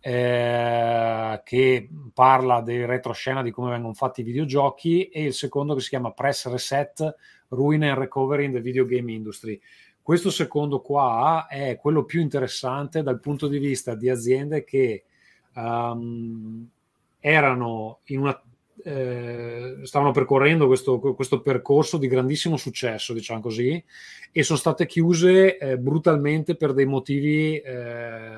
eh, 0.00 1.40
che 1.44 1.88
parla 2.12 2.60
del 2.62 2.88
retroscena 2.88 3.42
di 3.42 3.52
come 3.52 3.70
vengono 3.70 3.94
fatti 3.94 4.22
i 4.22 4.24
videogiochi, 4.24 5.04
e 5.04 5.22
il 5.26 5.34
secondo 5.34 5.74
che 5.74 5.82
si 5.82 5.90
chiama 5.90 6.10
Press 6.10 6.48
Reset, 6.48 7.14
Ruin 7.50 7.84
and 7.84 7.96
Recovery 7.96 8.46
in 8.46 8.52
the 8.52 8.60
Video 8.60 8.84
Game 8.86 9.12
Industry. 9.12 9.60
Questo 10.04 10.30
secondo 10.30 10.82
qua 10.82 11.46
è 11.48 11.78
quello 11.80 12.04
più 12.04 12.20
interessante 12.20 13.02
dal 13.02 13.20
punto 13.20 13.48
di 13.48 13.56
vista 13.56 13.94
di 13.94 14.10
aziende 14.10 14.62
che 14.62 15.04
um, 15.54 16.68
erano 17.20 18.00
in 18.08 18.20
una 18.20 18.38
eh, 18.82 19.78
stavano 19.84 20.10
percorrendo 20.12 20.66
questo, 20.66 20.98
questo, 20.98 21.40
percorso 21.40 21.96
di 21.96 22.06
grandissimo 22.06 22.58
successo, 22.58 23.14
diciamo 23.14 23.40
così, 23.40 23.82
e 24.30 24.42
sono 24.42 24.58
state 24.58 24.84
chiuse 24.84 25.56
eh, 25.56 25.78
brutalmente 25.78 26.54
per 26.54 26.74
dei 26.74 26.84
motivi 26.84 27.56
eh, 27.56 28.30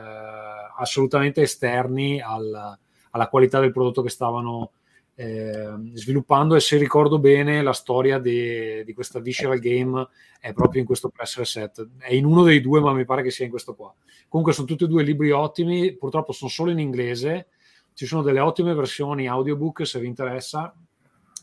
assolutamente 0.77 1.43
esterni 1.43 2.21
al, 2.21 2.79
alla 3.11 3.29
qualità 3.29 3.59
del 3.59 3.73
prodotto 3.73 4.03
che 4.03 4.11
stavano 4.11 4.71
eh, 5.17 5.75
sviluppando. 5.95 6.55
E 6.55 6.61
se 6.61 6.77
ricordo 6.77 7.19
bene, 7.19 7.63
la 7.63 7.73
storia 7.73 8.21
di, 8.21 8.85
di 8.85 8.93
questa 8.95 9.19
Visceral 9.19 9.59
Game 9.59 10.09
è 10.41 10.53
proprio 10.53 10.81
in 10.81 10.87
questo 10.87 11.09
press 11.09 11.37
reset. 11.39 11.89
È 11.99 12.15
in 12.15 12.25
uno 12.25 12.45
dei 12.45 12.61
due, 12.61 12.81
ma 12.81 12.93
mi 12.93 13.05
pare 13.05 13.25
che 13.25 13.31
sia 13.31 13.45
in 13.45 13.51
questo 13.51 13.75
qua. 13.75 13.93
Comunque 14.29 14.55
sono 14.55 14.67
tutti 14.67 14.85
e 14.85 14.89
due 14.89 15.03
libri 15.03 15.33
ottimi, 15.33 15.97
purtroppo 15.97 16.33
sono 16.33 16.51
solo 16.51 16.71
in 16.71 16.79
inglese 16.79 17.49
ci 17.97 18.05
sono 18.05 18.21
delle 18.21 18.41
ottime 18.41 18.75
versioni 18.75 19.27
audiobook 19.27 19.87
se 19.87 19.99
vi 19.99 20.07
interessa 20.07 20.77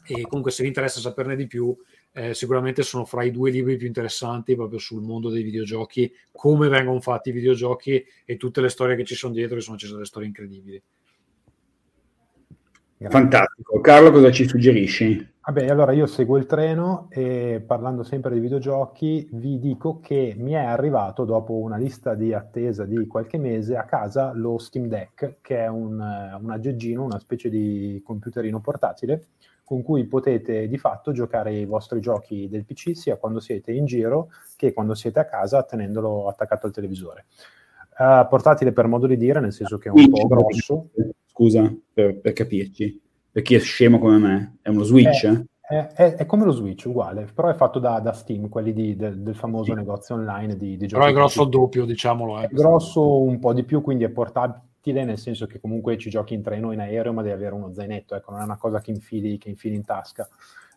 e 0.06 0.22
comunque 0.22 0.52
se 0.52 0.62
vi 0.62 0.68
interessa 0.68 1.00
saperne 1.00 1.36
di 1.36 1.48
più 1.48 1.76
eh, 2.12 2.36
sicuramente 2.36 2.84
sono 2.84 3.06
fra 3.06 3.24
i 3.24 3.32
due 3.32 3.50
libri 3.50 3.76
più 3.76 3.88
interessanti 3.88 4.54
proprio 4.54 4.78
sul 4.78 5.02
mondo 5.02 5.32
dei 5.32 5.42
videogiochi, 5.42 6.14
come 6.32 6.68
vengono 6.68 7.02
fatti 7.02 7.30
i 7.30 7.32
videogiochi 7.32 8.06
e 8.24 8.38
tutte 8.38 8.62
le 8.62 8.70
storie 8.70 8.96
che 8.96 9.04
ci 9.04 9.16
sono 9.16 9.34
dietro, 9.34 9.56
che 9.56 9.64
sono 9.64 9.78
ci 9.78 9.86
sono 9.86 9.98
delle 9.98 10.08
storie 10.08 10.28
incredibili. 10.28 10.80
Fantastico. 13.10 13.80
Carlo, 13.82 14.12
cosa 14.12 14.32
ci 14.32 14.48
suggerisci? 14.48 15.32
Vabbè, 15.46 15.68
allora 15.68 15.92
io 15.92 16.06
seguo 16.06 16.38
il 16.38 16.46
treno 16.46 17.08
e 17.10 17.62
parlando 17.66 18.04
sempre 18.04 18.34
di 18.34 18.40
videogiochi 18.40 19.28
vi 19.34 19.60
dico 19.60 20.00
che 20.00 20.36
mi 20.38 20.54
è 20.54 20.64
arrivato 20.64 21.26
dopo 21.26 21.56
una 21.56 21.76
lista 21.76 22.16
di 22.16 22.34
attesa 22.34 22.86
di 22.86 23.06
qualche 23.08 23.38
mese 23.38 23.76
a 23.76 23.84
casa 23.84 24.32
lo 24.34 24.58
Steam 24.58 24.88
Deck, 24.88 25.40
che 25.42 25.58
è 25.58 25.68
un, 25.68 25.94
un 25.94 26.50
aggeggino, 26.50 27.04
una 27.04 27.20
specie 27.20 27.50
di 27.50 28.02
computerino 28.06 28.62
portatile 28.62 29.26
con 29.66 29.82
cui 29.82 30.06
potete 30.06 30.68
di 30.68 30.78
fatto 30.78 31.12
giocare 31.12 31.54
i 31.54 31.66
vostri 31.66 32.00
giochi 32.00 32.48
del 32.50 32.66
PC 32.66 32.96
sia 32.96 33.18
quando 33.18 33.40
siete 33.40 33.72
in 33.72 33.86
giro 33.86 34.30
che 34.56 34.72
quando 34.74 34.94
siete 34.94 35.20
a 35.20 35.26
casa 35.26 35.64
tenendolo 35.64 36.28
attaccato 36.28 36.68
al 36.68 36.74
televisore. 36.74 37.26
Uh, 37.98 38.28
portatile 38.28 38.72
per 38.72 38.88
modo 38.88 39.08
di 39.08 39.18
dire, 39.18 39.40
nel 39.40 39.54
senso 39.54 39.78
che 39.78 39.90
è 39.90 39.92
un 39.92 40.10
po' 40.10 40.28
grosso. 40.28 40.90
Scusa, 41.34 41.76
per, 41.94 42.20
per 42.20 42.34
capirci 42.34 43.02
per 43.34 43.42
chi 43.42 43.56
è 43.56 43.60
scemo 43.60 43.98
come 43.98 44.20
me, 44.20 44.58
è 44.62 44.70
uno 44.70 44.84
Switch? 44.84 45.26
È, 45.60 45.88
è, 45.96 46.14
è 46.18 46.26
come 46.28 46.46
lo 46.46 46.52
Switch, 46.52 46.86
uguale, 46.86 47.28
però 47.34 47.50
è 47.50 47.56
fatto 47.56 47.80
da, 47.80 48.00
da 48.00 48.14
Steam, 48.14 48.48
quelli 48.48 48.74
di, 48.74 48.96
del, 48.96 49.22
del, 49.22 49.34
famoso 49.34 49.72
sì. 49.72 49.74
negozio 49.74 50.14
online 50.14 50.56
di, 50.56 50.78
di 50.78 50.86
giochi. 50.86 51.02
Però 51.02 51.08
è 51.08 51.14
grosso 51.16 51.46
doppio, 51.46 51.86
diciamolo. 51.86 52.40
Eh. 52.40 52.44
È 52.44 52.48
grosso 52.50 53.24
un 53.24 53.40
po' 53.40 53.54
di 53.54 53.64
più, 53.64 53.82
quindi 53.82 54.04
è 54.04 54.10
portatile, 54.10 55.04
nel 55.04 55.18
senso 55.18 55.48
che 55.48 55.60
comunque 55.60 55.98
ci 55.98 56.12
giochi 56.12 56.36
in 56.36 56.44
treno 56.44 56.68
o 56.68 56.74
in 56.74 56.80
aereo, 56.80 57.12
ma 57.12 57.24
devi 57.24 57.34
avere 57.34 57.56
uno 57.56 57.74
zainetto, 57.74 58.14
ecco, 58.14 58.30
non 58.30 58.42
è 58.42 58.44
una 58.44 58.58
cosa 58.58 58.80
che 58.80 58.92
infili, 58.92 59.40
che 59.40 59.50
infili 59.50 59.74
in 59.74 59.84
tasca 59.84 60.30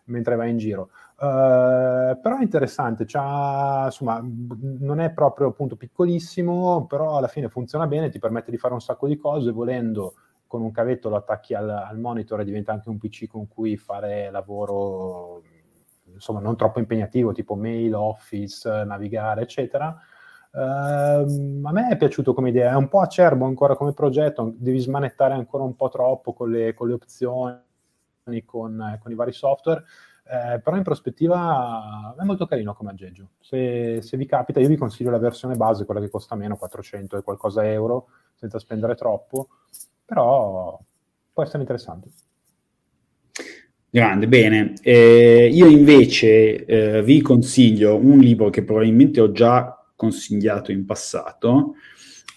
mentre 0.05 0.37
vai 0.37 0.49
in 0.49 0.57
giro. 0.57 0.89
Uh, 1.19 2.19
però 2.21 2.39
è 2.39 2.43
interessante, 2.43 3.03
insomma, 3.03 4.23
non 4.23 5.01
è 5.01 5.11
proprio 5.11 5.49
appunto 5.49 5.77
piccolissimo, 5.77 6.87
però 6.87 7.19
alla 7.19 7.29
fine 7.29 7.51
funziona 7.51 7.87
bene, 7.87 8.09
ti 8.09 8.19
permette 8.19 8.51
di 8.51 8.57
fare 8.57 8.73
un 8.73 8.81
sacco 8.81 9.07
di 9.09 9.17
cose 9.17 9.51
volendo 9.51 10.15
con 10.47 10.63
un 10.63 10.71
cavetto 10.71 11.09
lo 11.09 11.17
attacchi 11.17 11.55
al, 11.55 11.69
al 11.69 11.99
monitor 11.99 12.41
e 12.41 12.45
diventa 12.45 12.73
anche 12.73 12.89
un 12.89 12.99
PC 12.99 13.27
con 13.27 13.49
cui 13.49 13.77
fare 13.77 14.31
lavoro 14.31 15.43
insomma 16.17 16.41
non 16.41 16.57
troppo 16.57 16.79
impegnativo, 16.79 17.33
tipo 17.33 17.55
mail, 17.55 17.95
office, 17.95 18.85
navigare, 18.85 19.43
eccetera. 19.43 19.97
Uh, 20.53 21.61
a 21.65 21.73
me 21.73 21.89
è 21.91 21.97
piaciuto 21.97 22.33
come 22.33 22.49
idea, 22.49 22.73
è 22.73 22.77
un 22.77 22.89
po' 22.89 23.01
acerbo 23.01 23.45
ancora 23.45 23.77
come 23.77 23.93
progetto, 23.93 24.55
devi 24.57 24.79
smanettare 24.79 25.35
ancora 25.35 25.65
un 25.65 25.77
po' 25.77 25.91
troppo 25.91 26.33
con 26.33 26.51
le, 26.51 26.73
con 26.73 26.89
le 26.89 26.95
opzioni, 26.95 27.61
con, 28.47 28.99
con, 29.03 29.13
i 29.13 29.15
vari 29.15 29.33
software, 29.33 29.85
eh, 30.25 30.59
però 30.61 30.77
in 30.77 30.83
prospettiva 30.83 32.15
è 32.19 32.25
molto 32.25 32.47
carino 32.47 32.73
come 32.73 32.91
aggeggio. 32.91 33.33
Se, 33.39 34.01
se, 34.01 34.17
vi 34.17 34.25
capita, 34.25 34.59
io 34.59 34.69
vi 34.69 34.77
consiglio 34.77 35.11
la 35.11 35.19
versione 35.19 35.57
base, 35.57 35.85
quella 35.85 36.01
che 36.01 36.09
costa 36.09 36.35
meno, 36.35 36.57
400 36.57 37.19
e 37.19 37.23
qualcosa 37.23 37.67
euro, 37.67 38.07
senza 38.35 38.59
spendere 38.59 38.95
troppo 38.95 39.49
però 40.07 40.81
può 41.33 41.43
essere 41.43 41.59
interessante. 41.61 42.09
Grande, 43.91 44.29
bene. 44.29 44.75
Eh, 44.83 45.49
io 45.53 45.67
invece 45.67 46.65
eh, 46.65 47.03
vi 47.03 47.21
consiglio 47.21 47.97
un 47.97 48.19
libro 48.19 48.51
che 48.51 48.63
probabilmente 48.63 49.21
ho 49.21 49.33
già 49.33 49.77
consigliato 49.95 50.71
in 50.71 50.85
passato, 50.85 51.75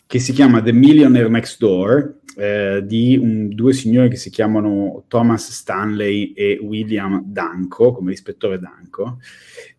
che 0.06 0.20
si 0.20 0.32
chiama 0.32 0.62
The 0.62 0.72
Millionaire 0.72 1.30
Next 1.30 1.60
Door, 1.60 2.20
eh, 2.38 2.84
di 2.86 3.18
un, 3.18 3.50
due 3.50 3.74
signori 3.74 4.10
che 4.10 4.16
si 4.16 4.30
chiamano 4.30 5.04
Thomas 5.08 5.52
Stanley 5.52 6.32
e 6.32 6.58
William 6.62 7.22
Danko, 7.26 7.92
come 7.92 8.12
l'ispettore 8.12 8.60
Danko. 8.60 9.20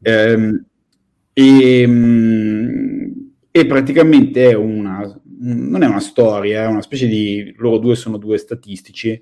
Ehm, 0.02 0.64
e, 1.32 1.86
mm, 1.86 3.10
e 3.50 3.66
praticamente 3.66 4.50
è 4.50 4.54
una 4.54 5.20
non 5.40 5.82
è 5.82 5.86
una 5.86 6.00
storia, 6.00 6.64
è 6.64 6.66
una 6.66 6.82
specie 6.82 7.06
di, 7.06 7.54
loro 7.56 7.78
due 7.78 7.96
sono 7.96 8.16
due 8.16 8.38
statistici, 8.38 9.20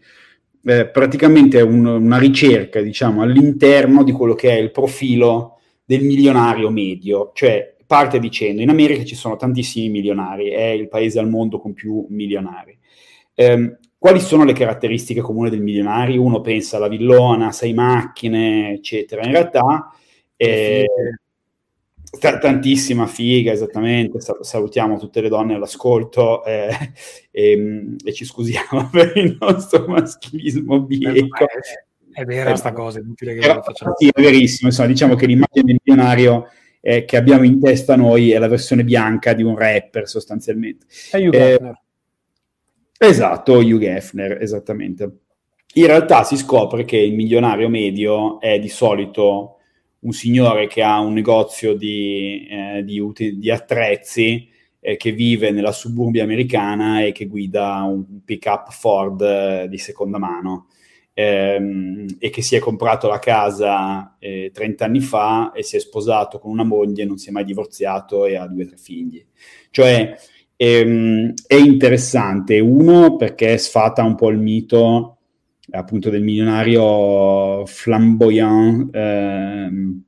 eh, 0.64 0.86
praticamente 0.88 1.58
è 1.58 1.62
un, 1.62 1.86
una 1.86 2.18
ricerca, 2.18 2.80
diciamo, 2.80 3.22
all'interno 3.22 4.02
di 4.02 4.12
quello 4.12 4.34
che 4.34 4.50
è 4.50 4.58
il 4.58 4.70
profilo 4.70 5.58
del 5.84 6.02
milionario 6.02 6.70
medio, 6.70 7.30
cioè 7.34 7.74
parte 7.86 8.18
dicendo, 8.18 8.60
in 8.60 8.68
America 8.68 9.04
ci 9.04 9.14
sono 9.14 9.36
tantissimi 9.36 9.88
milionari, 9.88 10.48
è 10.48 10.66
il 10.66 10.88
paese 10.88 11.18
al 11.18 11.28
mondo 11.28 11.58
con 11.58 11.72
più 11.72 12.06
milionari. 12.10 12.76
Eh, 13.34 13.78
quali 13.96 14.20
sono 14.20 14.44
le 14.44 14.52
caratteristiche 14.52 15.20
comuni 15.20 15.50
del 15.50 15.62
milionario? 15.62 16.22
Uno 16.22 16.40
pensa 16.40 16.76
alla 16.76 16.88
villona, 16.88 17.50
sei 17.52 17.72
macchine, 17.72 18.72
eccetera. 18.72 19.24
In 19.24 19.32
realtà... 19.32 19.92
Eh, 20.36 20.86
T- 22.10 22.38
tantissima 22.38 23.06
figa, 23.06 23.52
esattamente. 23.52 24.18
Salutiamo 24.40 24.98
tutte 24.98 25.20
le 25.20 25.28
donne 25.28 25.54
all'ascolto 25.54 26.44
eh, 26.44 26.92
e, 27.30 27.52
ehm, 27.52 27.96
e, 28.04 28.12
ci 28.12 28.24
scusiamo 28.24 28.88
per 28.92 29.12
il 29.16 29.36
nostro 29.38 29.86
maschilismo 29.86 30.80
bieco. 30.80 31.44
È, 31.46 32.20
è 32.20 32.24
vera 32.24 32.50
questa 32.50 32.70
eh, 32.70 32.72
cosa, 32.72 32.98
è 32.98 33.02
inutile 33.02 33.34
che 33.34 33.46
lo 33.46 33.62
facciamo. 33.62 33.94
Sì, 33.96 34.08
è 34.08 34.20
verissimo. 34.20 34.68
Insomma, 34.68 34.88
diciamo 34.88 35.14
che 35.14 35.26
l'immagine 35.26 35.64
del 35.64 35.80
milionario 35.84 36.48
eh, 36.80 37.04
che 37.04 37.16
abbiamo 37.16 37.44
in 37.44 37.60
testa 37.60 37.96
noi 37.96 38.30
è 38.30 38.38
la 38.38 38.48
versione 38.48 38.84
bianca 38.84 39.34
di 39.34 39.42
un 39.42 39.56
rapper, 39.56 40.08
sostanzialmente. 40.08 40.86
È 41.10 41.18
Hugh 41.18 41.34
Hefner. 41.34 41.82
Esatto, 42.98 43.58
Hugh 43.58 43.82
Hefner, 43.82 44.42
esattamente. 44.42 45.18
In 45.74 45.86
realtà 45.86 46.24
si 46.24 46.36
scopre 46.36 46.84
che 46.84 46.96
il 46.96 47.14
milionario 47.14 47.68
medio 47.68 48.40
è 48.40 48.58
di 48.58 48.68
solito 48.68 49.57
un 50.00 50.12
signore 50.12 50.66
che 50.66 50.82
ha 50.82 51.00
un 51.00 51.12
negozio 51.12 51.74
di, 51.74 52.46
eh, 52.48 52.84
di, 52.84 53.02
di 53.36 53.50
attrezzi 53.50 54.48
eh, 54.80 54.96
che 54.96 55.12
vive 55.12 55.50
nella 55.50 55.72
suburbia 55.72 56.22
americana 56.22 57.02
e 57.02 57.12
che 57.12 57.26
guida 57.26 57.82
un 57.82 58.24
pick-up 58.24 58.70
Ford 58.70 59.20
eh, 59.20 59.66
di 59.68 59.78
seconda 59.78 60.18
mano 60.18 60.68
ehm, 61.18 62.06
e 62.18 62.30
che 62.30 62.42
si 62.42 62.54
è 62.54 62.60
comprato 62.60 63.08
la 63.08 63.18
casa 63.18 64.16
eh, 64.20 64.52
30 64.54 64.84
anni 64.84 65.00
fa 65.00 65.50
e 65.52 65.64
si 65.64 65.76
è 65.76 65.80
sposato 65.80 66.38
con 66.38 66.52
una 66.52 66.62
moglie, 66.62 67.04
non 67.04 67.18
si 67.18 67.30
è 67.30 67.32
mai 67.32 67.44
divorziato 67.44 68.24
e 68.24 68.36
ha 68.36 68.46
due 68.46 68.64
o 68.64 68.66
tre 68.68 68.76
figli. 68.76 69.24
Cioè 69.70 70.16
ehm, 70.54 71.34
è 71.46 71.56
interessante, 71.56 72.60
uno 72.60 73.16
perché 73.16 73.58
sfata 73.58 74.04
un 74.04 74.14
po' 74.14 74.30
il 74.30 74.38
mito 74.38 75.17
appunto 75.70 76.10
del 76.10 76.22
milionario 76.22 77.64
flamboyant 77.66 78.94
ehm, 78.94 80.02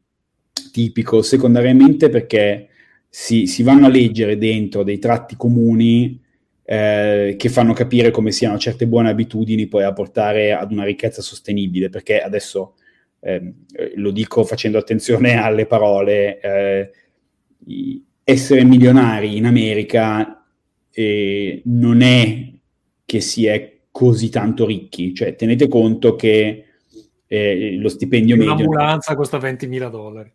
tipico, 0.72 1.22
secondariamente 1.22 2.08
perché 2.08 2.68
si, 3.08 3.46
si, 3.46 3.62
vanno 3.62 3.86
a 3.86 3.90
leggere 3.90 4.38
dentro 4.38 4.82
dei 4.82 4.98
tratti 4.98 5.36
comuni 5.36 6.20
eh, 6.64 7.34
che 7.36 7.48
fanno 7.48 7.72
capire 7.72 8.10
come 8.10 8.30
siano 8.30 8.58
certe 8.58 8.86
buone 8.86 9.10
abitudini 9.10 9.66
poi 9.66 9.82
a 9.82 9.92
portare 9.92 10.52
ad 10.52 10.70
una 10.70 10.84
ricchezza 10.84 11.20
sostenibile, 11.20 11.88
perché 11.88 12.20
adesso 12.20 12.74
eh, 13.20 13.52
lo 13.96 14.10
dico 14.12 14.44
facendo 14.44 14.78
attenzione 14.78 15.34
alle 15.42 15.66
parole, 15.66 16.40
eh, 16.40 16.90
essere 18.22 18.64
milionari 18.64 19.36
in 19.36 19.46
America 19.46 20.44
eh, 20.92 21.62
non 21.64 22.00
è 22.00 22.52
che 23.04 23.20
si 23.20 23.46
è 23.46 23.79
così 23.90 24.28
tanto 24.28 24.66
ricchi, 24.66 25.14
cioè 25.14 25.34
tenete 25.34 25.68
conto 25.68 26.14
che 26.14 26.64
eh, 27.26 27.76
lo 27.76 27.88
stipendio 27.88 28.36
medio... 28.36 28.54
Un'ambulanza 28.54 29.14
costa 29.14 29.38
20.000 29.38 29.90
dollari. 29.90 30.32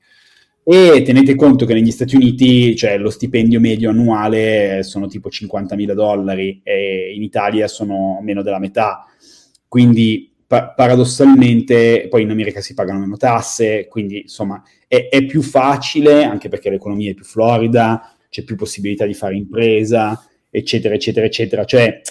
E 0.67 1.03
tenete 1.03 1.35
conto 1.35 1.65
che 1.65 1.75
negli 1.75 1.91
Stati 1.91 2.15
Uniti 2.15 2.75
cioè, 2.75 2.97
lo 2.97 3.11
stipendio 3.11 3.59
medio 3.59 3.91
annuale 3.91 4.81
sono 4.81 5.05
tipo 5.05 5.29
50.000 5.29 5.93
dollari 5.93 6.61
e 6.63 7.13
in 7.13 7.21
Italia 7.21 7.67
sono 7.67 8.19
meno 8.23 8.41
della 8.41 8.57
metà. 8.57 9.05
Quindi 9.67 10.31
pa- 10.47 10.69
paradossalmente 10.69 12.07
poi 12.09 12.23
in 12.23 12.31
America 12.31 12.61
si 12.61 12.73
pagano 12.73 12.99
meno 12.99 13.15
tasse, 13.15 13.87
quindi 13.87 14.21
insomma 14.21 14.63
è, 14.87 15.07
è, 15.09 15.23
più 15.25 15.43
facile 15.43 16.23
anche 16.23 16.49
perché 16.49 16.71
l'economia 16.71 17.11
è 17.11 17.13
più 17.13 17.25
florida, 17.25 18.15
c'è 18.29 18.43
più 18.43 18.55
possibilità 18.55 19.05
di 19.05 19.13
fare 19.13 19.35
impresa, 19.35 20.25
eccetera, 20.49 20.95
eccetera, 20.95 21.27
eccetera. 21.27 21.65
Cioè 21.65 22.01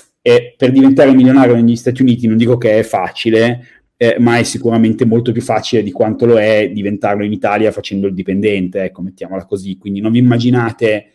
per 0.57 0.73
diventare 0.73 1.13
milionario 1.13 1.55
negli 1.55 1.77
Stati 1.77 2.01
Uniti 2.01 2.27
non 2.27 2.39
dico 2.39 2.57
che 2.57 2.79
è 2.79 2.83
facile, 2.83 3.67
eh, 3.97 4.17
ma 4.19 4.39
è 4.39 4.43
sicuramente 4.43 5.05
molto 5.05 5.33
più 5.33 5.43
facile 5.43 5.83
di 5.83 5.93
quanto 5.93 6.25
lo 6.25 6.39
è 6.39 6.71
diventarlo 6.73 7.25
in 7.25 7.33
Italia 7.33 7.71
facendo 7.73 8.07
il 8.07 8.15
dipendente, 8.15 8.85
ecco, 8.85 9.03
mettiamola 9.03 9.45
così. 9.45 9.77
Quindi 9.77 10.01
non 10.01 10.13
vi 10.13 10.19
immaginate 10.19 11.13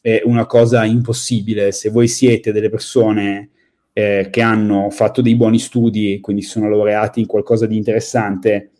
eh, 0.00 0.22
una 0.24 0.46
cosa 0.46 0.84
impossibile. 0.84 1.72
Se 1.72 1.90
voi 1.90 2.06
siete 2.06 2.52
delle 2.52 2.70
persone 2.70 3.50
eh, 3.92 4.28
che 4.30 4.42
hanno 4.42 4.90
fatto 4.90 5.22
dei 5.22 5.34
buoni 5.34 5.58
studi, 5.58 6.20
quindi 6.20 6.42
sono 6.42 6.68
laureati 6.68 7.18
in 7.18 7.26
qualcosa 7.26 7.66
di 7.66 7.76
interessante, 7.76 8.70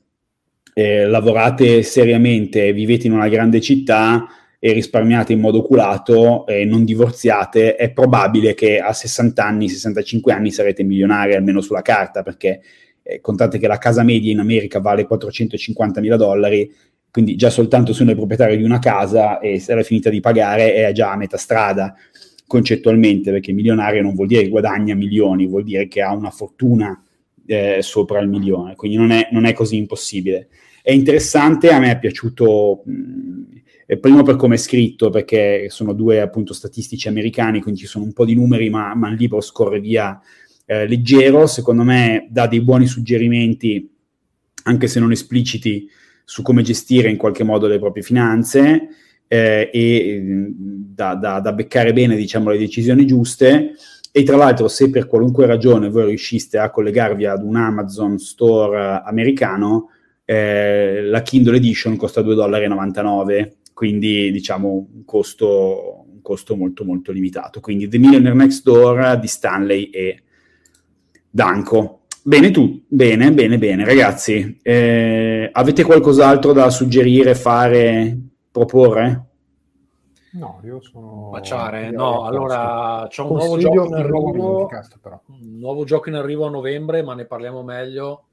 eh, 0.72 1.06
lavorate 1.06 1.82
seriamente, 1.82 2.72
vivete 2.72 3.06
in 3.06 3.14
una 3.14 3.28
grande 3.28 3.60
città 3.60 4.26
e 4.66 4.72
risparmiate 4.72 5.32
in 5.32 5.38
modo 5.38 5.58
oculato 5.58 6.44
e 6.44 6.64
non 6.64 6.84
divorziate, 6.84 7.76
è 7.76 7.92
probabile 7.92 8.54
che 8.54 8.80
a 8.80 8.92
60 8.92 9.44
anni, 9.44 9.68
65 9.68 10.32
anni 10.32 10.50
sarete 10.50 10.82
milionari 10.82 11.36
almeno 11.36 11.60
sulla 11.60 11.82
carta, 11.82 12.24
perché 12.24 12.62
eh, 13.00 13.20
contate 13.20 13.58
che 13.58 13.68
la 13.68 13.78
casa 13.78 14.02
media 14.02 14.32
in 14.32 14.40
America 14.40 14.80
vale 14.80 15.06
450 15.06 16.00
mila 16.00 16.16
dollari, 16.16 16.68
quindi 17.12 17.36
già 17.36 17.48
soltanto 17.48 17.92
se 17.92 18.02
uno 18.02 18.10
è 18.10 18.16
proprietario 18.16 18.56
di 18.56 18.64
una 18.64 18.80
casa 18.80 19.38
e 19.38 19.60
se 19.60 19.70
era 19.70 19.84
finita 19.84 20.10
di 20.10 20.18
pagare 20.18 20.74
è 20.74 20.90
già 20.90 21.12
a 21.12 21.16
metà 21.16 21.36
strada 21.36 21.94
concettualmente, 22.44 23.30
perché 23.30 23.52
milionario 23.52 24.02
non 24.02 24.14
vuol 24.14 24.26
dire 24.26 24.42
che 24.42 24.48
guadagna 24.48 24.96
milioni, 24.96 25.46
vuol 25.46 25.62
dire 25.62 25.86
che 25.86 26.02
ha 26.02 26.12
una 26.12 26.30
fortuna 26.30 27.00
eh, 27.46 27.78
sopra 27.82 28.18
il 28.18 28.28
milione, 28.28 28.74
quindi 28.74 28.96
non 28.96 29.12
è, 29.12 29.28
non 29.30 29.44
è, 29.44 29.52
così 29.52 29.76
impossibile. 29.76 30.48
È 30.82 30.90
interessante, 30.90 31.70
a 31.70 31.78
me 31.78 31.92
è 31.92 31.98
piaciuto, 32.00 32.82
mh, 32.84 33.64
eh, 33.86 33.98
primo 33.98 34.22
per 34.22 34.36
come 34.36 34.56
è 34.56 34.58
scritto, 34.58 35.10
perché 35.10 35.66
sono 35.70 35.92
due 35.92 36.20
appunto 36.20 36.52
statistici 36.52 37.08
americani, 37.08 37.62
quindi 37.62 37.80
ci 37.80 37.86
sono 37.86 38.04
un 38.04 38.12
po' 38.12 38.24
di 38.24 38.34
numeri, 38.34 38.68
ma, 38.68 38.94
ma 38.94 39.08
il 39.08 39.16
libro 39.16 39.40
scorre 39.40 39.80
via 39.80 40.20
eh, 40.66 40.86
leggero, 40.86 41.46
secondo 41.46 41.84
me 41.84 42.26
dà 42.28 42.46
dei 42.46 42.60
buoni 42.60 42.86
suggerimenti, 42.86 43.88
anche 44.64 44.88
se 44.88 44.98
non 44.98 45.12
espliciti, 45.12 45.88
su 46.24 46.42
come 46.42 46.62
gestire 46.62 47.08
in 47.08 47.16
qualche 47.16 47.44
modo 47.44 47.68
le 47.68 47.78
proprie 47.78 48.02
finanze 48.02 48.88
eh, 49.28 49.70
e 49.72 50.18
mm, 50.20 50.46
da, 50.92 51.14
da, 51.14 51.38
da, 51.38 51.52
beccare 51.52 51.92
bene 51.92 52.16
diciamo, 52.16 52.50
le 52.50 52.58
decisioni 52.58 53.06
giuste. 53.06 53.74
E 54.10 54.22
tra 54.22 54.36
l'altro, 54.36 54.66
se 54.66 54.90
per 54.90 55.06
qualunque 55.06 55.46
ragione 55.46 55.90
voi 55.90 56.06
riusciste 56.06 56.58
a 56.58 56.70
collegarvi 56.70 57.26
ad 57.26 57.42
un 57.42 57.54
Amazon 57.54 58.18
Store 58.18 59.02
americano, 59.04 59.90
eh, 60.24 61.02
la 61.02 61.22
Kindle 61.22 61.56
Edition 61.56 61.96
costa 61.96 62.22
2,99 62.22 62.34
dollari, 62.34 63.52
quindi 63.76 64.32
diciamo 64.32 64.88
un 64.90 65.04
costo, 65.04 66.06
un 66.10 66.22
costo 66.22 66.56
molto 66.56 66.82
molto 66.82 67.12
limitato. 67.12 67.60
Quindi 67.60 67.88
The 67.88 67.98
Millionaire 67.98 68.34
Next 68.34 68.62
Door 68.62 69.18
di 69.18 69.26
Stanley 69.26 69.90
e 69.90 70.22
Danco. 71.28 72.04
Bene 72.22 72.50
tu, 72.50 72.82
bene, 72.88 73.34
bene, 73.34 73.58
bene, 73.58 73.84
ragazzi. 73.84 74.58
Eh, 74.62 75.50
avete 75.52 75.84
qualcos'altro 75.84 76.54
da 76.54 76.70
suggerire, 76.70 77.34
fare, 77.34 78.18
proporre? 78.50 79.26
No, 80.32 80.62
io 80.64 80.80
sono... 80.80 81.28
Baciare, 81.32 81.90
no, 81.90 82.24
allora 82.24 83.06
c'è 83.10 83.20
un 83.20 83.28
nuovo 83.28 83.58
gioco 83.58 83.88
in 83.88 83.94
arrivo, 83.94 84.68
un 85.26 85.58
nuovo 85.58 85.84
gioco 85.84 86.08
in 86.08 86.14
arrivo 86.14 86.46
a 86.46 86.50
novembre, 86.50 87.02
ma 87.02 87.12
ne 87.12 87.26
parliamo 87.26 87.62
meglio 87.62 88.24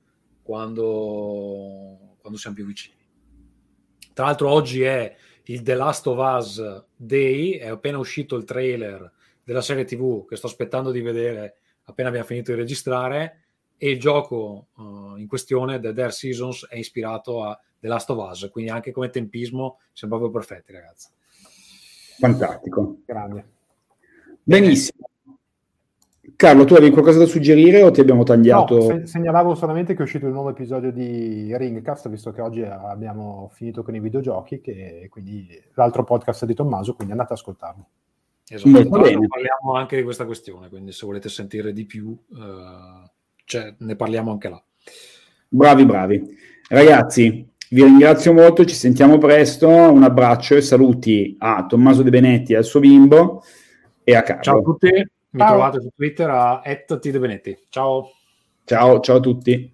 quando, 0.41 2.15
quando 2.21 2.39
siamo 2.39 2.55
più 2.55 2.65
vicini. 2.65 2.95
Tra 4.13 4.27
l'altro 4.27 4.49
oggi 4.49 4.83
è 4.83 5.13
il 5.45 5.61
The 5.61 5.75
Last 5.75 6.07
of 6.07 6.17
Us 6.17 6.83
Day, 6.95 7.57
è 7.57 7.67
appena 7.67 7.97
uscito 7.97 8.35
il 8.35 8.45
trailer 8.45 9.11
della 9.43 9.61
serie 9.61 9.85
TV 9.85 10.25
che 10.25 10.35
sto 10.35 10.47
aspettando 10.47 10.91
di 10.91 11.01
vedere 11.01 11.57
appena 11.85 12.09
abbiamo 12.09 12.25
finito 12.25 12.51
di 12.51 12.57
registrare 12.57 13.39
e 13.77 13.89
il 13.89 13.99
gioco 13.99 14.67
uh, 14.75 15.17
in 15.17 15.27
questione, 15.27 15.79
The 15.79 15.91
Dare 15.91 16.11
Seasons, 16.11 16.67
è 16.69 16.77
ispirato 16.77 17.43
a 17.43 17.59
The 17.79 17.87
Last 17.87 18.09
of 18.11 18.29
Us, 18.29 18.49
quindi 18.49 18.71
anche 18.71 18.91
come 18.91 19.09
tempismo 19.09 19.79
siamo 19.91 20.17
proprio 20.17 20.39
perfetti, 20.39 20.71
ragazzi. 20.71 21.09
Fantastico. 22.17 22.99
Grande. 23.05 23.45
Benissimo. 24.41 25.09
Carlo, 26.35 26.65
tu 26.65 26.73
avevi 26.73 26.91
qualcosa 26.91 27.19
da 27.19 27.25
suggerire 27.25 27.83
o 27.83 27.91
ti 27.91 28.01
abbiamo 28.01 28.23
tagliato? 28.23 28.75
No, 28.75 28.81
se- 28.81 29.07
segnalavo 29.07 29.55
solamente 29.55 29.93
che 29.93 29.99
è 29.99 30.03
uscito 30.03 30.25
il 30.25 30.33
nuovo 30.33 30.49
episodio 30.49 30.91
di 30.91 31.55
Ringcast, 31.55 32.09
visto 32.09 32.31
che 32.31 32.41
oggi 32.41 32.61
abbiamo 32.63 33.49
finito 33.53 33.83
con 33.83 33.95
i 33.95 33.99
videogiochi, 33.99 34.59
che 34.59 35.07
quindi 35.09 35.47
l'altro 35.73 36.03
podcast 36.03 36.45
di 36.45 36.53
Tommaso, 36.53 36.95
quindi 36.95 37.13
andate 37.13 37.33
ad 37.33 37.39
ascoltarlo. 37.39 37.87
Esatto, 38.47 38.99
bene. 38.99 39.27
parliamo 39.27 39.73
anche 39.75 39.95
di 39.95 40.03
questa 40.03 40.25
questione, 40.25 40.69
quindi 40.69 40.91
se 40.91 41.05
volete 41.05 41.29
sentire 41.29 41.71
di 41.71 41.85
più, 41.85 42.15
eh, 42.35 43.09
cioè, 43.45 43.75
ne 43.77 43.95
parliamo 43.95 44.31
anche 44.31 44.49
là. 44.49 44.61
Bravi, 45.47 45.85
bravi. 45.85 46.37
Ragazzi, 46.67 47.47
vi 47.69 47.83
ringrazio 47.83 48.33
molto, 48.33 48.65
ci 48.65 48.75
sentiamo 48.75 49.17
presto, 49.17 49.67
un 49.67 50.03
abbraccio 50.03 50.55
e 50.55 50.61
saluti 50.61 51.35
a 51.39 51.65
Tommaso 51.65 52.03
De 52.03 52.09
Benetti 52.09 52.53
e 52.53 52.57
al 52.57 52.65
suo 52.65 52.79
bimbo 52.79 53.43
e 54.03 54.15
a 54.15 54.21
Carlo. 54.21 54.43
Ciao 54.43 54.59
a 54.59 54.61
tutti, 54.61 55.07
mi 55.33 55.41
ciao. 55.41 55.49
trovate 55.49 55.81
su 55.81 55.89
Twitter 55.95 56.29
a 56.29 56.61
@tdebenetti. 56.63 57.57
Ciao. 57.69 58.11
Ciao, 58.65 58.99
ciao 58.99 59.17
a 59.17 59.19
tutti. 59.19 59.72